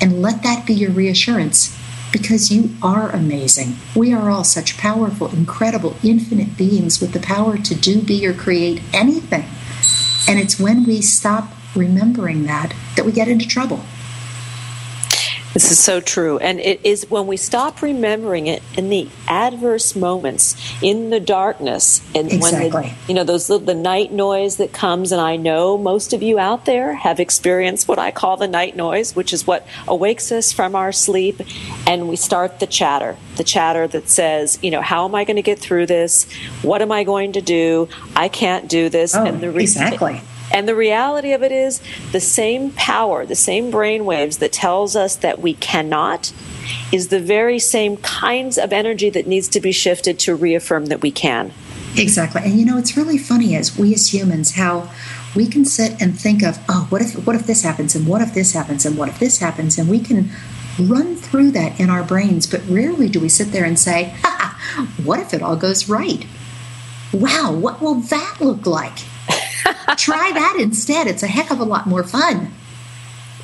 and 0.00 0.20
let 0.20 0.42
that 0.42 0.66
be 0.66 0.74
your 0.74 0.90
reassurance 0.90 1.78
because 2.12 2.50
you 2.50 2.70
are 2.82 3.10
amazing. 3.10 3.76
We 3.94 4.12
are 4.12 4.30
all 4.30 4.44
such 4.44 4.76
powerful, 4.76 5.32
incredible, 5.32 5.96
infinite 6.02 6.56
beings 6.56 7.00
with 7.00 7.12
the 7.12 7.20
power 7.20 7.56
to 7.56 7.74
do, 7.74 8.00
be, 8.02 8.26
or 8.26 8.34
create 8.34 8.82
anything. 8.92 9.44
And 10.28 10.40
it's 10.40 10.58
when 10.58 10.84
we 10.84 11.00
stop 11.02 11.50
remembering 11.74 12.44
that 12.44 12.72
that 12.96 13.04
we 13.04 13.12
get 13.12 13.28
into 13.28 13.46
trouble. 13.46 13.84
This 15.54 15.70
is 15.70 15.78
so 15.78 16.00
true. 16.00 16.38
And 16.38 16.58
it 16.58 16.80
is 16.84 17.08
when 17.08 17.28
we 17.28 17.36
stop 17.36 17.80
remembering 17.80 18.48
it 18.48 18.60
in 18.76 18.88
the 18.88 19.08
adverse 19.28 19.94
moments, 19.94 20.56
in 20.82 21.10
the 21.10 21.20
darkness, 21.20 22.02
and 22.12 22.30
exactly. 22.30 22.70
when 22.70 22.82
the, 22.82 22.94
you 23.08 23.14
know 23.14 23.22
those 23.22 23.46
the 23.46 23.74
night 23.74 24.12
noise 24.12 24.56
that 24.56 24.72
comes. 24.72 25.12
And 25.12 25.20
I 25.20 25.36
know 25.36 25.78
most 25.78 26.12
of 26.12 26.22
you 26.22 26.40
out 26.40 26.64
there 26.64 26.94
have 26.94 27.20
experienced 27.20 27.86
what 27.86 28.00
I 28.00 28.10
call 28.10 28.36
the 28.36 28.48
night 28.48 28.74
noise, 28.74 29.14
which 29.14 29.32
is 29.32 29.46
what 29.46 29.64
awakes 29.86 30.32
us 30.32 30.52
from 30.52 30.74
our 30.74 30.90
sleep, 30.90 31.40
and 31.86 32.08
we 32.08 32.16
start 32.16 32.58
the 32.58 32.66
chatter, 32.66 33.16
the 33.36 33.44
chatter 33.44 33.86
that 33.86 34.08
says, 34.08 34.58
you 34.60 34.72
know, 34.72 34.82
how 34.82 35.04
am 35.04 35.14
I 35.14 35.22
going 35.22 35.36
to 35.36 35.42
get 35.42 35.60
through 35.60 35.86
this? 35.86 36.30
What 36.62 36.82
am 36.82 36.90
I 36.90 37.04
going 37.04 37.32
to 37.34 37.40
do? 37.40 37.88
I 38.16 38.28
can't 38.28 38.68
do 38.68 38.88
this. 38.88 39.14
Oh, 39.14 39.24
and 39.24 39.40
the 39.40 39.52
re- 39.52 39.62
exactly 39.62 40.20
and 40.54 40.68
the 40.68 40.74
reality 40.76 41.32
of 41.32 41.42
it 41.42 41.50
is 41.50 41.82
the 42.12 42.20
same 42.20 42.70
power, 42.70 43.26
the 43.26 43.34
same 43.34 43.72
brain 43.72 44.04
waves 44.04 44.38
that 44.38 44.52
tells 44.52 44.94
us 44.94 45.16
that 45.16 45.40
we 45.40 45.54
cannot 45.54 46.32
is 46.92 47.08
the 47.08 47.18
very 47.18 47.58
same 47.58 47.96
kinds 47.96 48.56
of 48.56 48.72
energy 48.72 49.10
that 49.10 49.26
needs 49.26 49.48
to 49.48 49.60
be 49.60 49.72
shifted 49.72 50.16
to 50.20 50.34
reaffirm 50.36 50.86
that 50.86 51.02
we 51.02 51.10
can. 51.10 51.52
Exactly. 51.96 52.40
And 52.44 52.54
you 52.54 52.64
know, 52.64 52.78
it's 52.78 52.96
really 52.96 53.18
funny 53.18 53.56
as 53.56 53.76
we 53.76 53.92
as 53.94 54.14
humans 54.14 54.54
how 54.54 54.88
we 55.34 55.46
can 55.48 55.64
sit 55.64 56.00
and 56.00 56.16
think 56.16 56.44
of, 56.44 56.56
oh, 56.68 56.86
what 56.88 57.02
if 57.02 57.26
what 57.26 57.34
if 57.34 57.48
this 57.48 57.62
happens 57.62 57.96
and 57.96 58.06
what 58.06 58.22
if 58.22 58.32
this 58.32 58.52
happens 58.52 58.86
and 58.86 58.96
what 58.96 59.08
if 59.08 59.18
this 59.18 59.40
happens 59.40 59.76
and 59.76 59.90
we 59.90 59.98
can 59.98 60.30
run 60.78 61.16
through 61.16 61.50
that 61.50 61.80
in 61.80 61.90
our 61.90 62.04
brains, 62.04 62.46
but 62.46 62.62
rarely 62.68 63.08
do 63.08 63.18
we 63.18 63.28
sit 63.28 63.50
there 63.50 63.64
and 63.64 63.76
say, 63.76 64.14
what 65.04 65.18
if 65.18 65.34
it 65.34 65.42
all 65.42 65.56
goes 65.56 65.88
right? 65.88 66.24
Wow, 67.12 67.52
what 67.52 67.80
will 67.80 67.96
that 67.96 68.36
look 68.40 68.66
like? 68.66 68.98
Try 69.96 70.32
that 70.32 70.56
instead. 70.60 71.06
It's 71.06 71.22
a 71.22 71.26
heck 71.26 71.50
of 71.50 71.60
a 71.60 71.64
lot 71.64 71.86
more 71.86 72.02
fun. 72.02 72.52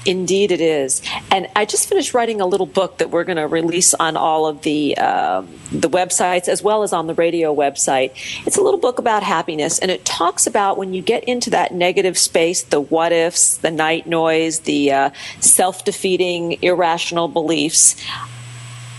Indeed, 0.06 0.50
it 0.50 0.62
is. 0.62 1.02
And 1.30 1.48
I 1.54 1.66
just 1.66 1.88
finished 1.88 2.14
writing 2.14 2.40
a 2.40 2.46
little 2.46 2.66
book 2.66 2.98
that 2.98 3.10
we're 3.10 3.24
going 3.24 3.36
to 3.36 3.46
release 3.46 3.92
on 3.92 4.16
all 4.16 4.46
of 4.46 4.62
the 4.62 4.96
uh, 4.96 5.42
the 5.72 5.90
websites 5.90 6.48
as 6.48 6.62
well 6.62 6.82
as 6.82 6.94
on 6.94 7.06
the 7.06 7.14
radio 7.14 7.54
website. 7.54 8.12
It's 8.46 8.56
a 8.56 8.62
little 8.62 8.80
book 8.80 8.98
about 8.98 9.22
happiness, 9.22 9.78
and 9.78 9.90
it 9.90 10.06
talks 10.06 10.46
about 10.46 10.78
when 10.78 10.94
you 10.94 11.02
get 11.02 11.24
into 11.24 11.50
that 11.50 11.74
negative 11.74 12.16
space, 12.16 12.62
the 12.62 12.80
what 12.80 13.12
ifs, 13.12 13.58
the 13.58 13.70
night 13.70 14.06
noise, 14.06 14.60
the 14.60 14.90
uh, 14.90 15.10
self 15.40 15.84
defeating, 15.84 16.62
irrational 16.62 17.28
beliefs. 17.28 17.94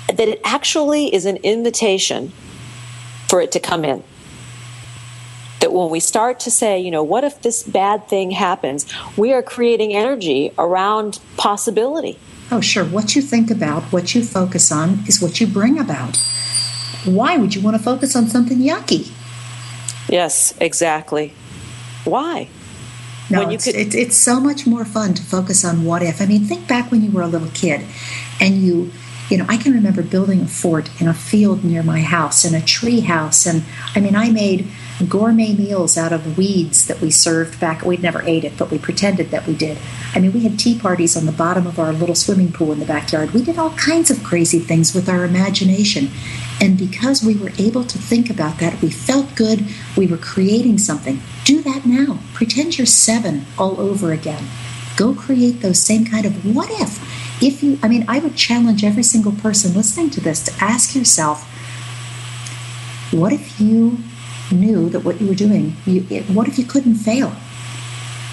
That 0.07 0.28
it 0.28 0.41
actually 0.43 1.13
is 1.13 1.26
an 1.26 1.38
invitation 1.38 2.32
for 3.28 3.41
it 3.41 3.53
to 3.53 3.59
come 3.59 3.86
in 3.86 4.03
that 5.62 5.72
when 5.72 5.89
we 5.89 5.99
start 5.99 6.39
to 6.41 6.51
say, 6.51 6.80
you 6.80 6.91
know, 6.91 7.03
what 7.03 7.24
if 7.24 7.41
this 7.41 7.64
bad 7.64 8.07
thing 8.07 8.32
happens, 8.32 8.86
we 9.16 9.32
are 9.32 9.41
creating 9.41 9.93
energy 9.93 10.51
around 10.57 11.20
possibility. 11.38 12.20
Oh, 12.51 12.59
sure. 12.59 12.84
What 12.84 13.16
you 13.16 13.22
think 13.22 13.49
about, 13.49 13.84
what 13.93 14.14
you 14.14 14.24
focus 14.24 14.72
on, 14.72 14.99
is 15.07 15.22
what 15.22 15.39
you 15.39 15.47
bring 15.47 15.80
about. 15.80 16.18
Why 17.05 17.38
would 17.38 17.55
you 17.55 17.62
want 17.62 17.78
to 17.78 17.82
focus 17.82 18.16
on 18.16 18.28
something 18.28 18.57
yucky? 18.57 19.12
Yes, 20.09 20.53
exactly. 20.59 21.34
Why? 22.03 22.49
No, 23.30 23.49
it's, 23.49 23.66
could... 23.66 23.76
it's, 23.76 23.95
it's 23.95 24.18
so 24.18 24.39
much 24.39 24.68
more 24.68 24.84
fun 24.84 25.14
to 25.14 25.24
focus 25.24 25.64
on 25.64 25.86
what 25.86 26.03
if. 26.03 26.22
I 26.22 26.26
mean, 26.26 26.43
think 26.43 26.68
back 26.68 26.91
when 26.91 27.01
you 27.01 27.12
were 27.12 27.22
a 27.22 27.28
little 27.28 27.49
kid 27.53 27.86
and 28.39 28.55
you 28.55 28.91
you 29.32 29.38
know, 29.38 29.45
I 29.47 29.55
can 29.55 29.72
remember 29.72 30.03
building 30.03 30.41
a 30.41 30.47
fort 30.47 30.89
in 30.99 31.07
a 31.07 31.14
field 31.14 31.64
near 31.64 31.84
my 31.84 32.01
house, 32.01 32.43
in 32.43 32.53
a 32.53 32.62
tree 32.62 32.99
house. 32.99 33.45
And 33.45 33.64
I 33.95 34.01
mean, 34.01 34.14
I 34.14 34.30
made 34.30 34.68
gourmet 35.08 35.54
meals 35.54 35.98
out 35.98 36.14
of 36.14 36.38
weeds 36.38 36.88
that 36.88 37.02
we 37.02 37.10
served 37.12 37.60
back. 37.60 37.84
We'd 37.84 38.02
never 38.02 38.22
ate 38.24 38.44
it, 38.44 38.58
but 38.58 38.72
we 38.72 38.78
pretended 38.78 39.32
that 39.32 39.48
we 39.48 39.56
did. 39.56 39.78
I 40.14 40.20
mean, 40.20 40.34
we 40.34 40.42
had 40.42 40.60
tea 40.60 40.78
parties 40.78 41.18
on 41.18 41.26
the 41.26 41.32
bottom 41.32 41.66
of 41.68 41.80
our 41.80 41.92
little 41.92 42.16
swimming 42.16 42.52
pool 42.52 42.72
in 42.72 42.80
the 42.80 42.86
backyard. 42.86 43.32
We 43.32 43.44
did 43.44 43.58
all 43.58 43.72
kinds 43.72 44.12
of 44.12 44.24
crazy 44.24 44.60
things 44.60 44.94
with 44.94 45.10
our 45.10 45.26
imagination. 45.26 46.10
And 46.60 46.78
because 46.78 47.24
we 47.24 47.36
were 47.36 47.52
able 47.58 47.84
to 47.84 47.98
think 47.98 48.30
about 48.30 48.60
that, 48.60 48.82
we 48.82 48.92
felt 48.92 49.36
good. 49.36 49.66
We 49.98 50.08
were 50.08 50.18
creating 50.18 50.78
something. 50.78 51.22
Do 51.44 51.62
that 51.64 51.86
now. 51.86 52.20
Pretend 52.34 52.78
you're 52.78 52.86
seven 52.86 53.46
all 53.58 53.80
over 53.80 54.12
again. 54.12 54.46
Go 54.98 55.16
create 55.16 55.62
those 55.62 55.82
same 55.82 56.06
kind 56.06 56.26
of 56.26 56.56
what 56.56 56.70
if 56.70 57.02
if 57.42 57.64
you, 57.64 57.80
I 57.82 57.88
mean, 57.88 58.06
I 58.08 58.20
would 58.20 58.36
challenge 58.36 58.84
every 58.84 59.04
single 59.04 59.32
person 59.32 59.74
listening 59.74 60.12
to 60.12 60.22
this 60.22 60.44
to 60.44 60.64
ask 60.64 60.96
yourself, 60.96 61.44
what 63.12 63.34
if 63.34 63.60
you 63.60 63.98
knew 64.52 64.89
that 64.89 65.02
what 65.02 65.20
you 65.22 65.28
were 65.28 65.36
doing, 65.36 65.76
you, 65.86 66.06
it, 66.10 66.30
what 66.30 66.47
if 66.47 66.58
you 66.58 66.66
couldn't 66.66 66.95
fail? 66.95 67.34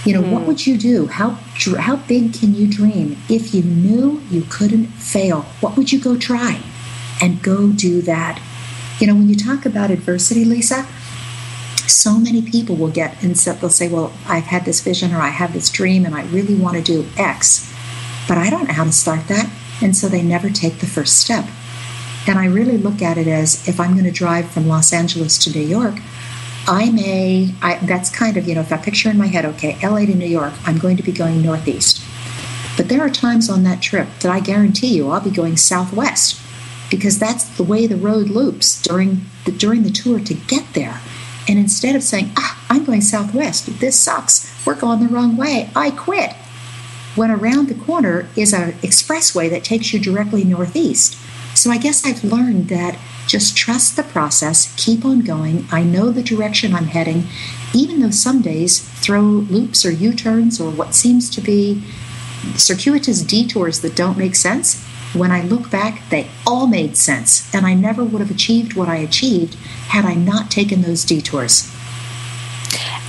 You 0.05 0.15
know, 0.15 0.23
mm. 0.23 0.33
what 0.33 0.43
hmm. 0.43 0.49
would 0.49 0.67
you 0.67 0.79
do? 0.79 1.07
How 1.07 1.31
how 1.79 1.97
big 1.97 2.33
can 2.33 2.55
you 2.55 2.69
dream 2.69 3.19
if 3.29 3.53
you 3.53 3.63
knew 3.63 4.23
you 4.31 4.43
couldn't 4.49 4.87
fail? 4.87 5.43
What 5.61 5.77
would 5.77 5.93
you 5.93 6.01
go 6.01 6.17
try? 6.17 6.61
And 7.21 7.43
go 7.43 7.73
do 7.73 8.01
that. 8.03 8.41
You 9.01 9.09
know, 9.09 9.15
when 9.15 9.29
you 9.29 9.35
talk 9.35 9.67
about 9.67 9.91
adversity, 9.91 10.45
Lisa, 10.45 10.87
so 11.89 12.17
many 12.19 12.43
people 12.43 12.77
will 12.77 12.91
get 12.91 13.21
and 13.23 13.35
they'll 13.35 13.71
say, 13.71 13.89
"Well, 13.89 14.13
I've 14.27 14.45
had 14.45 14.65
this 14.65 14.81
vision 14.81 15.13
or 15.13 15.21
I 15.21 15.29
have 15.29 15.53
this 15.53 15.69
dream 15.69 16.07
and 16.07 16.15
I 16.15 16.25
really 16.27 16.55
want 16.55 16.77
to 16.77 16.83
do 16.83 17.07
X." 17.17 17.69
but 18.29 18.37
I 18.37 18.51
don't 18.51 18.69
know 18.69 18.75
how 18.75 18.85
to 18.85 18.93
start 18.93 19.27
that. 19.29 19.51
And 19.81 19.97
so 19.97 20.09
they 20.09 20.23
never 20.23 20.51
take 20.51 20.79
the 20.79 20.87
first 20.87 21.19
step. 21.19 21.47
And 22.29 22.39
I 22.39 22.45
really 22.45 22.77
look 22.77 23.01
at 23.01 23.17
it 23.17 23.27
as 23.27 23.67
if 23.67 23.81
I'm 23.81 23.93
going 23.93 24.05
to 24.05 24.11
drive 24.11 24.51
from 24.51 24.69
Los 24.69 24.93
Angeles 24.93 25.39
to 25.39 25.51
New 25.51 25.67
York, 25.67 25.95
I 26.67 26.91
may, 26.91 27.55
I, 27.63 27.77
that's 27.87 28.15
kind 28.15 28.37
of, 28.37 28.47
you 28.47 28.55
know, 28.55 28.61
if 28.61 28.71
I 28.71 28.77
picture 28.77 29.09
in 29.09 29.17
my 29.17 29.29
head, 29.29 29.47
okay, 29.47 29.79
LA 29.83 30.01
to 30.01 30.15
New 30.15 30.27
York, 30.27 30.53
I'm 30.67 30.77
going 30.77 30.99
to 30.99 31.03
be 31.03 31.13
going 31.13 31.41
northeast. 31.41 32.05
But 32.77 32.91
there 32.91 33.01
are 33.01 33.09
times 33.09 33.49
on 33.49 33.63
that 33.63 33.81
trip 33.81 34.09
that 34.21 34.31
I 34.31 34.41
guarantee 34.41 34.95
you 34.95 35.09
I'll 35.09 35.23
be 35.23 35.31
going 35.31 35.57
southwest 35.57 36.39
because 36.91 37.19
that's 37.19 37.45
the 37.57 37.65
way 37.65 37.87
the 37.87 37.97
road 37.97 38.29
loops 38.29 38.83
during 38.83 39.23
the, 39.47 39.53
during 39.53 39.83
the 39.83 39.91
tour 39.91 40.21
to 40.21 40.35
get 40.35 40.75
there. 40.75 41.01
And 41.49 41.59
instead 41.59 41.97
of 41.97 42.03
saying, 42.03 42.33
ah, 42.37 42.63
I'm 42.69 42.85
going 42.85 43.01
southwest, 43.01 43.81
this 43.81 43.99
sucks, 43.99 44.55
we're 44.67 44.79
going 44.79 45.01
the 45.01 45.09
wrong 45.09 45.39
way, 45.39 45.71
I 45.75 45.91
quit 45.91 46.35
when 47.17 47.31
around 47.31 47.69
the 47.69 47.75
corner 47.75 48.29
is 48.37 48.53
an 48.53 48.73
expressway 48.75 49.49
that 49.51 49.65
takes 49.65 49.95
you 49.95 49.99
directly 49.99 50.45
northeast. 50.45 51.17
So 51.59 51.73
I 51.73 51.79
guess 51.79 52.07
I've 52.07 52.23
learned 52.23 52.69
that 52.69 52.97
just 53.27 53.57
trust 53.57 53.97
the 53.97 54.05
process, 54.05 54.73
keep 54.77 55.05
on 55.05 55.23
going. 55.23 55.67
I 55.73 55.83
know 55.83 56.11
the 56.11 56.23
direction 56.23 56.73
I'm 56.73 56.87
heading, 56.87 57.25
even 57.75 57.99
though 57.99 58.13
some 58.13 58.43
days 58.43 58.79
throw 59.01 59.23
loops 59.23 59.85
or 59.85 59.91
U 59.91 60.15
turns 60.15 60.61
or 60.61 60.71
what 60.71 60.95
seems 60.95 61.29
to 61.31 61.41
be 61.41 61.83
circuitous 62.55 63.23
detours 63.23 63.81
that 63.81 63.97
don't 63.97 64.17
make 64.17 64.37
sense. 64.37 64.85
When 65.15 65.33
I 65.33 65.43
look 65.43 65.69
back, 65.69 66.09
they 66.11 66.31
all 66.47 66.69
made 66.69 66.97
sense, 66.97 67.53
and 67.53 67.67
I 67.67 67.75
never 67.75 68.05
would 68.05 68.21
have 68.21 68.31
achieved 68.31 68.77
what 68.77 68.87
I 68.87 68.99
achieved 68.99 69.57
had 69.89 70.05
I 70.05 70.15
not 70.15 70.53
taken 70.53 70.83
those 70.83 71.05
detours. 71.05 71.75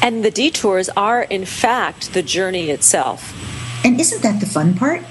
And 0.01 0.25
the 0.25 0.31
detours 0.31 0.89
are, 0.97 1.21
in 1.21 1.45
fact, 1.45 2.15
the 2.15 2.23
journey 2.23 2.71
itself. 2.71 3.31
And 3.85 4.01
isn't 4.01 4.23
that 4.23 4.39
the 4.39 4.47
fun 4.47 4.73
part? 4.73 5.03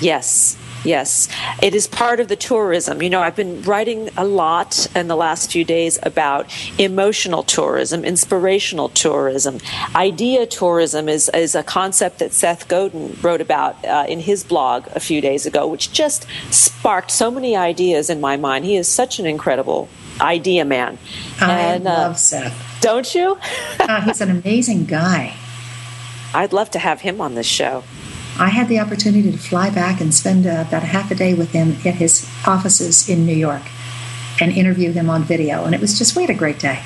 Yes. 0.00 0.56
Yes, 0.84 1.28
it 1.62 1.74
is 1.74 1.86
part 1.86 2.18
of 2.18 2.28
the 2.28 2.36
tourism. 2.36 3.02
You 3.02 3.10
know, 3.10 3.20
I've 3.22 3.36
been 3.36 3.62
writing 3.62 4.10
a 4.16 4.24
lot 4.24 4.88
in 4.96 5.06
the 5.06 5.16
last 5.16 5.52
few 5.52 5.64
days 5.64 5.98
about 6.02 6.52
emotional 6.78 7.44
tourism, 7.44 8.04
inspirational 8.04 8.88
tourism. 8.88 9.58
Idea 9.94 10.46
tourism 10.46 11.08
is, 11.08 11.28
is 11.30 11.54
a 11.54 11.62
concept 11.62 12.18
that 12.18 12.32
Seth 12.32 12.66
Godin 12.66 13.16
wrote 13.22 13.40
about 13.40 13.84
uh, 13.84 14.06
in 14.08 14.20
his 14.20 14.42
blog 14.42 14.88
a 14.94 15.00
few 15.00 15.20
days 15.20 15.46
ago, 15.46 15.68
which 15.68 15.92
just 15.92 16.26
sparked 16.50 17.10
so 17.10 17.30
many 17.30 17.54
ideas 17.54 18.10
in 18.10 18.20
my 18.20 18.36
mind. 18.36 18.64
He 18.64 18.76
is 18.76 18.88
such 18.88 19.20
an 19.20 19.26
incredible 19.26 19.88
idea 20.20 20.64
man. 20.64 20.98
I 21.40 21.60
and, 21.60 21.86
uh, 21.86 21.90
love 21.90 22.12
uh, 22.12 22.14
Seth. 22.14 22.78
Don't 22.80 23.14
you? 23.14 23.38
uh, 23.78 24.00
he's 24.00 24.20
an 24.20 24.30
amazing 24.30 24.86
guy. 24.86 25.34
I'd 26.34 26.52
love 26.52 26.70
to 26.70 26.78
have 26.78 27.02
him 27.02 27.20
on 27.20 27.34
this 27.34 27.46
show. 27.46 27.84
I 28.38 28.48
had 28.48 28.68
the 28.68 28.78
opportunity 28.80 29.30
to 29.30 29.38
fly 29.38 29.70
back 29.70 30.00
and 30.00 30.14
spend 30.14 30.46
uh, 30.46 30.64
about 30.66 30.82
a 30.82 30.86
half 30.86 31.10
a 31.10 31.14
day 31.14 31.34
with 31.34 31.52
him 31.52 31.72
at 31.84 31.94
his 31.94 32.28
offices 32.46 33.08
in 33.08 33.26
New 33.26 33.34
York 33.36 33.62
and 34.40 34.52
interview 34.52 34.92
him 34.92 35.10
on 35.10 35.22
video, 35.22 35.64
and 35.64 35.74
it 35.74 35.80
was 35.80 35.98
just 35.98 36.16
we 36.16 36.22
had 36.22 36.30
a 36.30 36.34
great 36.34 36.58
day. 36.58 36.82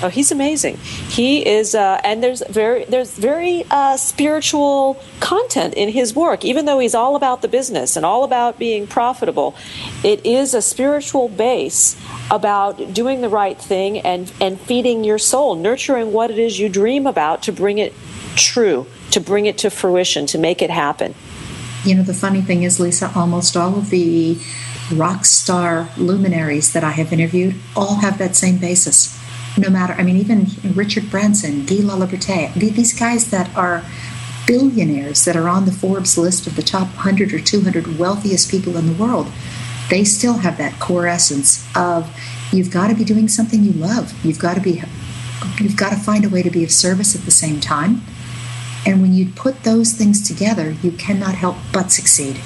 Oh, 0.00 0.08
he's 0.08 0.30
amazing. 0.30 0.76
He 0.76 1.44
is, 1.44 1.74
uh, 1.74 2.00
and 2.04 2.22
there's 2.22 2.42
very 2.48 2.84
there's 2.84 3.18
very 3.18 3.64
uh, 3.68 3.96
spiritual 3.96 4.96
content 5.18 5.74
in 5.74 5.88
his 5.88 6.14
work. 6.14 6.44
Even 6.44 6.66
though 6.66 6.78
he's 6.78 6.94
all 6.94 7.16
about 7.16 7.42
the 7.42 7.48
business 7.48 7.96
and 7.96 8.06
all 8.06 8.22
about 8.22 8.60
being 8.60 8.86
profitable, 8.86 9.56
it 10.04 10.24
is 10.24 10.54
a 10.54 10.62
spiritual 10.62 11.28
base 11.28 12.00
about 12.30 12.94
doing 12.94 13.22
the 13.22 13.28
right 13.28 13.60
thing 13.60 13.98
and 13.98 14.32
and 14.40 14.60
feeding 14.60 15.02
your 15.02 15.18
soul, 15.18 15.56
nurturing 15.56 16.12
what 16.12 16.30
it 16.30 16.38
is 16.38 16.60
you 16.60 16.68
dream 16.68 17.06
about 17.06 17.42
to 17.44 17.52
bring 17.52 17.78
it 17.78 17.92
true 18.40 18.86
to 19.10 19.20
bring 19.20 19.46
it 19.46 19.58
to 19.58 19.70
fruition, 19.70 20.26
to 20.26 20.38
make 20.38 20.62
it 20.62 20.70
happen. 20.70 21.14
You 21.84 21.94
know, 21.94 22.02
the 22.02 22.14
funny 22.14 22.40
thing 22.40 22.62
is, 22.62 22.80
Lisa, 22.80 23.10
almost 23.14 23.56
all 23.56 23.76
of 23.76 23.90
the 23.90 24.38
rock 24.92 25.24
star 25.24 25.88
luminaries 25.96 26.72
that 26.72 26.82
I 26.82 26.90
have 26.90 27.12
interviewed 27.12 27.54
all 27.76 27.96
have 27.96 28.18
that 28.18 28.34
same 28.34 28.58
basis. 28.58 29.16
No 29.56 29.70
matter, 29.70 29.92
I 29.94 30.02
mean, 30.02 30.16
even 30.16 30.46
Richard 30.74 31.10
Branson, 31.10 31.66
Guy 31.66 31.76
Laliberté, 31.76 32.52
these 32.54 32.98
guys 32.98 33.30
that 33.30 33.54
are 33.56 33.84
billionaires 34.46 35.24
that 35.24 35.36
are 35.36 35.48
on 35.48 35.66
the 35.66 35.72
Forbes 35.72 36.16
list 36.16 36.46
of 36.46 36.56
the 36.56 36.62
top 36.62 36.88
100 36.88 37.32
or 37.32 37.38
200 37.38 37.98
wealthiest 37.98 38.50
people 38.50 38.76
in 38.76 38.86
the 38.86 38.92
world, 38.92 39.30
they 39.90 40.04
still 40.04 40.38
have 40.38 40.58
that 40.58 40.78
core 40.80 41.06
essence 41.06 41.66
of 41.76 42.10
you've 42.52 42.70
got 42.70 42.88
to 42.88 42.94
be 42.94 43.04
doing 43.04 43.28
something 43.28 43.62
you 43.62 43.72
love. 43.72 44.12
You've 44.24 44.38
got 44.38 44.54
to 44.54 44.60
be 44.60 44.82
you've 45.60 45.76
got 45.76 45.90
to 45.90 45.96
find 45.96 46.24
a 46.24 46.28
way 46.28 46.42
to 46.42 46.50
be 46.50 46.64
of 46.64 46.70
service 46.70 47.14
at 47.14 47.22
the 47.22 47.30
same 47.30 47.60
time. 47.60 48.02
And 48.86 49.02
when 49.02 49.12
you 49.12 49.30
put 49.30 49.64
those 49.64 49.92
things 49.92 50.26
together, 50.26 50.72
you 50.82 50.92
cannot 50.92 51.34
help 51.34 51.56
but 51.72 51.90
succeed. 51.90 52.40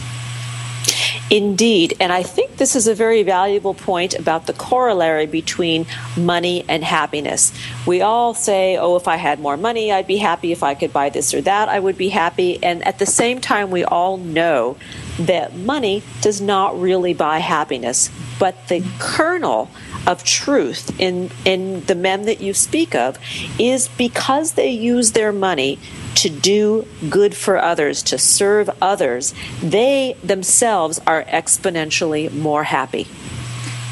Indeed. 1.31 1.97
And 1.99 2.13
I 2.13 2.23
think 2.23 2.57
this 2.57 2.77
is 2.77 2.87
a 2.87 2.95
very 2.95 3.23
valuable 3.23 3.73
point 3.73 4.13
about 4.13 4.47
the 4.47 4.53
corollary 4.53 5.27
between 5.27 5.87
money 6.17 6.65
and 6.69 6.85
happiness. 6.85 7.55
We 7.87 8.03
all 8.03 8.35
say, 8.35 8.77
oh, 8.77 8.97
if 8.97 9.09
I 9.09 9.17
had 9.17 9.41
more 9.41 9.57
money, 9.57 9.91
I'd 9.91 10.07
be 10.07 10.19
happy. 10.19 10.53
If 10.53 10.63
I 10.63 10.75
could 10.75 10.93
buy 10.93 11.09
this 11.09 11.33
or 11.33 11.41
that, 11.43 11.71
I 11.71 11.81
would 11.81 11.97
be 11.97 12.11
happy. 12.11 12.63
And 12.63 12.87
at 12.87 12.99
the 12.99 13.07
same 13.07 13.41
time, 13.41 13.71
we 13.71 13.83
all 13.83 14.19
know 14.19 14.77
that 15.19 15.55
money 15.55 16.03
does 16.21 16.41
not 16.41 16.79
really 16.81 17.15
buy 17.15 17.39
happiness. 17.39 18.11
But 18.39 18.69
the 18.69 18.85
kernel 18.99 19.71
of 20.07 20.25
truth 20.25 20.99
in, 21.01 21.31
in 21.45 21.83
the 21.83 21.95
men 21.95 22.23
that 22.23 22.41
you 22.41 22.55
speak 22.55 22.95
of 22.95 23.19
is 23.59 23.89
because 23.89 24.53
they 24.53 24.71
use 24.71 25.13
their 25.13 25.33
money 25.33 25.79
to 26.17 26.29
do 26.29 26.87
good 27.09 27.35
for 27.35 27.59
others, 27.59 28.03
to 28.05 28.19
serve 28.19 28.71
others, 28.81 29.35
they 29.63 30.17
themselves 30.23 31.01
are 31.07 31.25
exponentially 31.25 32.33
more 32.33 32.65
happy. 32.65 33.07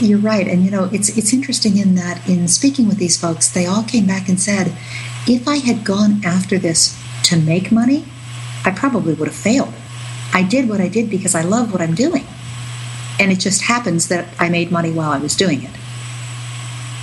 You're 0.00 0.18
right, 0.18 0.46
and 0.48 0.64
you 0.64 0.70
know 0.70 0.88
it's 0.92 1.16
it's 1.18 1.32
interesting 1.32 1.76
in 1.76 1.94
that 1.96 2.26
in 2.28 2.48
speaking 2.48 2.88
with 2.88 2.96
these 2.96 3.20
folks, 3.20 3.48
they 3.48 3.66
all 3.66 3.82
came 3.82 4.06
back 4.06 4.28
and 4.28 4.40
said, 4.40 4.68
if 5.26 5.46
I 5.46 5.56
had 5.56 5.84
gone 5.84 6.24
after 6.24 6.58
this 6.58 6.98
to 7.24 7.36
make 7.36 7.70
money, 7.70 8.06
I 8.64 8.70
probably 8.70 9.12
would 9.12 9.28
have 9.28 9.36
failed. 9.36 9.74
I 10.32 10.42
did 10.42 10.68
what 10.68 10.80
I 10.80 10.88
did 10.88 11.10
because 11.10 11.34
I 11.34 11.42
love 11.42 11.72
what 11.72 11.80
I'm 11.80 11.94
doing, 11.94 12.26
and 13.18 13.32
it 13.32 13.40
just 13.40 13.62
happens 13.62 14.08
that 14.08 14.28
I 14.38 14.48
made 14.48 14.70
money 14.70 14.92
while 14.92 15.10
I 15.10 15.18
was 15.18 15.36
doing 15.36 15.62
it. 15.62 15.70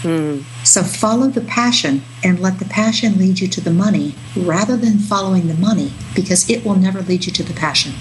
Mm. 0.04 0.44
So 0.66 0.84
follow 0.84 1.28
the 1.28 1.42
passion 1.42 2.04
and 2.24 2.40
let 2.40 2.60
the 2.60 2.66
passion 2.66 3.18
lead 3.18 3.40
you 3.40 3.48
to 3.48 3.62
the 3.62 3.72
money 3.72 4.14
rather 4.36 4.78
than 4.78 5.00
following 5.00 5.48
the 5.48 5.56
money 5.56 5.92
because 6.16 6.50
it 6.50 6.64
will 6.64 6.76
never 6.76 7.02
lead 7.02 7.26
you 7.26 7.32
to 7.34 7.44
the 7.44 7.54
passion. 7.54 7.94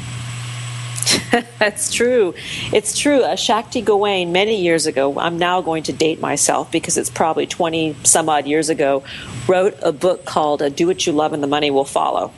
That's 1.59 1.93
true. 1.93 2.35
It's 2.73 2.99
true. 2.99 3.23
Uh, 3.23 3.37
Shakti 3.37 3.81
Gawain, 3.81 4.33
many 4.33 4.61
years 4.61 4.87
ago, 4.87 5.19
I'm 5.19 5.39
now 5.39 5.61
going 5.61 5.85
to 5.85 5.93
date 5.93 6.21
myself 6.21 6.71
because 6.71 6.99
it's 6.99 7.11
probably 7.11 7.47
20 7.47 7.97
some 8.03 8.29
odd 8.29 8.47
years 8.47 8.69
ago, 8.69 9.03
wrote 9.49 9.77
a 9.83 9.93
book 9.93 10.25
called 10.25 10.63
uh, 10.63 10.69
Do 10.69 10.87
What 10.87 11.07
You 11.07 11.13
Love 11.13 11.33
and 11.33 11.43
the 11.43 11.49
Money 11.49 11.71
Will 11.71 11.85
Follow. 11.85 12.33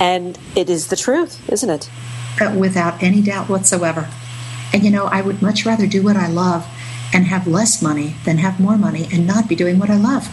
And 0.00 0.38
it 0.56 0.70
is 0.70 0.88
the 0.88 0.96
truth, 0.96 1.48
isn't 1.50 1.70
it? 1.70 1.90
Uh, 2.40 2.56
without 2.58 3.02
any 3.02 3.20
doubt 3.20 3.48
whatsoever. 3.48 4.08
And 4.72 4.82
you 4.82 4.90
know, 4.90 5.04
I 5.04 5.20
would 5.20 5.42
much 5.42 5.66
rather 5.66 5.86
do 5.86 6.02
what 6.02 6.16
I 6.16 6.26
love 6.26 6.66
and 7.12 7.26
have 7.26 7.46
less 7.46 7.82
money 7.82 8.14
than 8.24 8.38
have 8.38 8.58
more 8.58 8.78
money 8.78 9.08
and 9.12 9.26
not 9.26 9.48
be 9.48 9.54
doing 9.54 9.78
what 9.78 9.90
I 9.90 9.96
love. 9.96 10.28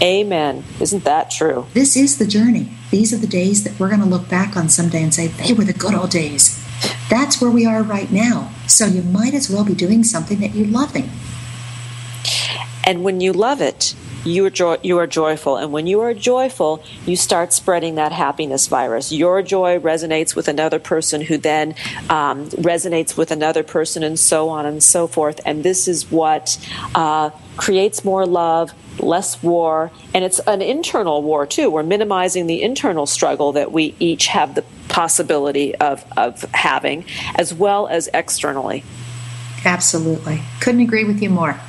Amen. 0.00 0.64
Isn't 0.80 1.04
that 1.04 1.30
true? 1.30 1.66
This 1.74 1.96
is 1.96 2.18
the 2.18 2.26
journey. 2.26 2.68
These 2.90 3.12
are 3.12 3.18
the 3.18 3.26
days 3.26 3.64
that 3.64 3.78
we're 3.78 3.88
going 3.88 4.00
to 4.00 4.06
look 4.06 4.28
back 4.28 4.56
on 4.56 4.68
someday 4.68 5.02
and 5.02 5.14
say, 5.14 5.28
they 5.28 5.52
were 5.52 5.64
the 5.64 5.72
good 5.72 5.94
old 5.94 6.10
days. 6.10 6.62
That's 7.08 7.40
where 7.40 7.50
we 7.50 7.66
are 7.66 7.82
right 7.82 8.10
now. 8.10 8.50
So 8.66 8.86
you 8.86 9.02
might 9.02 9.34
as 9.34 9.48
well 9.48 9.64
be 9.64 9.74
doing 9.74 10.02
something 10.02 10.40
that 10.40 10.54
you're 10.54 10.66
loving. 10.66 11.10
And 12.84 13.04
when 13.04 13.20
you 13.20 13.32
love 13.32 13.60
it, 13.60 13.94
you 14.24 14.46
are, 14.46 14.50
joy, 14.50 14.78
you 14.82 14.98
are 14.98 15.06
joyful. 15.06 15.56
And 15.56 15.72
when 15.72 15.86
you 15.86 16.00
are 16.00 16.14
joyful, 16.14 16.82
you 17.06 17.16
start 17.16 17.52
spreading 17.52 17.96
that 17.96 18.12
happiness 18.12 18.66
virus. 18.66 19.12
Your 19.12 19.42
joy 19.42 19.78
resonates 19.78 20.36
with 20.36 20.48
another 20.48 20.78
person 20.78 21.20
who 21.20 21.38
then 21.38 21.74
um, 22.08 22.48
resonates 22.50 23.16
with 23.16 23.30
another 23.30 23.62
person, 23.62 24.02
and 24.02 24.18
so 24.18 24.48
on 24.48 24.66
and 24.66 24.82
so 24.82 25.06
forth. 25.06 25.40
And 25.44 25.62
this 25.62 25.88
is 25.88 26.10
what 26.10 26.58
uh, 26.94 27.30
creates 27.56 28.04
more 28.04 28.26
love, 28.26 28.72
less 28.98 29.42
war, 29.42 29.90
and 30.14 30.24
it's 30.24 30.38
an 30.40 30.62
internal 30.62 31.22
war 31.22 31.46
too. 31.46 31.70
We're 31.70 31.82
minimizing 31.82 32.46
the 32.46 32.62
internal 32.62 33.06
struggle 33.06 33.52
that 33.52 33.72
we 33.72 33.94
each 33.98 34.26
have 34.28 34.54
the 34.54 34.64
possibility 34.88 35.74
of, 35.76 36.04
of 36.16 36.42
having, 36.52 37.04
as 37.34 37.52
well 37.54 37.86
as 37.88 38.08
externally. 38.12 38.84
Absolutely. 39.64 40.42
Couldn't 40.60 40.80
agree 40.80 41.04
with 41.04 41.22
you 41.22 41.30
more. 41.30 41.60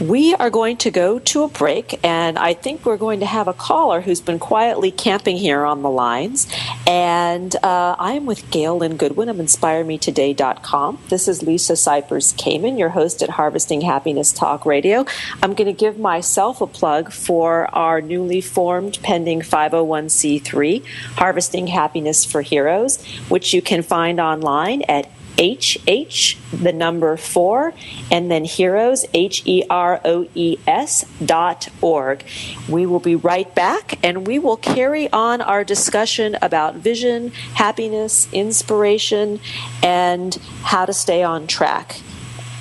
We 0.00 0.34
are 0.34 0.48
going 0.48 0.78
to 0.78 0.90
go 0.90 1.18
to 1.18 1.42
a 1.42 1.48
break, 1.48 2.00
and 2.02 2.38
I 2.38 2.54
think 2.54 2.86
we're 2.86 2.96
going 2.96 3.20
to 3.20 3.26
have 3.26 3.48
a 3.48 3.52
caller 3.52 4.00
who's 4.00 4.22
been 4.22 4.38
quietly 4.38 4.90
camping 4.90 5.36
here 5.36 5.62
on 5.62 5.82
the 5.82 5.90
lines. 5.90 6.50
And 6.86 7.54
uh, 7.56 7.96
I 7.98 8.14
am 8.14 8.24
with 8.24 8.50
Gail 8.50 8.78
Lynn 8.78 8.96
Goodwin 8.96 9.28
of 9.28 9.36
InspireMeToday.com. 9.36 11.00
This 11.10 11.28
is 11.28 11.42
Lisa 11.42 11.74
Cypers 11.74 12.34
Kamen, 12.34 12.78
your 12.78 12.88
host 12.88 13.22
at 13.22 13.28
Harvesting 13.28 13.82
Happiness 13.82 14.32
Talk 14.32 14.64
Radio. 14.64 15.04
I'm 15.42 15.52
going 15.52 15.66
to 15.66 15.78
give 15.78 15.98
myself 15.98 16.62
a 16.62 16.66
plug 16.66 17.12
for 17.12 17.66
our 17.74 18.00
newly 18.00 18.40
formed 18.40 18.98
pending 19.02 19.42
501c3, 19.42 20.82
Harvesting 21.16 21.66
Happiness 21.66 22.24
for 22.24 22.40
Heroes, 22.40 23.04
which 23.28 23.52
you 23.52 23.60
can 23.60 23.82
find 23.82 24.18
online 24.18 24.80
at 24.88 25.10
HH, 25.40 26.36
the 26.52 26.72
number 26.72 27.16
four, 27.16 27.72
and 28.10 28.30
then 28.30 28.44
heroes, 28.44 29.06
H 29.14 29.42
E 29.46 29.64
R 29.70 30.00
O 30.04 30.28
E 30.34 30.58
S 30.66 31.04
dot 31.24 31.68
org. 31.80 32.22
We 32.68 32.84
will 32.84 33.00
be 33.00 33.16
right 33.16 33.52
back 33.54 33.98
and 34.04 34.26
we 34.26 34.38
will 34.38 34.58
carry 34.58 35.10
on 35.10 35.40
our 35.40 35.64
discussion 35.64 36.36
about 36.42 36.76
vision, 36.76 37.30
happiness, 37.54 38.28
inspiration, 38.32 39.40
and 39.82 40.34
how 40.62 40.84
to 40.84 40.92
stay 40.92 41.22
on 41.22 41.46
track 41.46 42.00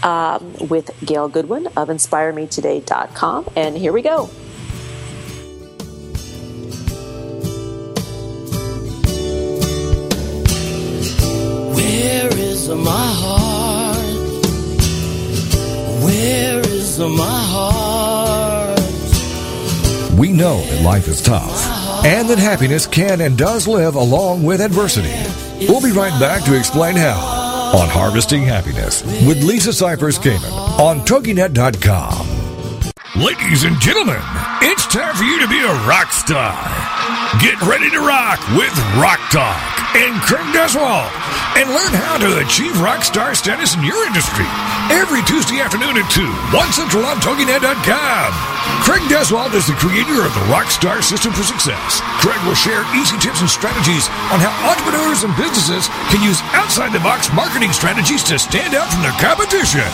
um, 0.03 0.53
with 0.69 0.91
Gail 1.05 1.27
Goodwin 1.27 1.67
of 1.75 1.89
InspireMeToday.com. 1.89 3.49
And 3.55 3.77
here 3.77 3.91
we 3.91 4.01
go. 4.01 4.29
My 12.75 13.11
heart? 13.21 14.05
Where 16.03 16.59
is 16.59 16.99
my 16.99 17.41
heart? 17.53 18.79
We 20.17 20.31
know 20.31 20.59
that 20.61 20.83
life 20.83 21.07
is 21.07 21.21
tough 21.21 21.65
and 22.05 22.29
that 22.29 22.37
happiness 22.37 22.85
can 22.85 23.21
and 23.21 23.37
does 23.37 23.67
live 23.67 23.95
along 23.95 24.43
with 24.43 24.61
adversity. 24.61 25.13
We'll 25.67 25.81
be 25.81 25.91
right 25.91 26.17
back 26.19 26.43
to 26.45 26.57
explain 26.57 26.95
how 26.95 27.17
on 27.77 27.87
Harvesting 27.89 28.43
Happiness 28.43 29.03
with 29.25 29.43
Lisa 29.43 29.69
Cypers 29.69 30.19
Kamen 30.19 30.51
on 30.79 31.01
TogiNet.com. 31.01 32.27
Ladies 33.15 33.63
and 33.63 33.79
gentlemen, 33.79 34.21
it's 34.61 34.87
time 34.87 35.15
for 35.15 35.23
you 35.23 35.39
to 35.41 35.47
be 35.47 35.59
a 35.59 35.73
rock 35.87 36.11
star. 36.11 36.53
Get 37.41 37.61
ready 37.61 37.89
to 37.89 37.99
rock 37.99 38.39
with 38.55 38.75
Rock 38.97 39.19
Talk 39.31 39.78
and 39.97 40.21
Craig 40.21 40.45
Duswalt 40.53 41.09
and 41.57 41.65
learn 41.73 41.93
how 41.97 42.21
to 42.21 42.45
achieve 42.45 42.77
rock 42.77 43.01
star 43.01 43.33
status 43.33 43.73
in 43.73 43.81
your 43.81 44.05
industry 44.05 44.45
every 44.93 45.25
Tuesday 45.25 45.61
afternoon 45.61 45.97
at 45.97 46.05
2, 46.13 46.21
1 46.53 46.73
Central 46.73 47.05
on 47.05 47.17
TogiNet.com. 47.17 48.29
Craig 48.85 49.01
Duswalt 49.09 49.57
is 49.57 49.65
the 49.65 49.77
creator 49.81 50.21
of 50.21 50.33
the 50.37 50.45
Rockstar 50.53 51.01
System 51.01 51.33
for 51.33 51.41
Success. 51.41 52.05
Craig 52.21 52.37
will 52.45 52.57
share 52.57 52.85
easy 52.93 53.17
tips 53.17 53.41
and 53.41 53.49
strategies 53.49 54.05
on 54.29 54.37
how 54.37 54.53
entrepreneurs 54.69 55.25
and 55.25 55.33
businesses 55.33 55.89
can 56.13 56.21
use 56.21 56.41
outside 56.53 56.93
the 56.93 57.01
box 57.01 57.33
marketing 57.33 57.73
strategies 57.73 58.21
to 58.29 58.37
stand 58.37 58.77
out 58.77 58.93
from 58.93 59.01
the 59.01 59.13
competition. 59.17 59.89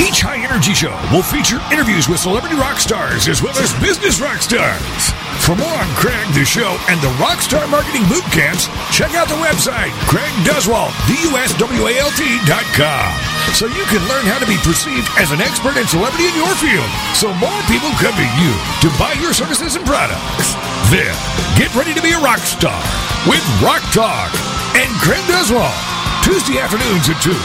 Each 0.00 0.24
high 0.24 0.40
energy 0.40 0.72
show 0.72 0.96
will 1.12 1.24
feature 1.24 1.60
interviews 1.68 2.08
with 2.08 2.24
celebrity 2.24 2.56
rock 2.56 2.80
stars 2.80 3.28
as 3.28 3.44
well 3.44 3.56
as 3.60 3.76
business 3.84 4.24
rock 4.24 4.40
stars. 4.40 5.21
For 5.52 5.68
more 5.68 5.84
on 5.84 5.92
Craig, 6.00 6.24
the 6.32 6.48
show, 6.48 6.80
and 6.88 6.96
the 7.04 7.12
Rockstar 7.20 7.68
Marketing 7.68 8.00
Boot 8.08 8.24
Camps, 8.32 8.72
check 8.88 9.12
out 9.12 9.28
the 9.28 9.36
website, 9.36 9.92
CraigDuswalt.com, 10.08 13.08
so 13.52 13.68
you 13.68 13.84
can 13.92 14.00
learn 14.08 14.24
how 14.24 14.40
to 14.40 14.48
be 14.48 14.56
perceived 14.64 15.04
as 15.20 15.28
an 15.28 15.44
expert 15.44 15.76
and 15.76 15.84
celebrity 15.84 16.32
in 16.32 16.36
your 16.40 16.48
field, 16.56 16.88
so 17.12 17.36
more 17.36 17.60
people 17.68 17.92
come 18.00 18.16
to 18.16 18.24
you 18.40 18.48
to 18.80 18.88
buy 18.96 19.12
your 19.20 19.36
services 19.36 19.76
and 19.76 19.84
products. 19.84 20.56
Then, 20.88 21.12
get 21.60 21.68
ready 21.76 21.92
to 21.92 22.00
be 22.00 22.16
a 22.16 22.20
rock 22.24 22.40
star 22.40 22.80
with 23.28 23.44
Rock 23.60 23.84
Talk 23.92 24.32
and 24.80 24.88
Craig 25.04 25.20
Duswalt. 25.28 25.76
Tuesday 26.24 26.64
afternoons 26.64 27.12
at 27.12 27.20
2, 27.20 27.28
1 27.28 27.36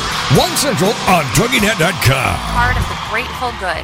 Central 0.56 0.96
on 1.12 1.28
TogiNet.com. 1.36 2.40
Part 2.56 2.80
of 2.80 2.88
the 2.88 2.96
Grateful 3.12 3.52
Good. 3.60 3.84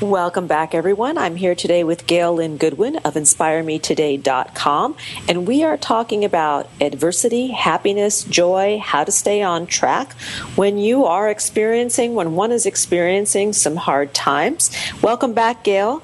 Welcome 0.00 0.46
back, 0.46 0.74
everyone. 0.74 1.18
I'm 1.18 1.36
here 1.36 1.54
today 1.54 1.84
with 1.84 2.06
Gail 2.06 2.36
Lynn 2.36 2.56
Goodwin 2.56 2.96
of 3.04 3.16
InspireMeToday.com, 3.16 4.96
and 5.28 5.46
we 5.46 5.62
are 5.62 5.76
talking 5.76 6.24
about 6.24 6.70
adversity, 6.80 7.48
happiness, 7.48 8.24
joy, 8.24 8.80
how 8.82 9.04
to 9.04 9.12
stay 9.12 9.42
on 9.42 9.66
track 9.66 10.14
when 10.56 10.78
you 10.78 11.04
are 11.04 11.28
experiencing, 11.28 12.14
when 12.14 12.34
one 12.34 12.50
is 12.50 12.64
experiencing 12.64 13.52
some 13.52 13.76
hard 13.76 14.14
times. 14.14 14.74
Welcome 15.02 15.34
back, 15.34 15.64
Gail. 15.64 15.98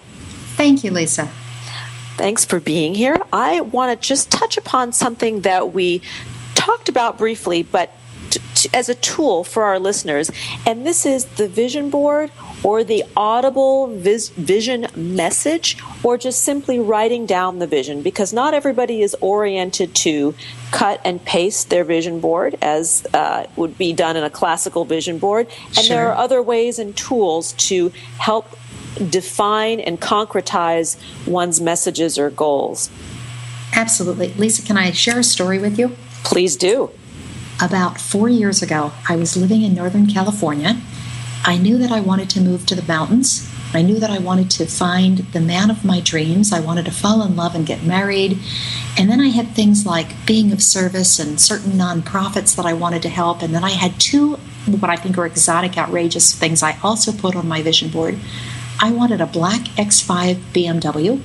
Thank 0.57 0.85
you, 0.85 0.91
Lisa. 0.91 1.31
Thanks 2.19 2.45
for 2.45 2.61
being 2.61 2.95
here. 2.95 3.19
I 3.33 3.63
want 3.63 3.99
to 3.99 4.09
just 4.09 4.31
touch 4.31 4.59
upon 4.59 4.93
something 4.93 5.41
that 5.41 5.73
we 5.73 6.03
talked 6.55 6.91
about 6.91 7.17
briefly, 7.17 7.63
but 7.63 7.95
as 8.75 8.89
a 8.89 8.95
tool 8.95 9.45
for 9.45 9.65
our 9.65 9.79
listeners, 9.79 10.31
and 10.67 10.87
this 10.87 11.07
is 11.07 11.25
the 11.25 11.49
vision 11.49 11.91
board 11.91 12.31
or 12.67 12.83
the 12.83 13.05
audible 13.17 13.87
vis- 13.87 14.31
vision 14.31 14.89
message, 14.97 15.77
or 16.03 16.19
just 16.19 16.43
simply 16.43 16.81
writing 16.81 17.25
down 17.25 17.61
the 17.61 17.67
vision, 17.67 18.03
because 18.03 18.33
not 18.33 18.55
everybody 18.55 19.03
is 19.03 19.15
oriented 19.21 19.95
to 19.95 20.35
cut 20.73 21.01
and 21.05 21.25
paste 21.25 21.71
their 21.71 21.85
vision 21.85 22.19
board 22.19 22.59
as 22.61 23.07
uh, 23.15 23.47
would 23.55 23.79
be 23.79 23.93
done 23.93 24.17
in 24.17 24.25
a 24.25 24.31
classical 24.31 24.85
vision 24.85 25.17
board. 25.17 25.47
And 25.77 25.77
Sure. 25.77 25.97
there 25.97 26.09
are 26.11 26.17
other 26.17 26.43
ways 26.43 26.81
and 26.81 26.97
tools 26.97 27.53
to 27.69 27.93
help 28.19 28.59
define 29.11 29.79
and 29.79 30.01
concretize 30.01 30.97
one's 31.25 31.61
messages 31.61 32.19
or 32.19 32.31
goals. 32.31 32.91
Absolutely. 33.75 34.33
Lisa, 34.35 34.63
can 34.63 34.77
I 34.77 34.91
share 34.91 35.21
a 35.21 35.25
story 35.25 35.61
with 35.61 35.79
you? 35.79 35.93
Please 36.25 36.57
do. 36.57 36.91
About 37.63 38.01
four 38.01 38.29
years 38.29 38.61
ago, 38.61 38.91
I 39.09 39.15
was 39.15 39.37
living 39.37 39.63
in 39.63 39.73
Northern 39.73 40.09
California. 40.09 40.81
I 41.47 41.57
knew 41.59 41.79
that 41.79 41.93
I 41.93 42.01
wanted 42.01 42.29
to 42.31 42.41
move 42.41 42.67
to 42.67 42.75
the 42.75 42.87
mountains. 42.87 43.49
I 43.73 43.83
knew 43.83 44.01
that 44.01 44.11
I 44.11 44.19
wanted 44.19 44.51
to 44.53 44.67
find 44.67 45.19
the 45.19 45.41
man 45.41 45.71
of 45.71 45.85
my 45.85 46.01
dreams. 46.01 46.53
I 46.53 46.61
wanted 46.61 46.87
to 46.87 46.91
fall 46.91 47.23
in 47.23 47.37
love 47.37 47.55
and 47.55 47.65
get 47.65 47.85
married. 47.85 48.39
And 48.99 49.09
then 49.09 49.21
I 49.21 49.29
had 49.29 49.49
things 49.51 49.87
like 49.87 50.27
being 50.27 50.51
of 50.51 50.61
service 50.61 51.21
and 51.21 51.41
certain 51.41 51.73
nonprofits 51.73 52.57
that 52.57 52.67
I 52.67 52.73
wanted 52.73 53.03
to 53.03 53.09
help. 53.09 53.43
And 53.43 53.55
then 53.55 53.63
I 53.63 53.71
had 53.71 54.01
two, 54.01 54.35
what 54.67 54.91
I 54.91 54.97
think 54.97 55.17
are 55.19 55.27
exotic, 55.27 55.79
outrageous 55.79 56.35
things 56.35 56.63
I 56.63 56.79
also 56.83 57.13
put 57.13 57.37
on 57.37 57.47
my 57.47 57.63
vision 57.63 57.91
board. 57.91 58.19
I 58.81 58.91
wanted 58.91 59.21
a 59.21 59.27
black 59.27 59.61
X5 59.77 60.35
BMW, 60.53 61.23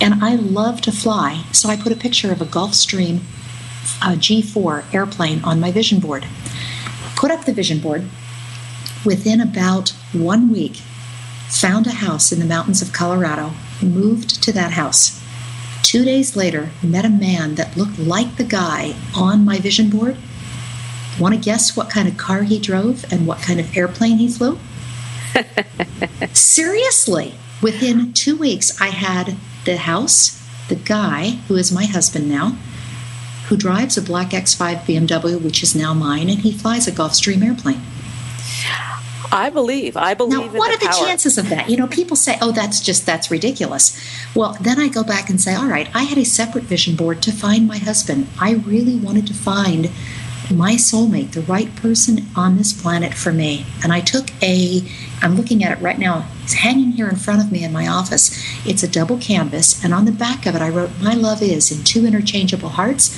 and 0.00 0.22
I 0.22 0.34
love 0.34 0.80
to 0.82 0.92
fly. 0.92 1.44
So 1.52 1.68
I 1.68 1.76
put 1.76 1.92
a 1.92 1.96
picture 1.96 2.32
of 2.32 2.42
a 2.42 2.46
Gulfstream 2.46 3.20
a 4.02 4.10
uh, 4.10 4.14
G4 4.14 4.94
airplane 4.94 5.42
on 5.42 5.58
my 5.58 5.70
vision 5.72 6.00
board. 6.00 6.26
Put 7.16 7.30
up 7.30 7.44
the 7.44 7.52
vision 7.52 7.80
board. 7.80 8.08
Within 9.04 9.40
about 9.40 9.90
one 10.12 10.50
week, 10.50 10.76
found 11.48 11.86
a 11.86 11.92
house 11.92 12.32
in 12.32 12.38
the 12.38 12.44
mountains 12.44 12.82
of 12.82 12.92
Colorado, 12.92 13.52
moved 13.82 14.42
to 14.42 14.52
that 14.52 14.72
house. 14.72 15.20
Two 15.82 16.04
days 16.04 16.36
later, 16.36 16.70
met 16.82 17.04
a 17.04 17.10
man 17.10 17.54
that 17.54 17.76
looked 17.76 17.98
like 17.98 18.36
the 18.36 18.44
guy 18.44 18.94
on 19.16 19.44
my 19.44 19.58
vision 19.58 19.90
board. 19.90 20.16
Want 21.18 21.34
to 21.34 21.40
guess 21.40 21.76
what 21.76 21.90
kind 21.90 22.08
of 22.08 22.16
car 22.16 22.42
he 22.42 22.58
drove 22.58 23.10
and 23.10 23.26
what 23.26 23.42
kind 23.42 23.58
of 23.58 23.76
airplane 23.76 24.18
he 24.18 24.28
flew? 24.28 24.58
Seriously, 26.32 27.34
within 27.62 28.12
two 28.12 28.36
weeks, 28.36 28.80
I 28.80 28.88
had 28.88 29.36
the 29.64 29.78
house, 29.78 30.40
the 30.68 30.76
guy 30.76 31.40
who 31.48 31.56
is 31.56 31.72
my 31.72 31.86
husband 31.86 32.28
now, 32.28 32.56
who 33.48 33.56
drives 33.56 33.96
a 33.96 34.02
black 34.02 34.30
X5 34.30 34.82
BMW, 34.82 35.40
which 35.40 35.62
is 35.62 35.74
now 35.74 35.92
mine, 35.92 36.28
and 36.28 36.40
he 36.40 36.52
flies 36.52 36.86
a 36.86 36.92
Gulfstream 36.92 37.44
airplane. 37.44 37.82
I 39.32 39.50
believe. 39.50 39.96
I 39.96 40.14
believe 40.14 40.52
Now, 40.52 40.58
what 40.58 40.68
the 40.68 40.74
are 40.74 40.78
the 40.90 40.96
power. 40.96 41.06
chances 41.06 41.38
of 41.38 41.48
that? 41.50 41.70
You 41.70 41.76
know, 41.76 41.86
people 41.86 42.16
say, 42.16 42.36
oh, 42.40 42.52
that's 42.52 42.80
just, 42.80 43.06
that's 43.06 43.30
ridiculous. 43.30 43.96
Well, 44.34 44.56
then 44.60 44.80
I 44.80 44.88
go 44.88 45.04
back 45.04 45.30
and 45.30 45.40
say, 45.40 45.54
all 45.54 45.68
right, 45.68 45.88
I 45.94 46.02
had 46.04 46.18
a 46.18 46.24
separate 46.24 46.64
vision 46.64 46.96
board 46.96 47.22
to 47.22 47.32
find 47.32 47.66
my 47.68 47.78
husband. 47.78 48.26
I 48.40 48.54
really 48.54 48.96
wanted 48.96 49.26
to 49.28 49.34
find 49.34 49.90
my 50.50 50.72
soulmate, 50.74 51.30
the 51.32 51.42
right 51.42 51.74
person 51.76 52.26
on 52.34 52.56
this 52.56 52.72
planet 52.72 53.14
for 53.14 53.32
me. 53.32 53.64
And 53.84 53.92
I 53.92 54.00
took 54.00 54.30
a, 54.42 54.82
I'm 55.22 55.36
looking 55.36 55.62
at 55.62 55.78
it 55.78 55.80
right 55.80 55.98
now, 55.98 56.26
it's 56.42 56.54
hanging 56.54 56.92
here 56.92 57.08
in 57.08 57.16
front 57.16 57.40
of 57.40 57.52
me 57.52 57.62
in 57.62 57.72
my 57.72 57.86
office. 57.86 58.36
It's 58.66 58.82
a 58.82 58.88
double 58.88 59.18
canvas, 59.18 59.84
and 59.84 59.94
on 59.94 60.06
the 60.06 60.12
back 60.12 60.46
of 60.46 60.56
it, 60.56 60.62
I 60.62 60.68
wrote, 60.68 60.90
My 61.00 61.14
love 61.14 61.40
is 61.40 61.70
in 61.70 61.84
two 61.84 62.04
interchangeable 62.04 62.70
hearts. 62.70 63.16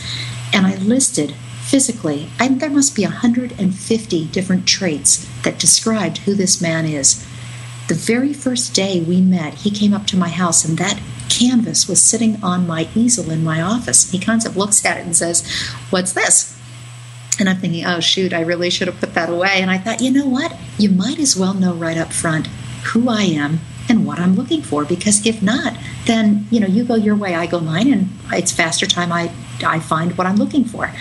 And 0.55 0.67
I 0.67 0.75
listed 0.77 1.35
physically, 1.73 2.29
I, 2.39 2.49
there 2.49 2.69
must 2.69 2.95
be 2.95 3.03
150 3.03 4.27
different 4.27 4.69
traits 4.69 5.27
that 5.43 5.59
described 5.59 6.19
who 6.19 6.35
this 6.35 6.61
man 6.61 6.85
is. 6.85 7.27
The 7.89 7.95
very 7.95 8.35
first 8.35 8.75
day 8.75 9.01
we 9.01 9.23
met, 9.23 9.55
he 9.55 9.71
came 9.71 9.95
up 9.95 10.07
to 10.09 10.19
my 10.19 10.29
house, 10.29 10.67
and 10.67 10.77
that 10.77 11.01
canvas 11.31 11.89
was 11.89 12.03
sitting 12.03 12.37
on 12.45 12.67
my 12.67 12.91
easel 12.95 13.31
in 13.31 13.43
my 13.43 13.63
office. 13.63 14.11
He 14.11 14.19
kind 14.19 14.45
of 14.45 14.55
looks 14.55 14.85
at 14.85 14.99
it 14.99 15.07
and 15.07 15.17
says, 15.17 15.49
What's 15.89 16.13
this? 16.13 16.55
And 17.41 17.49
I'm 17.49 17.57
thinking, 17.57 17.87
oh, 17.87 18.01
shoot, 18.01 18.35
I 18.35 18.43
really 18.43 18.69
should 18.69 18.89
have 18.89 19.01
put 19.01 19.15
that 19.15 19.31
away. 19.31 19.63
And 19.63 19.71
I 19.71 19.79
thought, 19.79 20.03
you 20.03 20.11
know 20.11 20.27
what? 20.27 20.55
You 20.77 20.91
might 20.91 21.19
as 21.19 21.39
well 21.39 21.55
know 21.55 21.73
right 21.73 21.97
up 21.97 22.13
front 22.13 22.49
who 22.93 23.09
I 23.09 23.23
am 23.23 23.61
and 23.89 24.07
what 24.07 24.19
I'm 24.19 24.35
looking 24.35 24.61
for, 24.61 24.85
because 24.85 25.27
if 25.27 25.43
not, 25.43 25.75
then, 26.05 26.47
you 26.51 26.61
know, 26.61 26.67
you 26.67 26.85
go 26.85 26.97
your 26.97 27.17
way, 27.17 27.35
I 27.35 27.47
go 27.47 27.61
mine, 27.61 27.91
and 27.91 28.11
it's 28.31 28.53
faster 28.53 28.85
time 28.87 29.11
I, 29.11 29.33
I 29.65 29.81
find 29.81 30.19
what 30.19 30.27
I'm 30.27 30.37
looking 30.37 30.67
for. 30.67 30.93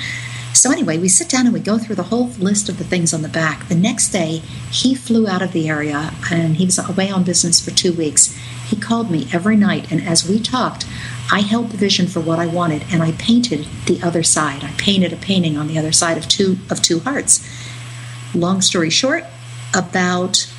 So 0.54 0.72
anyway, 0.72 0.98
we 0.98 1.08
sit 1.08 1.30
down 1.30 1.46
and 1.46 1.54
we 1.54 1.60
go 1.60 1.78
through 1.78 1.96
the 1.96 2.04
whole 2.04 2.28
list 2.28 2.70
of 2.70 2.78
the 2.78 2.84
things 2.84 3.14
on 3.14 3.22
the 3.22 3.30
back. 3.30 3.68
The 3.68 3.76
next 3.76 4.10
day, 4.10 4.42
he 4.72 4.94
flew 4.94 5.28
out 5.28 5.42
of 5.42 5.54
the 5.54 5.70
area 5.70 6.14
and 6.32 6.58
he 6.58 6.66
was 6.66 6.78
away 6.78 7.10
on 7.10 7.24
business 7.24 7.64
for 7.64 7.72
two 7.72 7.94
weeks. 7.94 8.38
He 8.68 8.76
called 8.76 9.12
me 9.12 9.28
every 9.34 9.58
night, 9.58 9.92
and 9.92 10.02
as 10.02 10.28
we 10.28 10.40
talked, 10.40 10.86
I 11.32 11.42
held 11.42 11.72
the 11.72 11.78
vision 11.78 12.08
for 12.08 12.22
what 12.22 12.40
I 12.40 12.48
wanted, 12.48 12.86
and 12.90 13.04
I 13.04 13.12
painted 13.14 13.68
the 13.86 14.02
other 14.02 14.24
side. 14.24 14.64
I 14.64 14.72
painted 14.78 15.12
a 15.12 15.18
painting 15.18 15.58
on 15.58 15.68
the 15.68 15.78
other 15.78 15.92
side 15.92 16.18
of 16.18 16.28
two 16.28 16.58
of 16.70 16.82
two 16.82 17.00
hearts. 17.00 17.46
Long 18.34 18.62
story 18.62 18.90
short, 18.90 19.26
about 19.76 20.52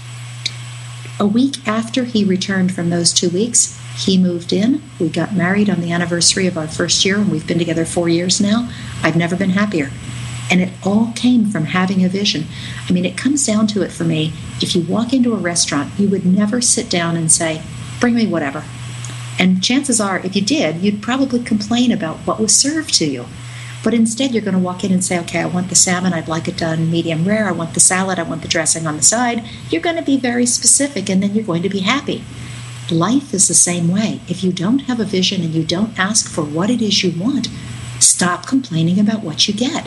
a 1.18 1.26
week 1.26 1.66
after 1.66 2.04
he 2.04 2.24
returned 2.24 2.74
from 2.74 2.90
those 2.90 3.12
two 3.12 3.30
weeks, 3.30 3.78
he 4.04 4.18
moved 4.18 4.52
in. 4.52 4.82
We 4.98 5.08
got 5.08 5.34
married 5.34 5.70
on 5.70 5.80
the 5.80 5.92
anniversary 5.92 6.46
of 6.46 6.56
our 6.58 6.68
first 6.68 7.04
year, 7.04 7.16
and 7.18 7.30
we've 7.30 7.46
been 7.46 7.58
together 7.58 7.84
four 7.84 8.08
years 8.08 8.40
now. 8.40 8.70
I've 9.02 9.16
never 9.16 9.36
been 9.36 9.50
happier. 9.50 9.90
And 10.50 10.60
it 10.60 10.70
all 10.84 11.12
came 11.14 11.46
from 11.46 11.66
having 11.66 12.04
a 12.04 12.08
vision. 12.08 12.46
I 12.88 12.92
mean, 12.92 13.04
it 13.04 13.16
comes 13.16 13.46
down 13.46 13.66
to 13.68 13.82
it 13.82 13.92
for 13.92 14.04
me. 14.04 14.32
If 14.60 14.74
you 14.74 14.82
walk 14.82 15.12
into 15.12 15.34
a 15.34 15.38
restaurant, 15.38 15.98
you 15.98 16.08
would 16.08 16.26
never 16.26 16.60
sit 16.60 16.90
down 16.90 17.16
and 17.16 17.30
say, 17.30 17.62
Bring 18.00 18.14
me 18.14 18.26
whatever. 18.26 18.64
And 19.38 19.62
chances 19.62 20.00
are, 20.00 20.18
if 20.18 20.36
you 20.36 20.42
did, 20.42 20.76
you'd 20.82 21.02
probably 21.02 21.42
complain 21.42 21.92
about 21.92 22.18
what 22.18 22.40
was 22.40 22.54
served 22.54 22.92
to 22.94 23.06
you. 23.06 23.26
But 23.82 23.94
instead, 23.94 24.32
you're 24.32 24.42
going 24.42 24.54
to 24.54 24.60
walk 24.60 24.84
in 24.84 24.92
and 24.92 25.04
say, 25.04 25.18
okay, 25.20 25.40
I 25.40 25.46
want 25.46 25.68
the 25.68 25.74
salmon, 25.74 26.12
I'd 26.12 26.28
like 26.28 26.46
it 26.46 26.56
done 26.56 26.90
medium 26.90 27.24
rare, 27.24 27.48
I 27.48 27.52
want 27.52 27.74
the 27.74 27.80
salad, 27.80 28.18
I 28.18 28.22
want 28.22 28.42
the 28.42 28.48
dressing 28.48 28.86
on 28.86 28.96
the 28.96 29.02
side. 29.02 29.42
You're 29.70 29.82
going 29.82 29.96
to 29.96 30.02
be 30.02 30.16
very 30.16 30.46
specific, 30.46 31.10
and 31.10 31.22
then 31.22 31.34
you're 31.34 31.44
going 31.44 31.62
to 31.62 31.68
be 31.68 31.80
happy. 31.80 32.24
Life 32.90 33.32
is 33.32 33.48
the 33.48 33.54
same 33.54 33.88
way. 33.88 34.20
If 34.28 34.42
you 34.42 34.52
don't 34.52 34.80
have 34.80 35.00
a 35.00 35.04
vision 35.04 35.42
and 35.42 35.54
you 35.54 35.64
don't 35.64 35.98
ask 35.98 36.28
for 36.28 36.42
what 36.42 36.70
it 36.70 36.82
is 36.82 37.02
you 37.02 37.18
want, 37.20 37.48
stop 38.00 38.46
complaining 38.46 38.98
about 38.98 39.22
what 39.22 39.48
you 39.48 39.54
get. 39.54 39.86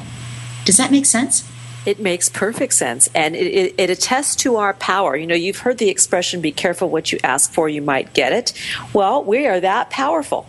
Does 0.64 0.78
that 0.78 0.91
make 0.91 1.06
sense? 1.06 1.50
It 1.86 2.00
makes 2.00 2.30
perfect 2.30 2.74
sense. 2.74 3.08
And 3.14 3.36
it, 3.36 3.46
it, 3.46 3.76
it, 3.78 3.89
attests 3.91 4.36
to 4.38 4.56
our 4.56 4.74
power. 4.74 5.16
You 5.16 5.28
know, 5.28 5.36
you've 5.36 5.60
heard 5.60 5.78
the 5.78 5.89
expression, 5.89 6.41
be 6.41 6.52
careful 6.52 6.89
what 6.89 7.12
you 7.12 7.20
ask 7.24 7.52
for, 7.52 7.70
you 7.70 7.82
might 7.82 8.14
get 8.14 8.34
it. 8.34 8.54
Well, 8.91 9.24
we 9.24 9.46
are 9.46 9.60
that 9.60 9.91
powerful. 9.91 10.48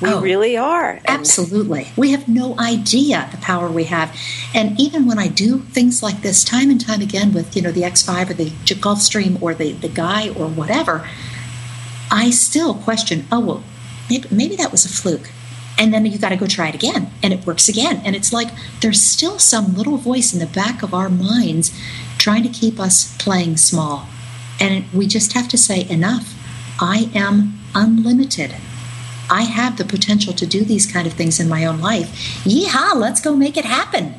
We 0.00 0.10
oh, 0.10 0.20
really 0.20 0.56
are. 0.56 1.00
absolutely. 1.08 1.88
We 1.96 2.12
have 2.12 2.28
no 2.28 2.56
idea 2.58 3.28
the 3.32 3.36
power 3.38 3.68
we 3.68 3.84
have. 3.84 4.16
And 4.54 4.78
even 4.80 5.06
when 5.06 5.18
I 5.18 5.26
do 5.26 5.58
things 5.58 6.04
like 6.04 6.22
this 6.22 6.44
time 6.44 6.70
and 6.70 6.80
time 6.80 7.00
again 7.00 7.32
with, 7.32 7.56
you 7.56 7.62
know, 7.62 7.72
the 7.72 7.82
X5 7.82 8.30
or 8.30 8.34
the 8.34 8.50
Gulfstream 8.50 9.42
or 9.42 9.54
the, 9.54 9.72
the 9.72 9.88
guy 9.88 10.28
or 10.30 10.46
whatever, 10.46 11.08
I 12.10 12.30
still 12.30 12.74
question, 12.74 13.26
oh, 13.30 13.40
well, 13.40 13.64
maybe, 14.08 14.28
maybe 14.30 14.56
that 14.56 14.72
was 14.72 14.84
a 14.84 14.88
fluke. 14.88 15.30
And 15.78 15.94
then 15.94 16.04
you 16.06 16.18
got 16.18 16.30
to 16.30 16.36
go 16.36 16.46
try 16.46 16.68
it 16.68 16.74
again, 16.74 17.12
and 17.22 17.32
it 17.32 17.46
works 17.46 17.68
again. 17.68 18.02
And 18.04 18.16
it's 18.16 18.32
like 18.32 18.48
there's 18.80 19.00
still 19.00 19.38
some 19.38 19.76
little 19.76 19.96
voice 19.96 20.32
in 20.32 20.40
the 20.40 20.46
back 20.46 20.82
of 20.82 20.92
our 20.92 21.08
minds 21.08 21.70
trying 22.18 22.42
to 22.42 22.48
keep 22.48 22.80
us 22.80 23.16
playing 23.18 23.58
small. 23.58 24.08
And 24.60 24.90
we 24.92 25.06
just 25.06 25.34
have 25.34 25.48
to 25.48 25.58
say, 25.58 25.88
enough. 25.88 26.34
I 26.80 27.10
am 27.14 27.58
unlimited. 27.74 28.54
I 29.30 29.42
have 29.42 29.76
the 29.76 29.84
potential 29.84 30.32
to 30.32 30.46
do 30.46 30.64
these 30.64 30.90
kind 30.90 31.06
of 31.06 31.12
things 31.12 31.38
in 31.38 31.48
my 31.48 31.64
own 31.64 31.80
life. 31.80 32.10
Yeehaw, 32.44 32.94
let's 32.96 33.20
go 33.20 33.36
make 33.36 33.56
it 33.56 33.64
happen. 33.64 34.14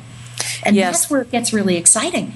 And 0.64 0.76
yes. 0.76 1.00
that's 1.00 1.10
where 1.10 1.22
it 1.22 1.30
gets 1.30 1.52
really 1.52 1.76
exciting. 1.76 2.34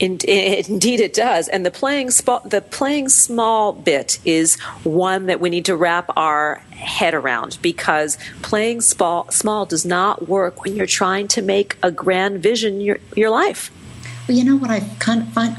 Indeed, 0.00 1.00
it 1.00 1.12
does. 1.12 1.48
And 1.48 1.66
the 1.66 1.70
playing 1.72 2.06
the 2.06 2.64
playing 2.70 3.08
small 3.08 3.72
bit 3.72 4.20
is 4.24 4.58
one 4.84 5.26
that 5.26 5.40
we 5.40 5.50
need 5.50 5.64
to 5.64 5.76
wrap 5.76 6.10
our 6.16 6.62
head 6.70 7.14
around 7.14 7.58
because 7.62 8.16
playing 8.42 8.80
small, 8.80 9.28
small 9.30 9.66
does 9.66 9.84
not 9.84 10.28
work 10.28 10.62
when 10.62 10.76
you're 10.76 10.86
trying 10.86 11.26
to 11.28 11.42
make 11.42 11.76
a 11.82 11.90
grand 11.90 12.42
vision 12.42 12.80
your 12.80 12.98
your 13.16 13.30
life. 13.30 13.72
Well, 14.28 14.36
you 14.36 14.44
know 14.44 14.56
what 14.56 14.70
I 14.70 14.80
kind 15.00 15.22
of 15.22 15.28
find 15.30 15.56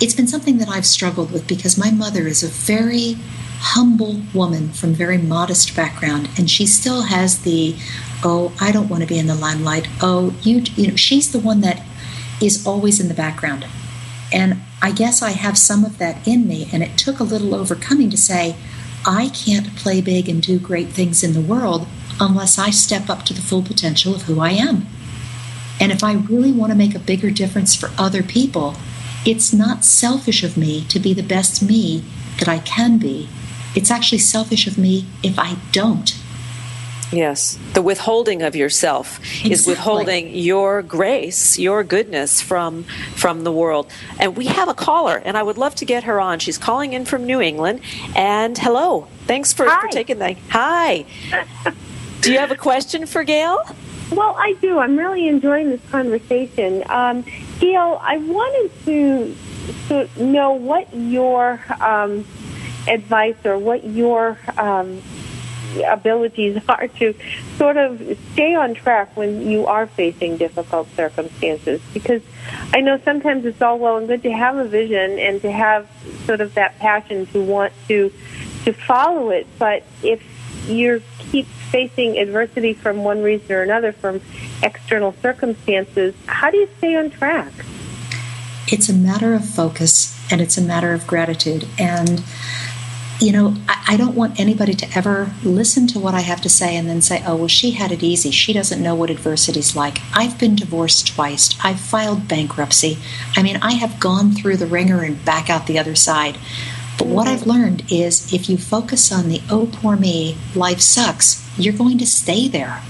it's 0.00 0.14
been 0.14 0.26
something 0.26 0.58
that 0.58 0.68
I've 0.68 0.86
struggled 0.86 1.32
with 1.32 1.46
because 1.48 1.78
my 1.78 1.90
mother 1.90 2.26
is 2.26 2.42
a 2.42 2.48
very 2.48 3.16
humble 3.60 4.20
woman 4.34 4.68
from 4.70 4.92
very 4.92 5.18
modest 5.18 5.74
background 5.74 6.28
and 6.38 6.48
she 6.48 6.64
still 6.64 7.02
has 7.02 7.42
the 7.42 7.74
oh 8.22 8.52
i 8.60 8.70
don't 8.70 8.88
want 8.88 9.02
to 9.02 9.08
be 9.08 9.18
in 9.18 9.26
the 9.26 9.34
limelight 9.34 9.88
oh 10.00 10.32
you 10.42 10.62
you 10.76 10.86
know 10.86 10.94
she's 10.94 11.32
the 11.32 11.40
one 11.40 11.60
that 11.60 11.84
is 12.40 12.66
always 12.66 13.00
in 13.00 13.08
the 13.08 13.14
background 13.14 13.66
and 14.32 14.58
i 14.82 14.90
guess 14.90 15.22
i 15.22 15.30
have 15.30 15.56
some 15.56 15.84
of 15.84 15.98
that 15.98 16.26
in 16.26 16.46
me 16.46 16.68
and 16.72 16.82
it 16.82 16.96
took 16.96 17.18
a 17.18 17.24
little 17.24 17.54
overcoming 17.54 18.10
to 18.10 18.16
say 18.16 18.56
i 19.06 19.28
can't 19.28 19.76
play 19.76 20.00
big 20.00 20.28
and 20.28 20.42
do 20.42 20.58
great 20.58 20.88
things 20.88 21.22
in 21.22 21.32
the 21.32 21.40
world 21.40 21.86
unless 22.20 22.58
i 22.58 22.70
step 22.70 23.08
up 23.08 23.24
to 23.24 23.34
the 23.34 23.42
full 23.42 23.62
potential 23.62 24.14
of 24.14 24.22
who 24.22 24.40
i 24.40 24.50
am 24.50 24.86
and 25.80 25.92
if 25.92 26.02
i 26.02 26.12
really 26.12 26.52
want 26.52 26.70
to 26.70 26.78
make 26.78 26.94
a 26.94 27.00
bigger 27.00 27.30
difference 27.30 27.74
for 27.74 27.90
other 27.98 28.22
people 28.22 28.74
it's 29.26 29.52
not 29.52 29.84
selfish 29.84 30.42
of 30.42 30.56
me 30.56 30.84
to 30.84 30.98
be 30.98 31.12
the 31.12 31.22
best 31.22 31.62
me 31.62 32.04
that 32.38 32.48
i 32.48 32.58
can 32.58 32.98
be 32.98 33.28
it's 33.74 33.90
actually 33.90 34.18
selfish 34.18 34.66
of 34.66 34.78
me 34.78 35.06
if 35.22 35.38
I 35.38 35.56
don't. 35.72 36.16
Yes, 37.10 37.58
the 37.72 37.80
withholding 37.80 38.42
of 38.42 38.54
yourself 38.54 39.18
exactly. 39.20 39.52
is 39.52 39.66
withholding 39.66 40.34
your 40.34 40.82
grace, 40.82 41.58
your 41.58 41.82
goodness 41.82 42.42
from 42.42 42.84
from 43.14 43.44
the 43.44 43.52
world. 43.52 43.90
And 44.20 44.36
we 44.36 44.46
have 44.46 44.68
a 44.68 44.74
caller, 44.74 45.16
and 45.24 45.36
I 45.36 45.42
would 45.42 45.56
love 45.56 45.74
to 45.76 45.84
get 45.86 46.04
her 46.04 46.20
on. 46.20 46.38
She's 46.38 46.58
calling 46.58 46.92
in 46.92 47.06
from 47.06 47.24
New 47.24 47.40
England. 47.40 47.80
And 48.14 48.58
hello, 48.58 49.08
thanks 49.26 49.52
for, 49.52 49.68
for 49.68 49.88
taking 49.88 50.18
the 50.18 50.36
hi. 50.50 51.06
do 52.20 52.32
you 52.32 52.38
have 52.38 52.50
a 52.50 52.56
question 52.56 53.06
for 53.06 53.24
Gail? 53.24 53.58
Well, 54.10 54.34
I 54.38 54.54
do. 54.60 54.78
I'm 54.78 54.98
really 54.98 55.28
enjoying 55.28 55.70
this 55.70 55.82
conversation. 55.90 56.82
Um, 56.90 57.24
Gail, 57.58 58.00
I 58.02 58.18
wanted 58.18 58.84
to, 58.84 59.36
to 59.88 60.22
know 60.24 60.52
what 60.52 60.94
your 60.94 61.60
um, 61.80 62.26
advice 62.86 63.36
or 63.44 63.58
what 63.58 63.84
your 63.84 64.38
um, 64.56 65.02
abilities 65.86 66.60
are 66.68 66.88
to 66.88 67.14
sort 67.56 67.76
of 67.76 68.18
stay 68.32 68.54
on 68.54 68.74
track 68.74 69.16
when 69.16 69.48
you 69.48 69.66
are 69.66 69.86
facing 69.86 70.36
difficult 70.36 70.88
circumstances. 70.94 71.80
Because 71.92 72.22
I 72.72 72.80
know 72.80 73.00
sometimes 73.04 73.44
it's 73.44 73.60
all 73.62 73.78
well 73.78 73.96
and 73.96 74.08
good 74.08 74.22
to 74.22 74.32
have 74.32 74.56
a 74.56 74.64
vision 74.64 75.18
and 75.18 75.40
to 75.42 75.50
have 75.50 75.88
sort 76.26 76.40
of 76.40 76.54
that 76.54 76.78
passion 76.78 77.26
to 77.26 77.42
want 77.42 77.72
to 77.88 78.12
to 78.64 78.72
follow 78.72 79.30
it, 79.30 79.46
but 79.58 79.82
if 80.02 80.22
you 80.68 81.02
keep 81.18 81.46
facing 81.46 82.18
adversity 82.18 82.74
from 82.74 83.04
one 83.04 83.22
reason 83.22 83.52
or 83.52 83.62
another 83.62 83.92
from 83.92 84.20
external 84.62 85.12
circumstances, 85.22 86.14
how 86.26 86.50
do 86.50 86.58
you 86.58 86.68
stay 86.78 86.94
on 86.96 87.10
track? 87.10 87.52
It's 88.66 88.88
a 88.88 88.92
matter 88.92 89.32
of 89.32 89.48
focus 89.48 90.18
and 90.30 90.40
it's 90.40 90.58
a 90.58 90.60
matter 90.60 90.92
of 90.92 91.06
gratitude. 91.06 91.66
And 91.78 92.22
you 93.20 93.32
know, 93.32 93.54
I, 93.68 93.84
I, 93.88 93.96
don't 93.96 94.14
want 94.14 94.38
anybody 94.38 94.74
to 94.74 94.96
ever 94.96 95.32
listen 95.42 95.86
to 95.88 95.98
what 95.98 96.14
I 96.14 96.20
have 96.20 96.40
to 96.42 96.48
say 96.48 96.76
and 96.76 96.88
then 96.88 97.02
say, 97.02 97.22
oh, 97.26 97.36
well, 97.36 97.48
she 97.48 97.72
had 97.72 97.90
it 97.90 98.02
easy. 98.02 98.30
She 98.30 98.52
doesn't 98.52 98.82
know 98.82 98.94
what 98.94 99.10
adversity's 99.10 99.74
like. 99.74 99.98
I've 100.14 100.38
been 100.38 100.54
divorced 100.54 101.14
twice. 101.14 101.58
I've 101.64 101.80
filed 101.80 102.28
bankruptcy. 102.28 102.98
I 103.36 103.42
mean, 103.42 103.56
I 103.60 103.72
have 103.72 103.98
gone 103.98 104.32
through 104.32 104.58
the 104.58 104.66
ringer 104.66 105.02
and 105.02 105.24
back 105.24 105.50
out 105.50 105.66
the 105.66 105.78
other 105.78 105.96
side. 105.96 106.38
But 106.96 107.08
what 107.08 107.28
I've 107.28 107.46
learned 107.46 107.90
is 107.90 108.32
if 108.32 108.48
you 108.48 108.56
focus 108.56 109.12
on 109.12 109.28
the, 109.28 109.40
oh, 109.50 109.68
poor 109.72 109.96
me, 109.96 110.36
life 110.54 110.80
sucks, 110.80 111.44
you're 111.58 111.74
going 111.74 111.98
to 111.98 112.06
stay 112.06 112.48
there. 112.48 112.82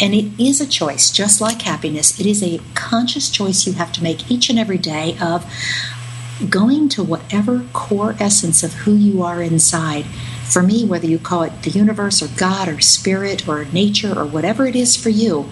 And 0.00 0.12
it 0.12 0.26
is 0.38 0.60
a 0.60 0.66
choice, 0.66 1.10
just 1.10 1.40
like 1.40 1.62
happiness. 1.62 2.18
It 2.18 2.26
is 2.26 2.42
a 2.42 2.60
conscious 2.74 3.30
choice 3.30 3.66
you 3.66 3.74
have 3.74 3.92
to 3.92 4.02
make 4.02 4.30
each 4.30 4.50
and 4.50 4.58
every 4.58 4.78
day 4.78 5.16
of, 5.22 5.44
going 6.48 6.88
to 6.90 7.02
whatever 7.02 7.64
core 7.72 8.16
essence 8.18 8.62
of 8.62 8.72
who 8.72 8.94
you 8.94 9.22
are 9.22 9.42
inside. 9.42 10.04
For 10.44 10.62
me, 10.62 10.84
whether 10.84 11.06
you 11.06 11.18
call 11.18 11.42
it 11.42 11.62
the 11.62 11.70
universe 11.70 12.22
or 12.22 12.28
God 12.36 12.68
or 12.68 12.80
spirit 12.80 13.48
or 13.48 13.64
nature 13.66 14.18
or 14.18 14.26
whatever 14.26 14.66
it 14.66 14.76
is 14.76 14.96
for 14.96 15.10
you, 15.10 15.48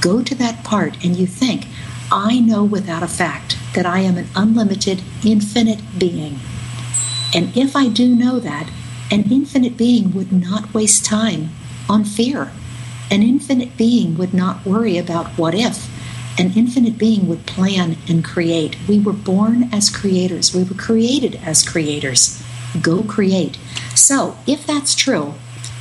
go 0.00 0.22
to 0.22 0.34
that 0.36 0.64
part 0.64 1.02
and 1.04 1.16
you 1.16 1.26
think, 1.26 1.66
I 2.10 2.40
know 2.40 2.64
without 2.64 3.02
a 3.02 3.08
fact 3.08 3.56
that 3.74 3.86
I 3.86 4.00
am 4.00 4.16
an 4.16 4.28
unlimited, 4.34 5.02
infinite 5.24 5.80
being. 5.98 6.38
And 7.34 7.56
if 7.56 7.74
I 7.74 7.88
do 7.88 8.14
know 8.14 8.38
that, 8.40 8.70
an 9.10 9.30
infinite 9.30 9.76
being 9.76 10.12
would 10.14 10.32
not 10.32 10.74
waste 10.74 11.04
time 11.04 11.50
on 11.88 12.04
fear. 12.04 12.52
An 13.10 13.22
infinite 13.22 13.76
being 13.76 14.16
would 14.16 14.34
not 14.34 14.64
worry 14.64 14.98
about 14.98 15.26
what 15.38 15.54
if 15.54 15.88
an 16.38 16.52
infinite 16.56 16.98
being 16.98 17.28
would 17.28 17.46
plan 17.46 17.96
and 18.08 18.24
create. 18.24 18.76
We 18.88 18.98
were 18.98 19.12
born 19.12 19.68
as 19.72 19.90
creators, 19.90 20.54
we 20.54 20.64
were 20.64 20.74
created 20.74 21.36
as 21.44 21.66
creators. 21.66 22.42
Go 22.80 23.02
create. 23.02 23.58
So, 23.94 24.38
if 24.46 24.66
that's 24.66 24.94
true, 24.94 25.34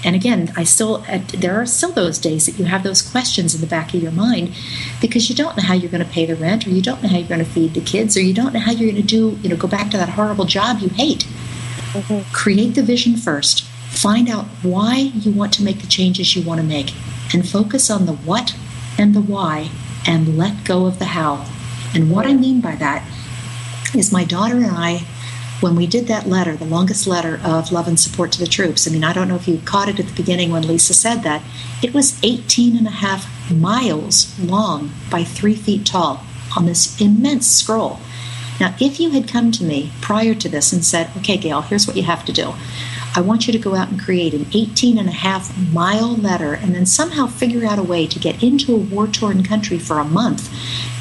and 0.04 0.16
again, 0.16 0.52
I 0.58 0.64
still 0.64 1.06
there 1.28 1.62
are 1.62 1.66
still 1.66 1.92
those 1.92 2.18
days 2.18 2.46
that 2.46 2.58
you 2.58 2.66
have 2.66 2.84
those 2.84 3.02
questions 3.02 3.54
in 3.54 3.62
the 3.62 3.68
back 3.68 3.94
of 3.94 4.02
your 4.02 4.12
mind 4.12 4.54
because 5.00 5.30
you 5.30 5.36
don't 5.36 5.56
know 5.56 5.64
how 5.64 5.74
you're 5.74 5.92
going 5.92 6.04
to 6.04 6.10
pay 6.10 6.26
the 6.26 6.36
rent, 6.36 6.66
or 6.66 6.72
you 6.72 6.82
don't 6.82 7.02
know 7.02 7.10
how 7.10 7.18
you're 7.18 7.28
going 7.28 7.44
to 7.44 7.50
feed 7.50 7.74
the 7.74 7.82
kids, 7.82 8.18
or 8.18 8.22
you 8.22 8.34
don't 8.34 8.54
know 8.54 8.60
how 8.60 8.72
you're 8.72 8.92
going 8.92 9.02
to 9.02 9.08
do, 9.08 9.38
you 9.42 9.50
know, 9.50 9.56
go 9.56 9.68
back 9.68 9.92
to 9.92 9.98
that 9.98 10.10
horrible 10.10 10.46
job 10.46 10.80
you 10.80 10.90
hate. 10.90 11.26
Mm-hmm. 11.94 12.34
Create 12.34 12.76
the 12.76 12.84
vision 12.84 13.16
first. 13.16 13.64
Find 13.90 14.30
out 14.30 14.46
why 14.64 14.96
you 14.98 15.32
want 15.32 15.54
to 15.54 15.64
make 15.64 15.80
the 15.80 15.88
changes 15.88 16.36
you 16.36 16.42
want 16.42 16.60
to 16.60 16.66
make, 16.66 16.94
and 17.34 17.48
focus 17.48 17.90
on 17.90 18.06
the 18.06 18.14
what 18.14 18.56
and 18.98 19.14
the 19.14 19.22
why 19.22 19.70
and 20.06 20.38
let 20.38 20.64
go 20.66 20.86
of 20.86 21.00
the 21.00 21.06
how. 21.06 21.46
And 21.94 22.12
what 22.12 22.26
I 22.26 22.34
mean 22.34 22.62
by 22.62 22.76
that 22.76 23.08
is 23.94 24.12
my 24.12 24.24
daughter 24.24 24.58
and 24.58 24.72
I, 24.72 25.00
when 25.60 25.76
we 25.76 25.86
did 25.86 26.08
that 26.08 26.28
letter, 26.28 26.56
the 26.56 26.66
longest 26.66 27.06
letter 27.06 27.40
of 27.44 27.72
love 27.72 27.88
and 27.88 28.00
support 28.00 28.32
to 28.32 28.40
the 28.40 28.48
troops, 28.48 28.88
I 28.88 28.92
mean, 28.92 29.04
I 29.04 29.14
don't 29.14 29.28
know 29.28 29.36
if 29.36 29.48
you 29.48 29.62
caught 29.64 29.90
it 29.90 30.00
at 30.00 30.08
the 30.08 30.16
beginning 30.16 30.52
when 30.52 30.68
Lisa 30.68 30.94
said 30.94 31.24
that, 31.24 31.44
it 31.84 31.94
was 31.94 32.20
18 32.24 32.78
and 32.78 32.88
a 32.88 32.92
half 32.92 33.52
miles 33.52 34.38
long 34.40 34.92
by 35.10 35.24
three 35.24 35.56
feet 35.56 35.86
tall 35.86 36.24
on 36.56 36.66
this 36.66 37.00
immense 37.00 37.48
scroll. 37.48 38.00
Now, 38.60 38.76
if 38.80 39.00
you 39.00 39.12
had 39.12 39.28
come 39.28 39.52
to 39.54 39.64
me 39.64 39.92
prior 40.02 40.36
to 40.36 40.50
this 40.50 40.72
and 40.72 40.86
said, 40.86 41.10
okay, 41.18 41.38
Gail, 41.38 41.62
here's 41.62 41.88
what 41.88 41.98
you 41.98 42.04
have 42.04 42.26
to 42.26 42.32
do. 42.32 42.54
I 43.14 43.22
want 43.22 43.46
you 43.46 43.54
to 43.54 43.60
go 43.60 43.76
out 43.76 43.90
and 43.90 44.00
create 44.00 44.34
an 44.34 44.48
18 44.54 44.98
and 44.98 45.10
a 45.10 45.12
half 45.12 45.58
mile 45.74 46.16
letter 46.16 46.54
and 46.54 46.74
then 46.74 46.86
somehow 46.86 47.28
figure 47.28 47.66
out 47.68 47.78
a 47.78 47.84
way 47.84 48.08
to 48.08 48.20
get 48.20 48.42
into 48.42 48.74
a 48.74 48.78
war 48.78 49.08
torn 49.08 49.44
country 49.44 49.78
for 49.78 50.00
a 50.00 50.06
month 50.06 50.50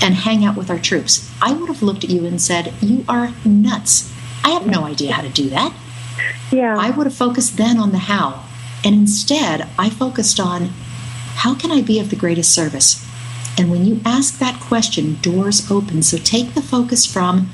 and 0.02 0.14
hang 0.14 0.44
out 0.44 0.56
with 0.56 0.70
our 0.70 0.78
troops. 0.78 1.30
I 1.40 1.52
would 1.52 1.68
have 1.68 1.82
looked 1.82 2.02
at 2.02 2.11
you 2.11 2.26
and 2.26 2.40
said, 2.40 2.74
You 2.80 3.04
are 3.08 3.32
nuts. 3.44 4.12
I 4.42 4.50
have 4.50 4.66
no 4.66 4.84
idea 4.86 5.12
how 5.12 5.22
to 5.22 5.28
do 5.28 5.50
that. 5.50 5.72
Yeah. 6.50 6.76
I 6.76 6.90
would 6.90 7.06
have 7.06 7.14
focused 7.14 7.56
then 7.56 7.78
on 7.78 7.92
the 7.92 7.98
how. 7.98 8.44
And 8.84 8.94
instead, 8.94 9.68
I 9.78 9.90
focused 9.90 10.40
on 10.40 10.70
how 11.36 11.54
can 11.54 11.70
I 11.70 11.80
be 11.80 12.00
of 12.00 12.11
the 12.11 12.16
greatest 12.16 12.52
service? 12.52 13.06
And 13.56 13.70
when 13.70 13.84
you 13.84 14.00
ask 14.04 14.38
that 14.38 14.61
question, 14.61 15.18
doors 15.20 15.70
open. 15.70 16.02
So 16.02 16.16
take 16.16 16.54
the 16.54 16.62
focus 16.62 17.06
from 17.06 17.50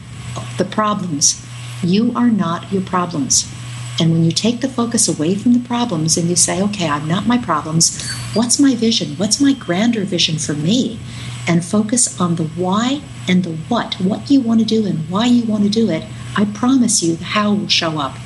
the 0.57 0.65
problems. 0.65 1.45
You 1.83 2.13
are 2.15 2.31
not 2.31 2.73
your 2.73 2.83
problems. 2.83 3.53
And 3.99 4.13
when 4.13 4.25
you 4.25 4.31
take 4.33 4.61
the 4.61 4.69
focus 4.69 5.09
away 5.09 5.35
from 5.35 5.55
the 5.55 5.67
problems 5.67 6.17
and 6.17 6.29
you 6.29 6.37
say, 6.37 6.63
okay, 6.63 6.89
I'm 6.89 7.09
not 7.09 7.27
my 7.27 7.39
problems, 7.39 8.03
what's 8.35 8.61
my 8.61 8.75
vision? 8.75 9.17
What's 9.17 9.41
my 9.41 9.53
grander 9.55 10.05
vision 10.05 10.39
for 10.39 10.55
me? 10.55 10.99
and 11.47 11.65
focus 11.65 12.21
on 12.21 12.37
the 12.37 12.45
why 12.45 13.01
and 13.29 13.45
the 13.45 13.53
what, 13.69 13.95
what 14.01 14.31
you 14.31 14.41
want 14.41 14.61
to 14.61 14.67
do 14.67 14.87
and 14.87 15.09
why 15.09 15.27
you 15.27 15.45
want 15.45 15.65
to 15.65 15.71
do 15.71 15.91
it, 15.91 16.05
I 16.37 16.45
promise 16.45 17.03
you 17.03 17.17
the 17.17 17.25
how 17.25 17.55
will 17.55 17.69
show 17.69 17.99
up. 17.99 18.17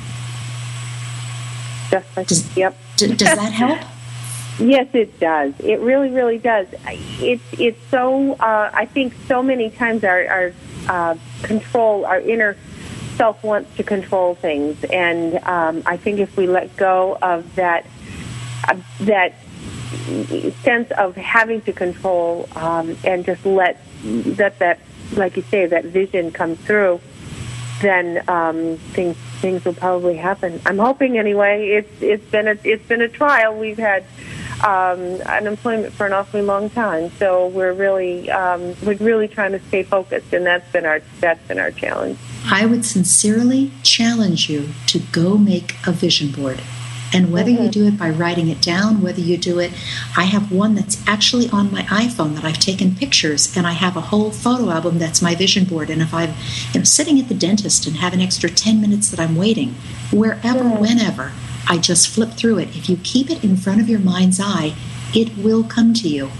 Like, 2.15 2.27
Does- 2.27 2.55
yep. 2.55 2.77
D- 2.97 3.07
does 3.15 3.35
that 3.35 3.51
help? 3.53 3.79
Yes, 4.59 4.89
it 4.93 5.19
does. 5.19 5.53
It 5.61 5.79
really, 5.79 6.11
really 6.11 6.37
does. 6.37 6.67
It's 6.85 7.41
it's 7.53 7.79
so. 7.89 8.33
Uh, 8.33 8.69
I 8.71 8.85
think 8.85 9.13
so 9.25 9.41
many 9.41 9.71
times 9.71 10.03
our 10.03 10.27
our 10.27 10.53
uh, 10.87 11.15
control, 11.41 12.05
our 12.05 12.19
inner 12.19 12.57
self 13.21 13.43
wants 13.43 13.77
to 13.77 13.83
control 13.83 14.33
things, 14.33 14.83
and 14.85 15.37
um, 15.43 15.83
I 15.85 15.95
think 15.95 16.19
if 16.19 16.35
we 16.35 16.47
let 16.47 16.75
go 16.75 17.19
of 17.21 17.53
that 17.53 17.85
uh, 18.67 18.77
that 19.01 19.35
sense 20.63 20.89
of 20.97 21.15
having 21.15 21.61
to 21.61 21.71
control 21.71 22.49
um, 22.55 22.97
and 23.03 23.23
just 23.23 23.45
let 23.45 23.79
let 24.03 24.57
that, 24.57 24.79
like 25.13 25.35
you 25.37 25.43
say, 25.43 25.67
that 25.67 25.85
vision 25.85 26.31
come 26.31 26.55
through, 26.55 26.99
then 27.83 28.27
um, 28.27 28.77
things 28.95 29.15
things 29.39 29.65
will 29.65 29.75
probably 29.75 30.15
happen. 30.15 30.59
I'm 30.65 30.79
hoping 30.79 31.19
anyway. 31.19 31.69
It's 31.77 32.01
it's 32.01 32.25
been 32.31 32.47
a 32.47 32.57
it's 32.63 32.87
been 32.87 33.01
a 33.01 33.09
trial. 33.09 33.55
We've 33.55 33.77
had 33.77 34.03
um, 34.63 34.99
unemployment 35.21 35.93
for 35.93 36.05
an 36.05 36.13
awfully 36.13 36.41
long 36.41 36.69
time, 36.69 37.11
so 37.17 37.47
we're 37.47 37.73
really 37.73 38.29
um, 38.29 38.75
we're 38.83 38.95
really 38.95 39.27
trying 39.27 39.51
to 39.53 39.59
stay 39.67 39.83
focused, 39.83 40.33
and 40.33 40.45
that's 40.45 40.71
been 40.71 40.85
our 40.85 41.01
that's 41.19 41.45
been 41.47 41.59
our 41.59 41.71
challenge. 41.71 42.17
I 42.45 42.65
would 42.65 42.85
sincerely 42.85 43.71
challenge 43.83 44.49
you 44.49 44.69
to 44.87 44.99
go 45.11 45.37
make 45.37 45.75
a 45.85 45.91
vision 45.91 46.31
board. 46.31 46.61
And 47.13 47.33
whether 47.33 47.49
you 47.49 47.67
do 47.67 47.87
it 47.87 47.97
by 47.97 48.09
writing 48.09 48.47
it 48.47 48.61
down, 48.61 49.01
whether 49.01 49.19
you 49.19 49.37
do 49.37 49.59
it, 49.59 49.73
I 50.15 50.23
have 50.23 50.51
one 50.51 50.75
that's 50.75 51.05
actually 51.05 51.49
on 51.49 51.71
my 51.71 51.81
iPhone 51.83 52.35
that 52.35 52.45
I've 52.45 52.59
taken 52.59 52.95
pictures, 52.95 53.55
and 53.55 53.67
I 53.67 53.73
have 53.73 53.97
a 53.97 54.01
whole 54.01 54.31
photo 54.31 54.69
album 54.69 54.97
that's 54.97 55.21
my 55.21 55.35
vision 55.35 55.65
board. 55.65 55.89
And 55.89 56.01
if 56.01 56.13
I'm 56.13 56.33
you 56.73 56.79
know, 56.79 56.83
sitting 56.85 57.19
at 57.19 57.27
the 57.27 57.33
dentist 57.33 57.85
and 57.85 57.97
have 57.97 58.13
an 58.13 58.21
extra 58.21 58.49
10 58.49 58.79
minutes 58.79 59.11
that 59.11 59.19
I'm 59.19 59.35
waiting, 59.35 59.75
wherever, 60.11 60.63
whenever, 60.63 61.33
I 61.67 61.77
just 61.77 62.09
flip 62.09 62.31
through 62.31 62.59
it. 62.59 62.75
If 62.75 62.89
you 62.89 62.97
keep 63.03 63.29
it 63.29 63.43
in 63.43 63.55
front 63.55 63.81
of 63.81 63.89
your 63.89 63.99
mind's 63.99 64.39
eye, 64.39 64.73
it 65.13 65.37
will 65.37 65.63
come 65.63 65.93
to 65.95 66.07
you. 66.07 66.31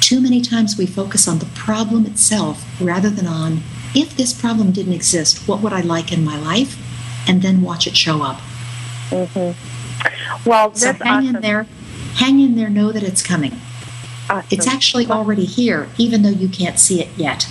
Too 0.00 0.20
many 0.20 0.40
times 0.40 0.76
we 0.76 0.86
focus 0.86 1.26
on 1.26 1.38
the 1.38 1.46
problem 1.46 2.06
itself 2.06 2.64
rather 2.80 3.10
than 3.10 3.26
on 3.26 3.62
if 3.94 4.16
this 4.16 4.38
problem 4.38 4.72
didn't 4.72 4.92
exist, 4.92 5.48
what 5.48 5.60
would 5.62 5.72
I 5.72 5.80
like 5.80 6.12
in 6.12 6.22
my 6.24 6.38
life? 6.38 6.78
And 7.26 7.40
then 7.42 7.62
watch 7.62 7.86
it 7.86 7.96
show 7.96 8.22
up. 8.22 8.38
Mm-hmm. 9.10 10.48
Well, 10.48 10.74
So 10.74 10.92
hang 10.92 11.24
awesome. 11.24 11.36
in 11.36 11.42
there. 11.42 11.66
Hang 12.14 12.40
in 12.40 12.54
there. 12.56 12.68
Know 12.68 12.92
that 12.92 13.02
it's 13.02 13.22
coming. 13.22 13.58
Awesome. 14.28 14.48
It's 14.50 14.66
actually 14.66 15.06
already 15.06 15.46
here, 15.46 15.88
even 15.96 16.22
though 16.22 16.28
you 16.28 16.48
can't 16.48 16.78
see 16.78 17.00
it 17.00 17.08
yet. 17.16 17.48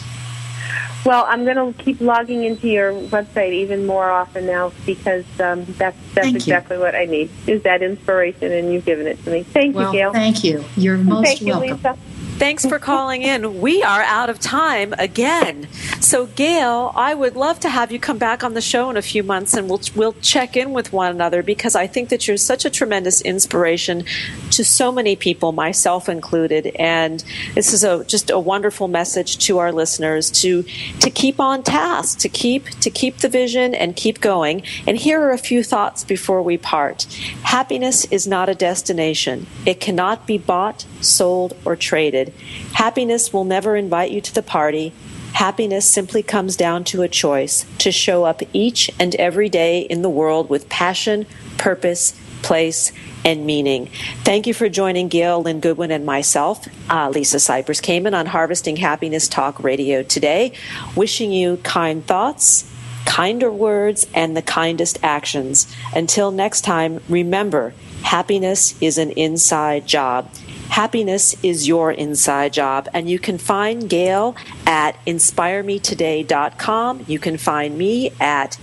Well, 1.05 1.23
I'm 1.27 1.45
going 1.45 1.73
to 1.73 1.83
keep 1.83 2.01
logging 2.01 2.43
into 2.43 2.67
your 2.67 2.91
website 2.91 3.53
even 3.53 3.85
more 3.85 4.09
often 4.09 4.47
now 4.47 4.71
because 4.87 5.23
um, 5.39 5.63
that's 5.65 5.95
that's 6.13 6.15
Thank 6.15 6.33
you. 6.33 6.37
exactly 6.39 6.79
what 6.79 6.95
I 6.95 7.05
need 7.05 7.29
is 7.45 7.61
that 7.61 7.83
inspiration, 7.83 8.51
and 8.51 8.73
you've 8.73 8.85
given 8.85 9.05
it 9.05 9.23
to 9.23 9.29
me. 9.29 9.43
Thank 9.43 9.75
Well, 9.75 9.93
you, 9.93 9.99
Gail. 9.99 10.11
thank 10.13 10.43
you. 10.43 10.65
You're 10.75 10.97
most 10.97 11.25
Thank 11.25 11.41
you, 11.41 11.47
welcome. 11.47 11.77
Lisa. 11.77 11.97
Thanks 12.38 12.65
for 12.65 12.79
calling 12.79 13.21
in. 13.21 13.61
We 13.61 13.81
are 13.81 14.01
out 14.01 14.29
of 14.29 14.39
time 14.41 14.93
again. 14.97 15.69
So, 16.01 16.25
Gail, 16.25 16.91
I 16.93 17.13
would 17.13 17.38
love 17.38 17.61
to 17.61 17.69
have 17.69 17.93
you 17.93 17.99
come 17.99 18.17
back 18.17 18.43
on 18.43 18.53
the 18.53 18.61
show 18.61 18.89
in 18.89 18.97
a 18.97 19.01
few 19.01 19.23
months 19.23 19.53
and 19.53 19.69
we'll, 19.69 19.79
we'll 19.95 20.11
check 20.21 20.57
in 20.57 20.73
with 20.73 20.91
one 20.91 21.11
another 21.11 21.41
because 21.41 21.75
I 21.75 21.88
think 21.88 22.09
that 22.09 22.27
you're 22.27 22.36
such 22.36 22.65
a 22.65 22.69
tremendous 22.69 23.21
inspiration 23.21 24.03
to 24.51 24.65
so 24.65 24.91
many 24.91 25.15
people, 25.15 25.53
myself 25.53 26.09
included. 26.09 26.75
And 26.77 27.23
this 27.53 27.71
is 27.71 27.86
a, 27.86 28.03
just 28.03 28.29
a 28.29 28.38
wonderful 28.38 28.89
message 28.89 29.38
to 29.45 29.59
our 29.59 29.71
listeners 29.71 30.29
to, 30.41 30.63
to 30.99 31.09
keep 31.09 31.39
on 31.39 31.63
task, 31.63 32.19
to 32.19 32.27
keep, 32.27 32.69
to 32.81 32.89
keep 32.89 33.19
the 33.19 33.29
vision 33.29 33.73
and 33.73 33.95
keep 33.95 34.19
going. 34.19 34.61
And 34.86 34.97
here 34.97 35.21
are 35.21 35.31
a 35.31 35.38
few 35.38 35.63
thoughts 35.63 36.03
before 36.03 36.41
we 36.41 36.57
part. 36.57 37.03
Happiness 37.43 38.03
is 38.11 38.27
not 38.27 38.49
a 38.49 38.55
destination. 38.55 39.47
It 39.65 39.79
cannot 39.79 40.27
be 40.27 40.38
bought, 40.38 40.86
sold, 40.99 41.55
or 41.63 41.77
traded. 41.77 42.24
Happiness 42.73 43.32
will 43.32 43.43
never 43.43 43.76
invite 43.76 44.11
you 44.11 44.21
to 44.21 44.34
the 44.34 44.41
party. 44.43 44.93
Happiness 45.34 45.86
simply 45.86 46.23
comes 46.23 46.55
down 46.55 46.84
to 46.86 47.01
a 47.01 47.09
choice 47.09 47.65
to 47.80 47.91
show 47.91 48.23
up 48.23 48.41
each 48.53 48.89
and 48.99 49.13
every 49.15 49.49
day 49.49 49.82
in 49.82 50.01
the 50.01 50.09
world 50.09 50.49
with 50.49 50.69
passion, 50.69 51.26
purpose, 51.57 52.19
place, 52.41 52.91
and 53.26 53.45
meaning. 53.45 53.88
Thank 54.23 54.45
you 54.47 54.53
for 54.53 54.69
joining 54.69 55.07
Gail 55.07 55.41
Lynn 55.41 55.59
Goodwin 55.59 55.91
and 55.91 56.05
myself, 56.05 56.67
uh, 56.89 57.09
Lisa 57.09 57.38
Cypers 57.38 57.82
Kamen, 57.82 58.13
on 58.13 58.28
Harvesting 58.28 58.78
Happiness 58.78 59.28
Talk 59.28 59.63
Radio 59.63 60.03
today. 60.03 60.53
Wishing 60.95 61.32
you 61.32 61.57
kind 61.57 62.05
thoughts, 62.05 62.71
kinder 63.05 63.51
words, 63.51 64.05
and 64.13 64.38
the 64.38 64.41
kindest 64.43 64.99
actions. 65.01 65.73
Until 65.95 66.32
next 66.32 66.61
time, 66.61 67.01
remember 67.09 67.73
happiness 68.03 68.80
is 68.80 68.99
an 68.99 69.11
inside 69.11 69.88
job. 69.88 70.30
Happiness 70.70 71.36
is 71.43 71.68
your 71.68 71.91
inside 71.91 72.53
job, 72.53 72.88
and 72.93 73.09
you 73.09 73.20
can 73.20 73.38
find 73.38 73.89
Gail 73.89 74.36
at 74.66 74.95
inspiremetoday.com. 75.05 77.05
You 77.07 77.20
can 77.20 77.38
find 77.38 77.78
me 77.78 78.11
at 78.20 78.57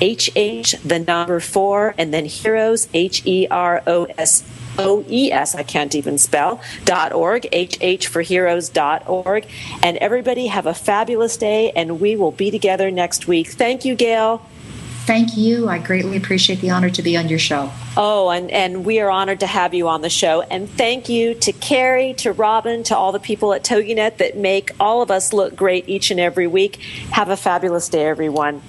HH, 0.00 0.76
the 0.84 1.04
number 1.06 1.40
four, 1.40 1.94
and 1.96 2.12
then 2.12 2.26
heroes, 2.26 2.88
H 2.92 3.22
E 3.24 3.46
R 3.50 3.82
O 3.86 4.04
S 4.18 4.42
O 4.78 5.04
E 5.08 5.30
S, 5.30 5.54
I 5.54 5.62
can't 5.62 5.94
even 5.94 6.18
spell, 6.18 6.60
dot 6.84 7.12
org, 7.12 7.46
HH 7.52 8.06
for 8.06 8.22
heroes 8.22 8.68
dot 8.68 9.08
org. 9.08 9.46
And 9.82 9.96
everybody 9.98 10.48
have 10.48 10.66
a 10.66 10.74
fabulous 10.74 11.36
day, 11.36 11.70
and 11.76 12.00
we 12.00 12.16
will 12.16 12.32
be 12.32 12.50
together 12.50 12.90
next 12.90 13.28
week. 13.28 13.48
Thank 13.48 13.84
you, 13.84 13.94
Gail. 13.94 14.42
Thank 15.06 15.36
you. 15.36 15.68
I 15.68 15.78
greatly 15.78 16.16
appreciate 16.16 16.62
the 16.62 16.70
honor 16.70 16.88
to 16.88 17.02
be 17.02 17.14
on 17.14 17.28
your 17.28 17.38
show. 17.38 17.70
Oh, 17.94 18.30
and, 18.30 18.50
and 18.50 18.86
we 18.86 19.00
are 19.00 19.10
honored 19.10 19.40
to 19.40 19.46
have 19.46 19.74
you 19.74 19.88
on 19.88 20.00
the 20.00 20.08
show. 20.08 20.40
And 20.40 20.68
thank 20.68 21.10
you 21.10 21.34
to 21.34 21.52
Carrie, 21.52 22.14
to 22.14 22.32
Robin, 22.32 22.82
to 22.84 22.96
all 22.96 23.12
the 23.12 23.20
people 23.20 23.52
at 23.52 23.62
TogiNet 23.62 24.16
that 24.16 24.38
make 24.38 24.70
all 24.80 25.02
of 25.02 25.10
us 25.10 25.34
look 25.34 25.54
great 25.54 25.90
each 25.90 26.10
and 26.10 26.18
every 26.18 26.46
week. 26.46 26.76
Have 27.10 27.28
a 27.28 27.36
fabulous 27.36 27.90
day, 27.90 28.06
everyone. 28.06 28.62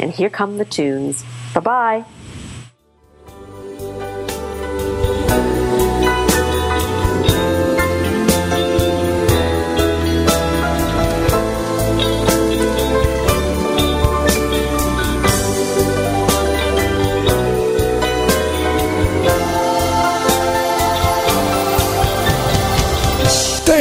And 0.00 0.10
here 0.10 0.30
come 0.30 0.58
the 0.58 0.64
tunes. 0.64 1.24
Bye 1.54 1.60
bye. 1.60 2.04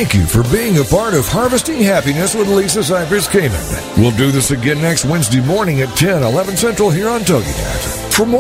Thank 0.04 0.16
you 0.16 0.28
for 0.28 0.43
being 0.51 0.80
a 0.80 0.84
part 0.84 1.14
of 1.14 1.26
Harvesting 1.30 1.80
Happiness 1.82 2.36
with 2.36 2.49
Lisa 2.49 2.80
Cypers 2.80 3.26
Kamen. 3.26 3.97
We'll 3.97 4.12
do 4.18 4.32
this 4.32 4.51
again 4.51 4.82
next 4.82 5.06
Wednesday 5.06 5.39
morning 5.39 5.80
at 5.80 5.95
10, 5.95 6.24
11 6.24 6.58
Central 6.58 6.89
here 6.89 7.08
on 7.08 7.22
TogiNet. 7.22 8.12
For 8.12 8.26
more 8.26 8.32